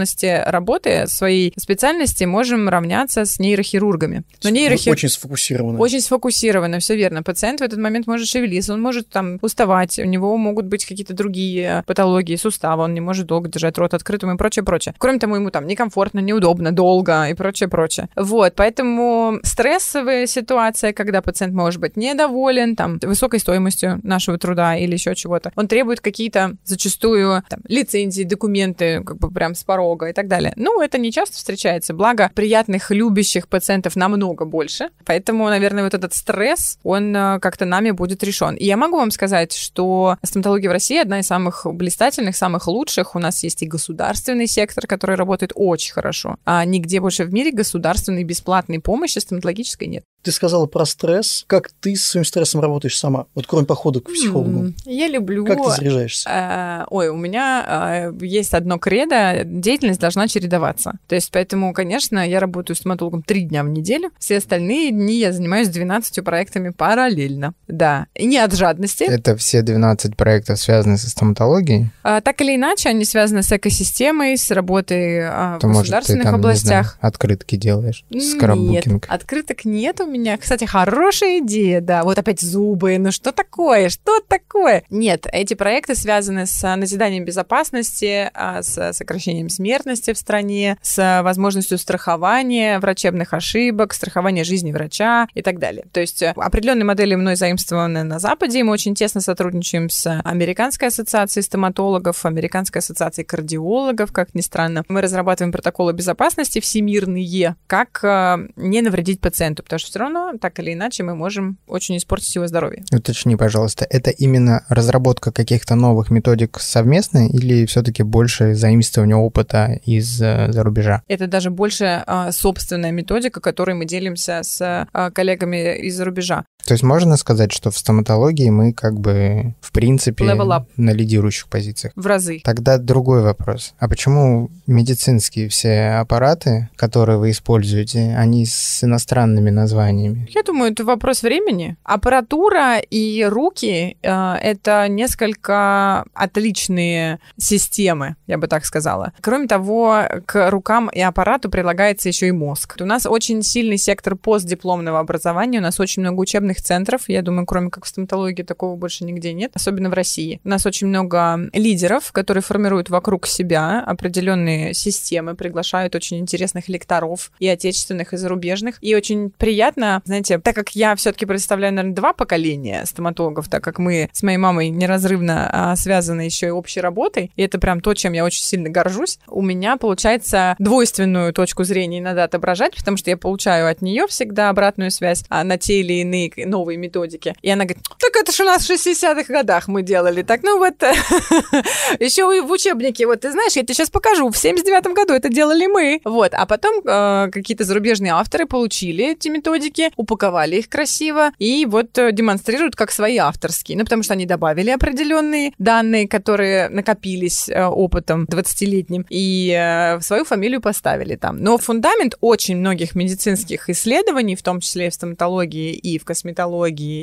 напряженности 0.00 0.42
работы 0.46 1.06
своей 1.06 1.52
специальности 1.56 2.24
можем 2.24 2.68
равняться 2.68 3.24
с 3.24 3.38
нейрохирургами. 3.38 4.22
Но 4.42 4.50
нейрохир... 4.50 4.92
Очень 4.92 5.08
сфокусированы. 5.08 5.78
Очень 5.78 6.00
сфокусировано, 6.00 6.78
все 6.78 6.96
верно. 6.96 7.22
Пациент 7.22 7.60
в 7.60 7.62
этот 7.62 7.78
момент 7.78 8.06
может 8.06 8.26
шевелиться, 8.28 8.74
он 8.74 8.80
может 8.80 9.08
там 9.08 9.38
уставать, 9.42 9.98
у 9.98 10.04
него 10.04 10.36
могут 10.36 10.66
быть 10.66 10.84
какие-то 10.84 11.14
другие 11.14 11.82
патологии 11.86 12.36
сустава, 12.36 12.84
он 12.84 12.94
не 12.94 13.00
может 13.00 13.26
долго 13.26 13.48
держать 13.48 13.78
рот 13.78 13.94
открытым 13.94 14.32
и 14.32 14.36
прочее, 14.36 14.64
прочее. 14.64 14.94
Кроме 14.98 15.18
того, 15.18 15.36
ему 15.36 15.50
там 15.50 15.66
некомфортно, 15.66 16.20
неудобно, 16.20 16.72
долго 16.72 17.28
и 17.28 17.34
прочее, 17.34 17.68
прочее. 17.68 18.08
Вот, 18.16 18.54
поэтому 18.56 19.38
стрессовая 19.42 20.26
ситуация, 20.26 20.92
когда 20.92 21.20
пациент 21.22 21.54
может 21.54 21.80
быть 21.80 21.96
недоволен 21.96 22.76
там 22.76 22.98
высокой 23.02 23.40
стоимостью 23.40 24.00
нашего 24.02 24.38
труда 24.38 24.76
или 24.76 24.92
еще 24.92 25.14
чего-то, 25.14 25.52
он 25.56 25.68
требует 25.68 26.00
какие-то 26.00 26.56
зачастую 26.64 27.42
там, 27.48 27.60
лицензии, 27.68 28.22
документы 28.22 29.02
как 29.04 29.18
бы 29.18 29.30
прям 29.30 29.54
с 29.54 29.64
порога 29.64 29.89
и 30.10 30.12
так 30.12 30.28
далее. 30.28 30.52
Ну, 30.56 30.80
это 30.80 30.98
не 30.98 31.12
часто 31.12 31.36
встречается, 31.36 31.94
благо 31.94 32.30
приятных, 32.34 32.90
любящих 32.90 33.48
пациентов 33.48 33.96
намного 33.96 34.44
больше, 34.44 34.90
поэтому, 35.04 35.48
наверное, 35.48 35.84
вот 35.84 35.94
этот 35.94 36.14
стресс, 36.14 36.78
он 36.82 37.14
э, 37.14 37.38
как-то 37.40 37.64
нами 37.64 37.90
будет 37.90 38.22
решен. 38.22 38.54
И 38.54 38.64
я 38.64 38.76
могу 38.76 38.96
вам 38.96 39.10
сказать, 39.10 39.52
что 39.52 40.16
стоматология 40.22 40.68
в 40.68 40.72
России 40.72 40.98
одна 40.98 41.20
из 41.20 41.26
самых 41.26 41.66
блистательных, 41.66 42.36
самых 42.36 42.66
лучших. 42.66 43.14
У 43.14 43.18
нас 43.18 43.42
есть 43.42 43.62
и 43.62 43.66
государственный 43.66 44.46
сектор, 44.46 44.86
который 44.86 45.16
работает 45.16 45.52
очень 45.54 45.92
хорошо, 45.92 46.36
а 46.44 46.64
нигде 46.64 47.00
больше 47.00 47.24
в 47.24 47.32
мире 47.32 47.52
государственной 47.52 48.24
бесплатной 48.24 48.80
помощи 48.80 49.18
стоматологической 49.18 49.88
нет. 49.88 50.04
Ты 50.22 50.32
сказала 50.32 50.66
про 50.66 50.84
стресс. 50.84 51.44
Как 51.46 51.70
ты 51.80 51.96
с 51.96 52.04
своим 52.04 52.24
стрессом 52.24 52.60
работаешь 52.60 52.98
сама? 52.98 53.26
Вот 53.34 53.46
кроме 53.46 53.66
похода 53.66 54.00
к 54.00 54.12
психологу. 54.12 54.72
Я 54.84 55.08
люблю... 55.08 55.44
Как 55.46 55.62
ты 55.62 55.70
заряжаешься? 55.70 56.28
Э, 56.28 56.84
Ой, 56.90 57.08
у 57.08 57.16
меня 57.16 58.10
э, 58.10 58.24
есть 58.24 58.54
одно 58.54 58.78
кредо, 58.78 59.42
деятельность 59.44 60.00
должна 60.00 60.28
чередоваться. 60.28 60.92
То 61.06 61.14
есть, 61.14 61.30
поэтому, 61.30 61.72
конечно, 61.72 62.26
я 62.28 62.40
работаю 62.40 62.76
стоматологом 62.76 63.22
три 63.22 63.42
дня 63.42 63.64
в 63.64 63.68
неделю, 63.68 64.10
все 64.18 64.38
остальные 64.38 64.90
дни 64.90 65.18
я 65.18 65.32
занимаюсь 65.32 65.68
12 65.68 66.24
проектами 66.24 66.70
параллельно. 66.70 67.54
Да, 67.68 68.06
и 68.14 68.26
не 68.26 68.38
от 68.38 68.54
жадности. 68.54 69.04
Это 69.04 69.36
все 69.36 69.62
12 69.62 70.16
проектов 70.16 70.60
связаны 70.60 70.98
со 70.98 71.08
стоматологией? 71.08 71.90
А, 72.02 72.20
так 72.20 72.40
или 72.40 72.56
иначе, 72.56 72.88
они 72.88 73.04
связаны 73.04 73.42
с 73.42 73.52
экосистемой, 73.52 74.36
с 74.36 74.50
работой 74.50 75.26
а, 75.26 75.58
в 75.58 75.62
может, 75.62 75.62
ты 75.62 75.68
государственных 75.68 76.24
там, 76.24 76.34
не 76.34 76.38
областях. 76.38 76.68
знаю, 76.68 76.98
открытки 77.00 77.56
делаешь? 77.56 78.04
Нет, 78.10 78.24
Скраббукинг? 78.24 79.06
открыток 79.08 79.64
нет 79.64 80.00
у 80.00 80.06
меня. 80.10 80.36
Кстати, 80.36 80.64
хорошая 80.64 81.38
идея, 81.38 81.80
да. 81.80 82.04
Вот 82.04 82.18
опять 82.18 82.40
зубы, 82.40 82.98
ну 82.98 83.12
что 83.12 83.32
такое, 83.32 83.88
что 83.88 84.20
такое? 84.20 84.84
Нет, 84.90 85.26
эти 85.32 85.54
проекты 85.54 85.94
связаны 85.94 86.46
с 86.46 86.76
назиданием 86.76 87.24
безопасности, 87.24 88.30
а, 88.34 88.62
с 88.62 88.92
сокращением 88.92 89.48
смертности 89.48 90.12
в 90.12 90.18
стране, 90.18 90.76
с 90.82 91.22
возможностью 91.22 91.78
страхования 91.78 92.78
врачебных 92.78 93.32
ошибок, 93.32 93.94
страхования 93.94 94.44
жизни 94.44 94.72
врача 94.72 95.28
и 95.34 95.42
так 95.42 95.58
далее. 95.58 95.86
То 95.92 96.00
есть 96.00 96.22
э, 96.22 96.32
определенные 96.36 96.84
модели 96.84 97.14
мной 97.14 97.36
заимствованы 97.36 98.02
на 98.02 98.18
Западе, 98.18 98.60
и 98.60 98.62
мы 98.62 98.72
очень 98.72 98.94
тесно 98.94 99.20
сотрудничаем 99.20 99.88
с 99.88 100.20
Американской 100.24 100.88
ассоциацией 100.88 101.44
стоматологов, 101.44 102.24
Американской 102.26 102.80
ассоциацией 102.80 103.26
кардиологов, 103.26 104.12
как 104.12 104.34
ни 104.34 104.40
странно. 104.40 104.84
Мы 104.88 105.00
разрабатываем 105.00 105.52
протоколы 105.52 105.92
безопасности 105.92 106.60
всемирные, 106.60 107.56
как 107.66 108.00
э, 108.02 108.48
не 108.56 108.82
навредить 108.82 109.20
пациенту, 109.20 109.62
потому 109.62 109.78
что 109.78 109.90
все 109.90 109.98
равно, 110.00 110.32
так 110.40 110.58
или 110.58 110.72
иначе, 110.72 111.02
мы 111.02 111.14
можем 111.14 111.58
очень 111.66 111.96
испортить 111.96 112.34
его 112.34 112.46
здоровье. 112.46 112.84
Уточни, 112.92 113.36
пожалуйста, 113.36 113.86
это 113.88 114.10
именно 114.10 114.64
разработка 114.68 115.32
каких-то 115.32 115.74
новых 115.74 116.10
методик 116.10 116.58
совместная 116.60 117.28
или 117.28 117.66
все-таки 117.66 118.02
больше 118.02 118.54
заимствование 118.54 119.16
опыта 119.16 119.80
из 119.84 120.20
э, 120.20 120.50
рубежа? 120.50 121.02
Это 121.08 121.26
даже 121.26 121.50
больше 121.50 122.02
а, 122.06 122.32
собственная 122.32 122.90
методика, 122.90 123.40
которой 123.40 123.74
мы 123.74 123.84
делимся 123.84 124.40
с 124.42 124.86
а, 124.92 125.10
коллегами 125.10 125.78
из-за 125.86 126.04
рубежа. 126.04 126.44
То 126.66 126.72
есть 126.72 126.82
можно 126.82 127.16
сказать, 127.16 127.52
что 127.52 127.70
в 127.70 127.78
стоматологии 127.78 128.50
мы 128.50 128.72
как 128.72 128.98
бы 128.98 129.54
в 129.60 129.72
принципе 129.72 130.24
на 130.24 130.90
лидирующих 130.90 131.48
позициях? 131.48 131.92
В 131.96 132.06
разы. 132.06 132.40
Тогда 132.44 132.78
другой 132.78 133.22
вопрос. 133.22 133.74
А 133.78 133.88
почему 133.88 134.50
медицинские 134.66 135.48
все 135.48 135.98
аппараты, 136.00 136.68
которые 136.76 137.18
вы 137.18 137.30
используете, 137.30 138.14
они 138.16 138.46
с 138.46 138.84
иностранными 138.84 139.50
названиями? 139.50 140.28
Я 140.30 140.42
думаю, 140.42 140.72
это 140.72 140.84
вопрос 140.84 141.22
времени. 141.22 141.76
Аппаратура 141.84 142.78
и 142.78 143.24
руки 143.24 143.96
э, 144.02 144.34
это 144.34 144.88
несколько 144.88 146.04
отличные 146.14 147.20
системы, 147.36 148.16
я 148.26 148.38
бы 148.38 148.46
так 148.46 148.64
сказала. 148.64 149.12
Кроме 149.20 149.46
того, 149.46 150.02
к 150.26 150.50
рукам 150.50 150.88
и 150.88 151.00
аппарату 151.00 151.50
прилагается 151.50 152.08
еще 152.08 152.28
и 152.28 152.32
мозг. 152.32 152.76
У 152.80 152.84
нас 152.84 153.06
очень 153.06 153.42
сильный 153.42 153.78
сектор 153.78 154.16
постдипломного 154.16 154.98
образования, 154.98 155.58
у 155.58 155.62
нас 155.62 155.80
очень 155.80 156.02
много 156.02 156.20
учебных 156.20 156.49
центров. 156.58 157.02
Я 157.08 157.22
думаю, 157.22 157.46
кроме 157.46 157.70
как 157.70 157.84
в 157.84 157.88
стоматологии 157.88 158.42
такого 158.42 158.76
больше 158.76 159.04
нигде 159.04 159.32
нет, 159.32 159.52
особенно 159.54 159.90
в 159.90 159.94
России. 159.94 160.40
У 160.44 160.48
нас 160.48 160.66
очень 160.66 160.88
много 160.88 161.50
лидеров, 161.52 162.12
которые 162.12 162.42
формируют 162.42 162.90
вокруг 162.90 163.26
себя 163.26 163.82
определенные 163.86 164.74
системы, 164.74 165.34
приглашают 165.34 165.94
очень 165.94 166.18
интересных 166.18 166.68
лекторов 166.68 167.30
и 167.38 167.48
отечественных, 167.48 168.12
и 168.12 168.16
зарубежных. 168.16 168.76
И 168.80 168.94
очень 168.94 169.30
приятно, 169.30 170.02
знаете, 170.04 170.38
так 170.38 170.54
как 170.54 170.70
я 170.70 170.96
все-таки 170.96 171.26
представляю, 171.26 171.74
наверное, 171.74 171.94
два 171.94 172.12
поколения 172.12 172.84
стоматологов, 172.84 173.48
так 173.48 173.62
как 173.62 173.78
мы 173.78 174.08
с 174.12 174.22
моей 174.22 174.38
мамой 174.38 174.70
неразрывно 174.70 175.48
а, 175.52 175.76
связаны 175.76 176.22
еще 176.22 176.48
и 176.48 176.50
общей 176.50 176.80
работой, 176.80 177.30
и 177.36 177.42
это 177.42 177.58
прям 177.58 177.80
то, 177.80 177.94
чем 177.94 178.12
я 178.12 178.24
очень 178.24 178.42
сильно 178.42 178.68
горжусь, 178.68 179.18
у 179.26 179.42
меня 179.42 179.76
получается 179.76 180.56
двойственную 180.58 181.32
точку 181.32 181.64
зрения 181.64 182.00
надо 182.00 182.24
отображать, 182.24 182.76
потому 182.76 182.96
что 182.96 183.10
я 183.10 183.16
получаю 183.16 183.70
от 183.70 183.82
нее 183.82 184.06
всегда 184.06 184.48
обратную 184.48 184.90
связь 184.90 185.24
а, 185.28 185.44
на 185.44 185.58
те 185.58 185.80
или 185.80 185.94
иные 185.94 186.30
новые 186.44 186.76
методики. 186.76 187.34
И 187.42 187.50
она 187.50 187.64
говорит, 187.64 187.84
так 187.98 188.16
это 188.16 188.32
же 188.32 188.42
у 188.42 188.46
нас 188.46 188.66
в 188.66 188.70
60-х 188.70 189.32
годах 189.32 189.68
мы 189.68 189.82
делали. 189.82 190.22
Так, 190.22 190.42
ну 190.42 190.58
вот, 190.58 190.74
еще 192.00 192.24
в 192.42 192.50
учебнике, 192.50 193.06
вот 193.06 193.20
ты 193.20 193.32
знаешь, 193.32 193.52
я 193.56 193.62
тебе 193.62 193.74
сейчас 193.74 193.90
покажу, 193.90 194.30
в 194.30 194.34
79-м 194.34 194.94
году 194.94 195.14
это 195.14 195.28
делали 195.28 195.66
мы. 195.66 196.00
Вот, 196.04 196.32
а 196.34 196.46
потом 196.46 196.80
э, 196.84 197.28
какие-то 197.32 197.64
зарубежные 197.64 198.12
авторы 198.12 198.46
получили 198.46 199.12
эти 199.12 199.28
методики, 199.28 199.90
упаковали 199.96 200.56
их 200.56 200.68
красиво 200.68 201.30
и 201.38 201.66
вот 201.66 201.96
э, 201.98 202.12
демонстрируют 202.12 202.76
как 202.76 202.90
свои 202.90 203.16
авторские. 203.18 203.78
Ну, 203.78 203.84
потому 203.84 204.02
что 204.02 204.14
они 204.14 204.26
добавили 204.26 204.70
определенные 204.70 205.52
данные, 205.58 206.08
которые 206.08 206.68
накопились 206.68 207.48
э, 207.48 207.64
опытом 207.64 208.24
20-летним, 208.24 209.06
и 209.08 209.54
э, 209.56 210.00
свою 210.00 210.24
фамилию 210.24 210.60
поставили 210.60 211.16
там. 211.16 211.38
Но 211.42 211.58
фундамент 211.58 212.14
очень 212.20 212.56
многих 212.56 212.94
медицинских 212.94 213.68
исследований, 213.68 214.36
в 214.36 214.42
том 214.42 214.60
числе 214.60 214.86
и 214.86 214.90
в 214.90 214.94
стоматологии, 214.94 215.72
и 215.72 215.98
в 215.98 216.04
косметологии, 216.04 216.29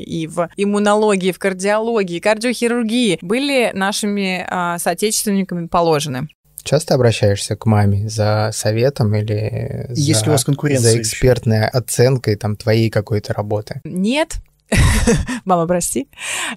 и 0.02 0.28
в 0.28 0.50
иммунологии, 0.58 1.32
в 1.32 1.40
кардиологии, 1.40 2.20
кардиохирургии, 2.20 3.20
были 3.22 3.72
нашими 3.74 4.46
э, 4.50 4.80
соотечественниками 4.80 5.68
положены. 5.68 6.28
Часто 6.68 6.96
обращаешься 6.96 7.56
к 7.56 7.66
маме 7.66 8.10
за 8.10 8.50
советом 8.52 9.16
или 9.16 9.86
за, 9.90 10.02
у 10.28 10.32
вас 10.32 10.44
конкуренция 10.44 10.92
за 10.92 10.98
еще? 10.98 11.02
экспертной 11.02 11.66
оценкой 11.66 12.36
там 12.36 12.58
твоей 12.58 12.90
какой-то 12.90 13.34
работы? 13.34 13.80
Нет. 13.86 14.36
Мама, 15.46 15.66
прости. 15.66 16.10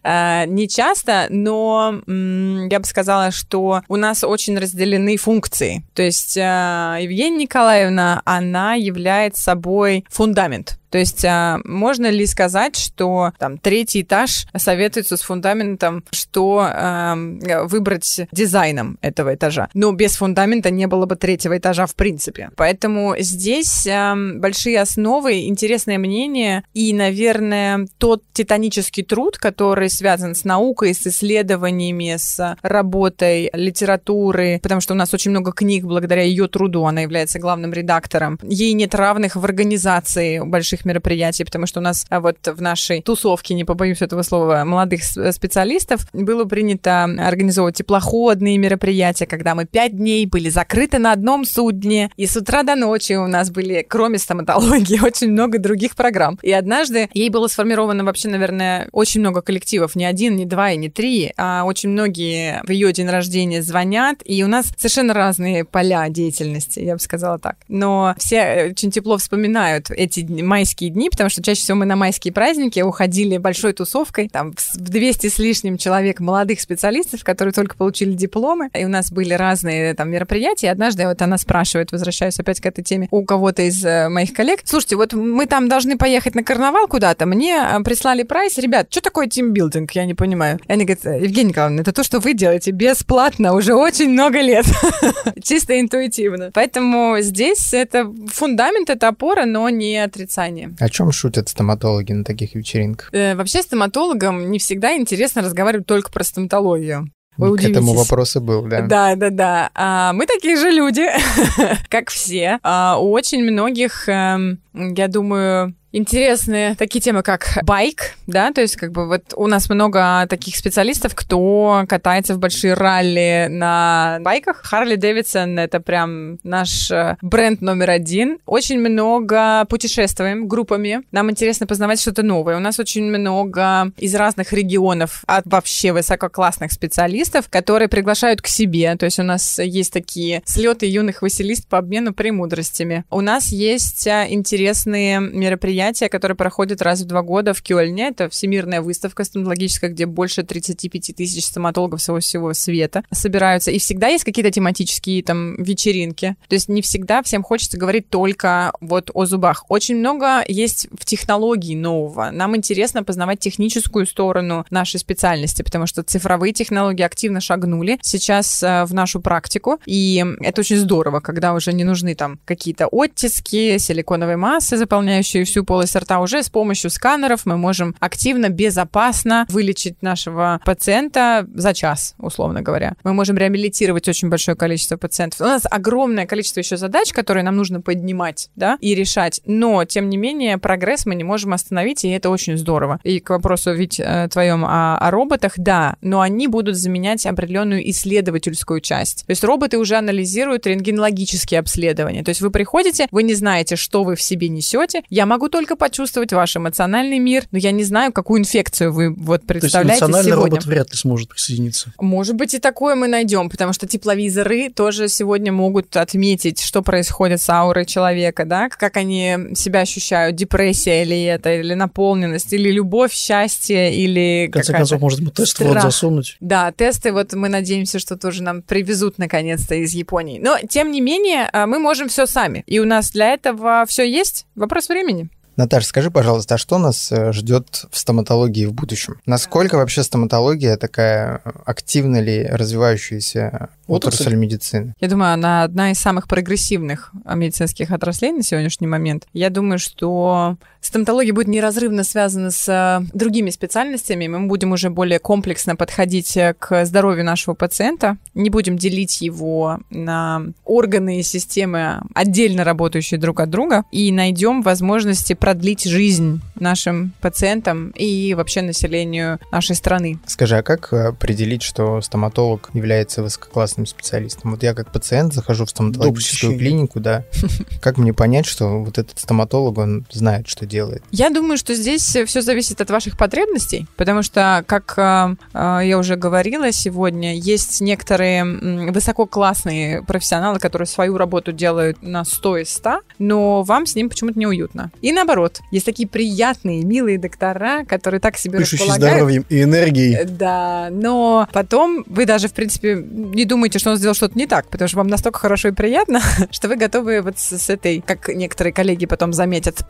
А, 0.03 0.47
Не 0.47 0.69
часто, 0.69 1.27
но 1.31 2.03
я 2.09 2.81
бы 2.81 2.85
сказала, 2.87 3.31
что 3.31 3.83
у 3.87 3.95
нас 3.95 4.25
очень 4.25 4.59
разделены 4.59 5.17
функции. 5.17 5.85
То 5.95 6.03
есть 6.03 6.37
а, 6.37 6.99
Евгения 7.01 7.45
Николаевна, 7.45 8.21
она 8.25 8.75
является 8.75 9.43
собой 9.43 10.05
фундамент. 10.11 10.80
То 10.91 10.99
есть 10.99 11.25
а, 11.25 11.61
можно 11.65 12.11
ли 12.11 12.27
сказать, 12.27 12.77
что 12.77 13.33
там 13.39 13.59
третий 13.59 14.03
этаж 14.03 14.47
советуется 14.57 15.17
с 15.17 15.23
фундаментом, 15.23 16.05
что 16.11 16.69
ам, 16.69 17.39
выбрать 17.65 18.23
дизайном 18.33 18.99
этого 19.01 19.35
этажа? 19.35 19.69
Но 19.75 19.93
без 19.93 20.17
фундамента 20.17 20.71
не 20.71 20.87
было 20.87 21.07
бы 21.07 21.17
третьего 21.17 21.57
этажа 21.59 21.87
в 21.87 21.95
принципе. 21.95 22.51
Поэтому 22.57 23.15
здесь 23.19 23.87
ам, 23.87 24.41
большие 24.41 24.81
основы, 24.81 25.47
интересное 25.47 25.99
мнение 25.99 26.65
и, 26.75 26.93
наверное, 26.93 27.87
тот 27.99 28.23
титанический 28.33 29.05
труд, 29.05 29.39
который 29.39 29.91
связан 29.91 30.35
с 30.35 30.45
наукой, 30.45 30.95
с 30.95 31.07
исследованиями, 31.07 32.17
с 32.17 32.57
работой 32.63 33.51
литературы, 33.53 34.59
потому 34.63 34.81
что 34.81 34.95
у 34.95 34.97
нас 34.97 35.15
очень 35.15 35.31
много 35.31 35.53
книг 35.53 35.85
благодаря 35.85 36.23
ее 36.23 36.49
труду, 36.49 36.85
она 36.85 37.03
является 37.03 37.39
главным 37.39 37.73
редактором. 37.73 38.39
Ей 38.43 38.73
нет 38.73 38.95
равных 38.95 39.37
в 39.37 39.45
организации 39.45 40.41
больших 40.41 40.80
мероприятий, 40.85 41.45
потому 41.45 41.67
что 41.67 41.81
у 41.81 41.83
нас 41.83 42.07
а, 42.11 42.21
вот 42.21 42.37
в 42.47 42.61
нашей 42.61 43.03
тусовке, 43.03 43.55
не 43.55 43.65
побоюсь 43.65 44.03
этого 44.03 44.23
слова, 44.23 44.65
молодых 44.65 45.03
с- 45.03 45.33
специалистов 45.33 46.07
было 46.13 46.45
принято 46.45 47.05
организовывать 47.05 47.77
теплоходные 47.77 48.59
мероприятия, 48.59 49.27
когда 49.27 49.55
мы 49.55 49.67
пять 49.67 49.97
дней 49.97 50.27
были 50.27 50.49
закрыты 50.49 50.99
на 50.99 51.13
одном 51.13 51.45
судне, 51.45 52.11
и 52.17 52.27
с 52.27 52.37
утра 52.37 52.63
до 52.63 52.75
ночи 52.77 53.15
у 53.15 53.27
нас 53.27 53.51
были, 53.51 53.85
кроме 53.89 54.19
стоматологии, 54.19 55.01
очень 55.05 55.31
много 55.33 55.59
других 55.59 55.97
программ. 55.97 56.39
И 56.43 56.53
однажды 56.53 57.09
ей 57.15 57.31
было 57.31 57.49
сформировано 57.49 58.05
вообще, 58.05 58.29
наверное, 58.29 58.89
очень 58.93 59.21
много 59.21 59.43
коллективов, 59.43 59.95
не 59.97 60.05
один, 60.05 60.37
не 60.37 60.45
два 60.47 60.73
и 60.73 60.77
не 60.77 60.89
три, 60.89 61.33
а 61.37 61.65
очень 61.65 61.91
многие 61.91 62.63
в 62.67 62.71
ее 62.71 62.93
день 62.93 63.09
рождения 63.09 63.63
звонят, 63.63 64.19
и 64.25 64.43
у 64.45 64.49
нас 64.49 64.67
совершенно 64.77 65.15
разные 65.15 65.65
поля 65.65 66.09
деятельности, 66.09 66.81
я 66.81 66.95
бы 66.95 67.01
сказала 67.01 67.39
так. 67.39 67.57
Но 67.69 68.15
все 68.19 68.37
э, 68.37 68.71
очень 68.71 68.91
тепло 68.91 69.17
вспоминают 69.19 69.91
эти 69.91 70.21
дни- 70.21 70.43
майские 70.71 70.91
дни, 70.91 71.11
потому 71.11 71.29
что 71.29 71.43
чаще 71.43 71.63
всего 71.63 71.79
мы 71.79 71.85
на 71.85 71.97
майские 71.97 72.33
праздники 72.33 72.79
уходили 72.81 73.39
большой 73.39 73.73
тусовкой, 73.73 74.29
там 74.29 74.53
в 74.53 74.77
200 74.79 75.29
с 75.29 75.39
лишним 75.39 75.79
человек 75.79 76.21
молодых 76.21 76.61
специалистов, 76.61 77.25
которые 77.25 77.53
только 77.53 77.77
получили 77.77 78.13
дипломы, 78.13 78.71
и 78.73 78.85
у 78.85 78.89
нас 78.89 79.11
были 79.11 79.35
разные 79.35 79.95
там 79.95 80.11
мероприятия, 80.11 80.71
однажды 80.71 81.09
вот 81.09 81.21
она 81.23 81.39
спрашивает, 81.39 81.91
возвращаюсь 81.91 82.39
опять 82.39 82.61
к 82.61 82.67
этой 82.67 82.85
теме, 82.85 83.09
у 83.11 83.25
кого-то 83.25 83.63
из 83.63 83.85
э, 83.85 84.09
моих 84.09 84.33
коллег, 84.33 84.61
слушайте, 84.65 84.95
вот 84.95 85.13
мы 85.13 85.47
там 85.47 85.69
должны 85.69 85.99
поехать 85.99 86.37
на 86.37 86.45
карнавал 86.45 86.87
куда-то, 86.87 87.27
мне 87.27 87.57
э, 87.57 87.83
прислали 87.83 88.23
прайс, 88.23 88.57
ребят, 88.59 88.87
что 88.91 89.01
такое 89.01 89.27
тимбилдинг, 89.27 89.91
я 89.93 90.05
не 90.05 90.15
понимаю. 90.15 90.61
И 90.69 90.73
они 90.73 90.85
говорят, 90.85 91.05
Евгения 91.05 91.49
Николаевна, 91.49 91.83
это 91.83 91.93
то, 91.93 92.05
что 92.05 92.21
вы 92.21 92.35
делаете 92.35 92.71
бесплатно 92.71 93.55
уже 93.55 93.75
очень 93.75 94.11
много 94.11 94.41
лет, 94.41 94.67
чисто 95.43 95.81
интуитивно. 95.81 96.53
Поэтому 96.55 97.17
здесь 97.21 97.75
это 97.75 98.09
фундамент, 98.29 98.89
это 98.89 99.09
опора, 99.09 99.47
но 99.47 99.69
не 99.69 99.99
отрицание. 99.99 100.60
О 100.79 100.89
чем 100.89 101.13
шутят 101.13 101.49
стоматологи 101.49 102.13
на 102.13 102.25
таких 102.25 102.55
вечеринках? 102.55 103.11
Э, 103.13 103.35
Вообще 103.35 103.63
стоматологам 103.63 104.51
не 104.51 104.59
всегда 104.59 104.97
интересно 104.97 105.43
разговаривать 105.43 105.87
только 105.87 106.11
про 106.11 106.25
стоматологию. 106.25 107.11
Вы 107.37 107.57
К 107.57 107.65
этому 107.65 107.95
вопрос 107.95 108.37
и 108.37 108.41
был, 108.41 108.67
да. 108.67 108.83
Да, 108.83 109.15
да, 109.15 109.31
да. 109.31 109.71
А, 109.75 110.13
мы 110.13 110.27
такие 110.27 110.57
же 110.57 110.71
люди, 110.71 111.07
как 111.89 112.11
все. 112.11 112.59
А, 112.63 112.99
у 113.01 113.11
очень 113.13 113.43
многих, 113.43 114.09
эм, 114.09 114.59
я 114.75 115.09
думаю, 115.09 115.75
интересные 115.93 116.75
такие 116.77 117.01
темы, 117.01 117.23
как 117.23 117.59
байк, 117.63 118.15
да, 118.27 118.53
то 118.53 118.61
есть 118.61 118.77
как 118.77 118.93
бы 118.93 119.07
вот 119.09 119.23
у 119.35 119.47
нас 119.47 119.69
много 119.69 120.27
таких 120.29 120.57
специалистов, 120.57 121.15
кто 121.15 121.85
катается 121.89 122.35
в 122.35 122.39
большие 122.39 122.75
ралли 122.75 123.49
на 123.51 124.19
байках. 124.21 124.61
Харли 124.63 124.97
Дэвидсон— 124.97 125.59
это 125.59 125.81
прям 125.81 126.39
наш 126.43 126.91
э, 126.91 127.17
бренд 127.23 127.61
номер 127.61 127.91
один. 127.91 128.39
Очень 128.47 128.79
много 128.79 129.65
путешествуем 129.69 130.47
группами. 130.47 131.03
Нам 131.11 131.31
интересно 131.31 131.67
познавать 131.67 132.01
что-то 132.01 132.23
новое. 132.23 132.57
У 132.57 132.61
нас 132.61 132.79
очень 132.79 133.05
много 133.05 133.93
из 133.97 134.15
разных 134.15 134.53
регионов 134.53 135.23
от 135.27 135.45
вообще 135.47 135.93
высококлассных 135.93 136.73
специалистов, 136.73 137.49
которые 137.49 137.89
приглашают 137.89 138.43
к 138.43 138.47
себе. 138.47 138.95
То 138.97 139.07
есть 139.07 139.19
у 139.19 139.25
нас 139.25 139.59
есть 139.59 139.93
такие 139.93 140.43
слеты 140.45 140.87
юных 140.87 141.23
василист 141.23 141.69
по 141.69 141.79
обмену 141.79 142.15
премудростями. 142.15 143.05
У 143.11 143.21
нас 143.21 143.49
есть 143.49 144.07
а, 144.07 144.27
интересные 144.29 145.21
мероприятия 145.21 145.80
мероприятие, 145.81 146.09
которое 146.09 146.35
проходит 146.35 146.83
раз 146.83 147.01
в 147.01 147.07
два 147.07 147.23
года 147.23 147.55
в 147.55 147.63
Кёльне. 147.63 148.09
Это 148.09 148.29
всемирная 148.29 148.83
выставка 148.83 149.25
стоматологическая, 149.25 149.91
где 149.91 150.07
больше 150.07 150.43
35 150.43 151.17
тысяч 151.17 151.45
стоматологов 151.45 152.03
со 152.03 152.19
всего 152.21 152.53
света 152.53 153.03
собираются. 153.11 153.71
И 153.71 153.79
всегда 153.79 154.09
есть 154.09 154.25
какие-то 154.25 154.51
тематические 154.51 155.23
там 155.23 155.57
вечеринки. 155.63 156.37
То 156.49 156.55
есть 156.55 156.69
не 156.69 156.83
всегда 156.83 157.23
всем 157.23 157.43
хочется 157.43 157.79
говорить 157.79 158.09
только 158.09 158.73
вот 158.81 159.11
о 159.15 159.25
зубах. 159.25 159.65
Очень 159.69 159.97
много 159.97 160.45
есть 160.47 160.89
в 160.99 161.05
технологии 161.05 161.75
нового. 161.75 162.31
Нам 162.31 162.57
интересно 162.57 163.03
познавать 163.03 163.41
техническую 163.41 164.07
сторону 164.07 164.67
нашей 164.71 165.01
специальности, 165.01 165.63
потому 165.63 165.87
что 165.87 166.03
цифровые 166.03 166.53
технологии 166.53 167.03
активно 167.03 167.41
шагнули 167.41 167.99
сейчас 168.03 168.63
э, 168.63 168.85
в 168.85 168.95
нашу 168.95 169.21
практику. 169.21 169.79
И 169.87 170.25
это 170.41 170.61
очень 170.61 170.77
здорово, 170.77 171.21
когда 171.21 171.55
уже 171.55 171.73
не 171.73 171.85
нужны 171.85 172.15
там 172.15 172.39
какие-то 172.45 172.87
оттиски, 172.87 173.79
силиконовые 173.79 174.37
массы, 174.37 174.77
заполняющие 174.77 175.45
всю 175.45 175.65
полость 175.71 175.95
рта. 175.95 176.19
Уже 176.19 176.43
с 176.43 176.51
помощью 176.51 176.91
сканеров 176.91 177.47
мы 177.47 177.57
можем 177.57 177.95
активно, 178.01 178.49
безопасно 178.49 179.47
вылечить 179.49 180.03
нашего 180.03 180.61
пациента 180.65 181.47
за 181.55 181.75
час, 181.75 182.17
условно 182.19 182.61
говоря. 182.61 182.95
Мы 183.05 183.13
можем 183.13 183.39
реабилитировать 183.39 184.09
очень 184.09 184.31
большое 184.31 184.57
количество 184.57 184.97
пациентов. 184.97 185.43
У 185.43 185.45
нас 185.45 185.63
огромное 185.71 186.27
количество 186.27 186.59
еще 186.59 186.77
задач, 186.77 187.13
которые 187.13 187.45
нам 187.45 187.55
нужно 187.55 187.81
поднимать, 187.81 188.51
да, 188.57 188.79
и 188.81 188.97
решать. 188.97 189.43
Но, 189.47 189.85
тем 189.85 190.09
не 190.09 190.17
менее, 190.17 190.59
прогресс 190.59 191.07
мы 191.07 191.15
не 191.15 191.23
можем 191.23 191.53
остановить, 191.53 192.05
и 192.05 192.09
это 192.09 192.31
очень 192.31 192.59
здорово. 192.59 192.99
И 193.05 193.21
к 193.21 193.31
вопросу 193.31 193.73
ведь 193.73 194.01
э, 194.01 194.27
твоем 194.29 194.65
о, 194.65 194.99
о 194.99 195.11
роботах, 195.13 195.53
да, 195.57 195.95
но 196.01 196.21
они 196.21 196.49
будут 196.49 196.75
заменять 196.75 197.25
определенную 197.27 197.89
исследовательскую 197.91 198.81
часть. 198.81 199.25
То 199.25 199.31
есть 199.31 199.45
роботы 199.45 199.79
уже 199.79 199.95
анализируют 199.95 200.67
рентгенологические 200.67 201.61
обследования. 201.61 202.25
То 202.25 202.31
есть 202.31 202.41
вы 202.41 202.51
приходите, 202.51 203.07
вы 203.13 203.23
не 203.23 203.35
знаете, 203.35 203.77
что 203.77 204.03
вы 204.03 204.17
в 204.17 204.21
себе 204.21 204.49
несете. 204.49 205.05
Я 205.11 205.27
могу 205.27 205.49
только 205.61 205.77
почувствовать 205.77 206.33
ваш 206.33 206.57
эмоциональный 206.57 207.19
мир, 207.19 207.45
но 207.51 207.59
я 207.59 207.71
не 207.71 207.85
знаю, 207.85 208.15
какую 208.15 208.41
инфекцию 208.41 208.95
вы 208.95 209.11
вот 209.11 209.45
представляете 209.45 209.89
То 209.89 209.93
есть 209.93 210.03
эмоциональный 210.03 210.33
сегодня. 210.33 210.51
робот 210.53 210.65
вряд 210.65 210.91
ли 210.91 210.97
сможет 210.97 211.29
присоединиться. 211.29 211.93
Может 211.99 212.35
быть, 212.37 212.55
и 212.55 212.59
такое 212.59 212.95
мы 212.95 213.09
найдем, 213.09 213.51
потому 213.51 213.75
что 213.75 213.87
тепловизоры 213.87 214.71
тоже 214.71 215.09
сегодня 215.09 215.53
могут 215.53 215.95
отметить, 215.99 216.63
что 216.63 216.81
происходит 216.81 217.43
с 217.43 217.51
аурой 217.51 217.85
человека, 217.85 218.47
да, 218.47 218.71
как 218.71 218.97
они 218.97 219.37
себя 219.55 219.81
ощущают, 219.81 220.35
депрессия 220.35 221.03
или 221.03 221.25
это, 221.25 221.53
или 221.53 221.75
наполненность, 221.75 222.55
или 222.55 222.71
любовь, 222.71 223.13
счастье, 223.13 223.95
или 223.95 224.47
В 224.49 224.53
конце 224.53 224.73
концов, 224.73 224.99
может 225.03 225.23
быть, 225.23 225.35
тест 225.35 225.59
в 225.59 225.61
рот 225.61 225.73
страх. 225.73 225.83
засунуть. 225.83 226.39
Да, 226.41 226.73
тесты 226.73 227.13
вот 227.13 227.35
мы 227.35 227.51
надеемся, 227.51 227.99
что 227.99 228.17
тоже 228.17 228.43
нам 228.43 228.63
привезут 228.63 229.19
наконец-то 229.19 229.75
из 229.75 229.93
Японии. 229.93 230.39
Но, 230.39 230.57
тем 230.71 230.91
не 230.91 231.03
менее, 231.03 231.51
а, 231.53 231.67
мы 231.67 231.79
можем 231.79 232.09
все 232.09 232.25
сами. 232.25 232.65
И 232.67 232.79
у 232.79 232.87
нас 232.87 233.11
для 233.11 233.35
этого 233.35 233.85
все 233.87 234.11
есть. 234.11 234.47
Вопрос 234.55 234.89
времени. 234.89 235.29
Наташа, 235.57 235.87
скажи, 235.87 236.11
пожалуйста, 236.11 236.55
а 236.55 236.59
что 236.59 236.79
нас 236.79 237.11
э, 237.13 237.33
ждет 237.33 237.85
в 237.91 237.99
стоматологии 237.99 238.67
в 238.67 238.73
будущем? 238.73 239.21
Насколько 239.27 239.77
вообще 239.77 240.03
стоматология 240.03 240.77
такая 240.77 241.41
э, 241.45 241.51
активно 241.65 242.21
ли 242.21 242.47
развивающаяся 242.47 243.69
Отрасль? 243.87 244.23
отрасль 244.23 244.37
медицины? 244.37 244.95
Я 245.01 245.09
думаю, 245.09 245.33
она 245.33 245.65
одна 245.65 245.91
из 245.91 245.99
самых 245.99 246.29
прогрессивных 246.29 247.13
медицинских 247.27 247.91
отраслей 247.91 248.33
на 248.33 248.43
сегодняшний 248.43 248.87
момент. 248.87 249.27
Я 249.33 249.51
думаю, 249.51 249.79
что 249.79 250.57
стоматология 250.81 251.33
будет 251.33 251.49
неразрывно 251.49 252.05
связана 252.05 252.51
с 252.51 252.67
а, 252.69 253.03
другими 253.13 253.51
специальностями. 253.51 254.27
Мы 254.27 254.47
будем 254.47 254.73
уже 254.73 254.91
более 254.91 255.19
комплексно 255.19 255.77
подходить 255.77 256.37
э, 256.37 256.55
к 256.59 256.85
здоровью 256.85 257.25
нашего 257.25 257.55
пациента. 257.55 258.17
Не 258.35 258.51
будем 258.51 258.77
делить 258.77 259.21
его 259.21 259.79
на 259.91 260.43
органы 260.65 261.21
и 261.21 261.23
системы, 261.23 262.01
отдельно 262.15 262.65
работающие 262.65 263.19
друг 263.21 263.41
от 263.41 263.51
друга. 263.51 263.85
И 263.93 264.11
найдем 264.13 264.63
возможности 264.63 265.35
продлить 265.35 265.85
жизнь 265.85 266.41
нашим 266.55 267.13
пациентам 267.21 267.91
и 267.91 268.35
вообще 268.35 268.63
населению 268.63 269.39
нашей 269.53 269.77
страны. 269.77 270.19
Скажи, 270.27 270.57
а 270.57 270.63
как 270.63 270.93
э, 270.93 271.09
определить, 271.09 271.63
что 271.63 272.01
стоматолог 272.01 272.71
является 272.73 273.23
высококлассным 273.23 273.87
специалистом? 273.87 274.53
Вот 274.53 274.63
я 274.63 274.75
как 274.75 274.93
пациент 274.93 275.35
захожу 275.35 275.67
в 275.67 275.71
стоматологическую 275.71 276.59
клинику, 276.59 277.01
да. 277.01 277.25
Как 277.81 277.99
мне 277.99 278.13
понять, 278.13 278.47
что 278.47 278.83
вот 278.83 278.99
этот 278.99 279.19
стоматолог, 279.19 279.79
он 279.79 280.07
знает, 280.11 280.49
что 280.49 280.67
делает? 280.71 281.03
Я 281.11 281.29
думаю, 281.29 281.59
что 281.59 281.75
здесь 281.75 282.17
все 282.25 282.41
зависит 282.41 282.81
от 282.81 282.91
ваших 282.91 283.19
потребностей, 283.19 283.87
потому 283.97 284.23
что, 284.23 284.65
как 284.67 284.95
э, 284.97 285.37
э, 285.53 285.81
я 285.85 285.99
уже 285.99 286.17
говорила 286.17 286.73
сегодня, 286.73 287.37
есть 287.37 287.81
некоторые 287.83 288.45
высококлассные 288.91 290.03
профессионалы, 290.03 290.59
которые 290.59 290.87
свою 290.87 291.19
работу 291.19 291.53
делают 291.53 292.03
на 292.03 292.25
100 292.25 292.59
из 292.59 292.73
100, 292.73 293.01
но 293.19 293.63
вам 293.63 293.85
с 293.87 293.95
ним 293.95 294.09
почему-то 294.09 294.39
неуютно. 294.39 294.91
И 295.03 295.13
наоборот, 295.13 295.61
есть 295.71 295.85
такие 295.87 296.09
приятные, 296.09 296.85
милые 296.85 297.19
доктора, 297.19 297.85
которые 297.85 298.21
так 298.21 298.39
себе 298.39 298.59
Пишущий 298.59 298.85
располагают. 298.87 299.15
здоровьем 299.15 299.47
и 299.49 299.63
энергией. 299.63 300.15
Э, 300.15 300.25
Да, 300.25 300.89
но 300.91 301.49
потом 301.53 302.05
вы 302.07 302.25
даже, 302.25 302.49
в 302.49 302.53
принципе, 302.53 302.95
не 302.97 303.45
думаете, 303.45 303.79
что 303.79 303.91
он 303.91 303.97
сделал 303.97 304.15
что-то 304.15 304.39
не 304.39 304.47
так, 304.47 304.69
потому 304.69 304.89
что 304.89 304.99
вам 304.99 305.09
настолько 305.09 305.39
хорошо 305.39 305.69
и 305.69 305.73
приятно, 305.73 306.21
что 306.51 306.69
вы 306.69 306.77
готовы 306.77 307.21
вот 307.21 307.39
с, 307.39 307.69
этой, 307.69 308.01
как 308.01 308.29
некоторые 308.29 308.73
коллеги 308.73 309.07
потом 309.07 309.33
заметят, 309.33 309.79
с 309.79 309.83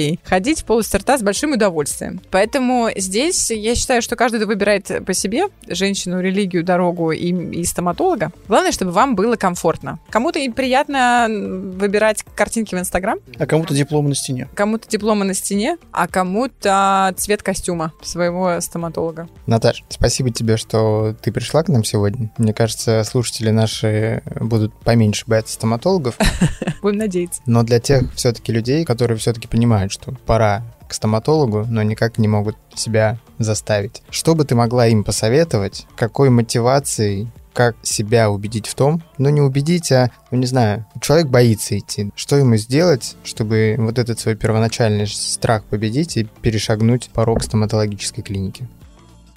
порнографией 0.00 0.20
ходить 0.24 0.60
в 0.60 0.64
полость 0.64 0.94
рта 0.94 1.18
с 1.18 1.22
большим 1.22 1.52
удовольствием. 1.52 2.20
Поэтому 2.30 2.88
здесь 2.96 3.50
я 3.50 3.74
считаю, 3.74 4.02
что 4.02 4.16
каждый 4.16 4.44
выбирает 4.44 5.04
по 5.04 5.12
себе 5.12 5.44
женщину, 5.68 6.20
религию, 6.20 6.64
дорогу 6.64 7.12
и, 7.12 7.30
и 7.32 7.64
стоматолога. 7.64 8.32
Главное, 8.48 8.72
чтобы 8.72 8.92
вам 8.92 9.14
было 9.14 9.36
комфортно. 9.36 9.98
Кому-то 10.10 10.38
и 10.38 10.48
приятно 10.48 11.26
выбирать 11.28 12.24
картинки 12.34 12.74
в 12.74 12.78
Инстаграм, 12.78 13.18
А 13.38 13.46
кому-то 13.46 13.74
диплом 13.74 14.08
на 14.08 14.14
стене. 14.14 14.48
кому-то 14.54 14.88
дипломы 14.88 15.24
на 15.24 15.34
стене, 15.34 15.76
а 15.92 16.06
кому-то 16.06 17.14
цвет 17.16 17.42
костюма 17.42 17.92
своего 18.02 18.60
стоматолога. 18.60 19.28
Наташ, 19.46 19.84
спасибо 19.88 20.30
тебе, 20.30 20.56
что 20.56 21.14
ты 21.20 21.32
пришла 21.32 21.62
к 21.62 21.68
нам 21.68 21.84
сегодня. 21.84 22.30
Мне 22.38 22.54
кажется, 22.54 23.02
слушатели 23.04 23.50
наши 23.50 24.22
будут 24.40 24.72
поменьше 24.80 25.24
бояться 25.26 25.54
стоматологов, 25.54 26.16
Будем 26.82 26.98
надеяться. 26.98 27.42
но 27.46 27.62
для 27.62 27.80
тех 27.80 28.12
все-таки 28.14 28.52
людей, 28.52 28.84
которые 28.84 29.18
все-таки 29.18 29.48
понимают, 29.48 29.89
что 29.90 30.12
пора 30.26 30.62
к 30.88 30.94
стоматологу, 30.94 31.66
но 31.68 31.82
никак 31.82 32.18
не 32.18 32.28
могут 32.28 32.56
себя 32.74 33.18
заставить. 33.38 34.02
Что 34.10 34.34
бы 34.34 34.44
ты 34.44 34.54
могла 34.54 34.88
им 34.88 35.04
посоветовать? 35.04 35.86
Какой 35.96 36.30
мотивацией 36.30 37.28
как 37.52 37.76
себя 37.82 38.30
убедить 38.30 38.66
в 38.66 38.74
том, 38.74 39.02
ну 39.18 39.28
не 39.28 39.40
убедить, 39.40 39.90
а, 39.92 40.10
ну 40.30 40.38
не 40.38 40.46
знаю, 40.46 40.86
человек 41.00 41.26
боится 41.26 41.76
идти. 41.76 42.10
Что 42.14 42.36
ему 42.36 42.56
сделать, 42.56 43.16
чтобы 43.24 43.74
вот 43.76 43.98
этот 43.98 44.20
свой 44.20 44.36
первоначальный 44.36 45.06
страх 45.06 45.64
победить 45.64 46.16
и 46.16 46.24
перешагнуть 46.42 47.10
порог 47.12 47.42
стоматологической 47.42 48.22
клиники? 48.22 48.68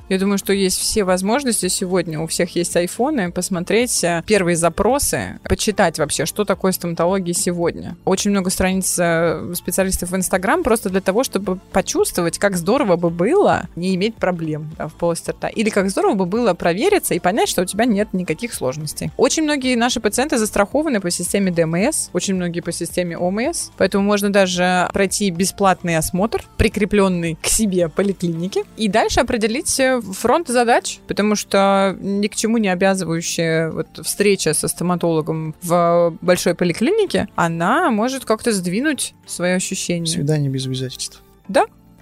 Я 0.10 0.20
думаю, 0.20 0.38
что 0.38 0.54
есть 0.54 0.80
все 0.80 1.04
возможности 1.04 1.68
сегодня, 1.68 2.20
у 2.20 2.28
всех 2.28 2.56
есть 2.56 2.76
айфоны, 2.76 3.32
посмотреть 3.32 4.04
э, 4.04 4.22
первые 4.28 4.58
запросы, 4.58 5.40
почитать 5.44 5.98
вообще, 5.98 6.26
что 6.26 6.44
такое 6.44 6.74
стоматология 6.74 7.34
сегодня. 7.34 7.96
Очень 8.04 8.32
много 8.32 8.50
страниц 8.50 8.98
э, 9.00 9.54
специалистов 9.56 10.12
в 10.12 10.16
Инстаграм 10.16 10.64
просто 10.64 10.90
для 10.90 11.00
того, 11.00 11.24
чтобы 11.24 11.58
почувствовать, 11.72 12.38
как 12.38 12.58
здорово 12.58 12.98
бы 12.98 13.10
было 13.10 13.64
не 13.76 13.96
иметь 13.96 14.16
проблем 14.16 14.72
да, 14.78 14.88
в 14.88 14.94
полости 14.94 15.32
рта. 15.32 15.48
Или 15.48 15.70
как 15.70 15.90
здорово 15.90 16.16
бы 16.16 16.26
было 16.26 16.54
провериться 16.54 17.14
и 17.14 17.20
понять, 17.20 17.48
что 17.48 17.62
у 17.62 17.66
тебя 17.66 17.86
нет 17.86 18.14
никаких 18.14 18.54
сложностей. 18.54 19.12
Очень 19.16 19.44
многие 19.44 19.76
наши 19.76 20.02
пациенты 20.02 20.38
застрахованы 20.38 21.00
по 21.00 21.12
системе 21.12 21.52
ДМС, 21.52 22.10
очень 22.12 22.36
многие 22.36 22.60
по 22.60 22.74
системе 22.74 23.18
ОМС, 23.18 23.70
поэтому 23.78 24.04
можно 24.04 24.32
даже 24.32 24.90
пройти 24.92 25.30
бесплатный 25.32 25.98
осмотр, 25.98 26.44
прикрепленный 26.58 27.38
к 27.42 27.48
себе 27.48 27.88
поликлинике, 27.88 28.64
и 28.76 28.90
дальше 28.90 29.22
определить 29.22 29.80
фронт 30.02 30.48
задач, 30.48 31.00
потому 31.08 31.36
что 31.36 31.96
ни 32.00 32.28
к 32.28 32.36
чему 32.36 32.58
не 32.58 32.70
обязывающая 32.70 33.72
вот 33.72 33.88
встреча 34.04 34.54
со 34.54 34.68
стоматологом 34.68 35.56
в 35.62 36.14
большой 36.22 36.56
поликлинике, 36.56 37.28
она 37.36 37.92
может 37.92 38.26
как-то 38.26 38.52
сдвинуть 38.52 39.14
свои 39.26 39.52
ощущения. 39.52 40.08
Свидание 40.08 40.50
без 40.50 40.66
обязательств. 40.66 41.22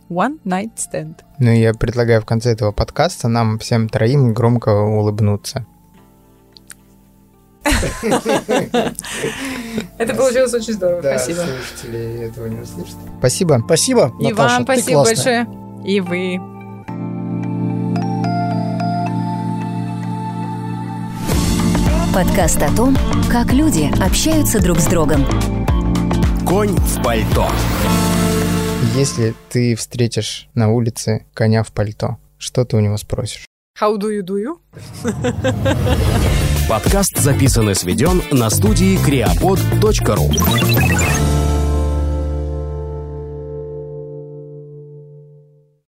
One 0.09 0.39
night 0.43 0.71
stand. 0.75 1.15
Ну 1.39 1.51
и 1.51 1.59
я 1.61 1.73
предлагаю 1.73 2.21
в 2.21 2.25
конце 2.25 2.51
этого 2.51 2.73
подкаста 2.73 3.29
нам 3.29 3.57
всем 3.59 3.87
троим 3.87 4.33
громко 4.33 4.69
улыбнуться. 4.69 5.65
Это 9.97 10.13
получилось 10.15 10.53
очень 10.53 10.73
здорово. 10.73 10.99
Спасибо. 11.01 11.41
слушатели 11.41 12.25
этого 12.27 12.47
не 12.47 12.59
услышат. 12.59 12.95
Спасибо. 13.19 13.61
Спасибо, 13.65 14.11
И 14.19 14.29
Наташа, 14.29 14.55
вам 14.55 14.65
ты 14.65 14.73
спасибо 14.73 15.03
классная. 15.03 15.45
большое. 15.45 15.91
И 15.93 15.99
вы. 16.01 16.60
Подкаст 22.13 22.61
о 22.61 22.69
том, 22.75 22.97
как 23.31 23.53
люди 23.53 23.89
общаются 24.03 24.61
друг 24.61 24.79
с 24.79 24.87
другом. 24.87 25.25
Конь 26.45 26.75
в 26.75 27.01
пальто. 27.01 27.47
Если 28.93 29.33
ты 29.49 29.75
встретишь 29.75 30.49
на 30.53 30.69
улице 30.69 31.25
коня 31.33 31.63
в 31.63 31.71
пальто, 31.71 32.17
что 32.37 32.65
ты 32.65 32.75
у 32.75 32.81
него 32.81 32.97
спросишь? 32.97 33.45
How 33.79 33.97
do 33.97 34.09
you 34.09 34.23
do 34.23 34.35
you? 34.35 34.57
Подкаст 36.67 37.17
записан 37.17 37.69
и 37.69 37.75
сведен 37.75 38.21
на 38.31 38.49
студии 38.49 38.97
creapod.ru. 39.07 41.40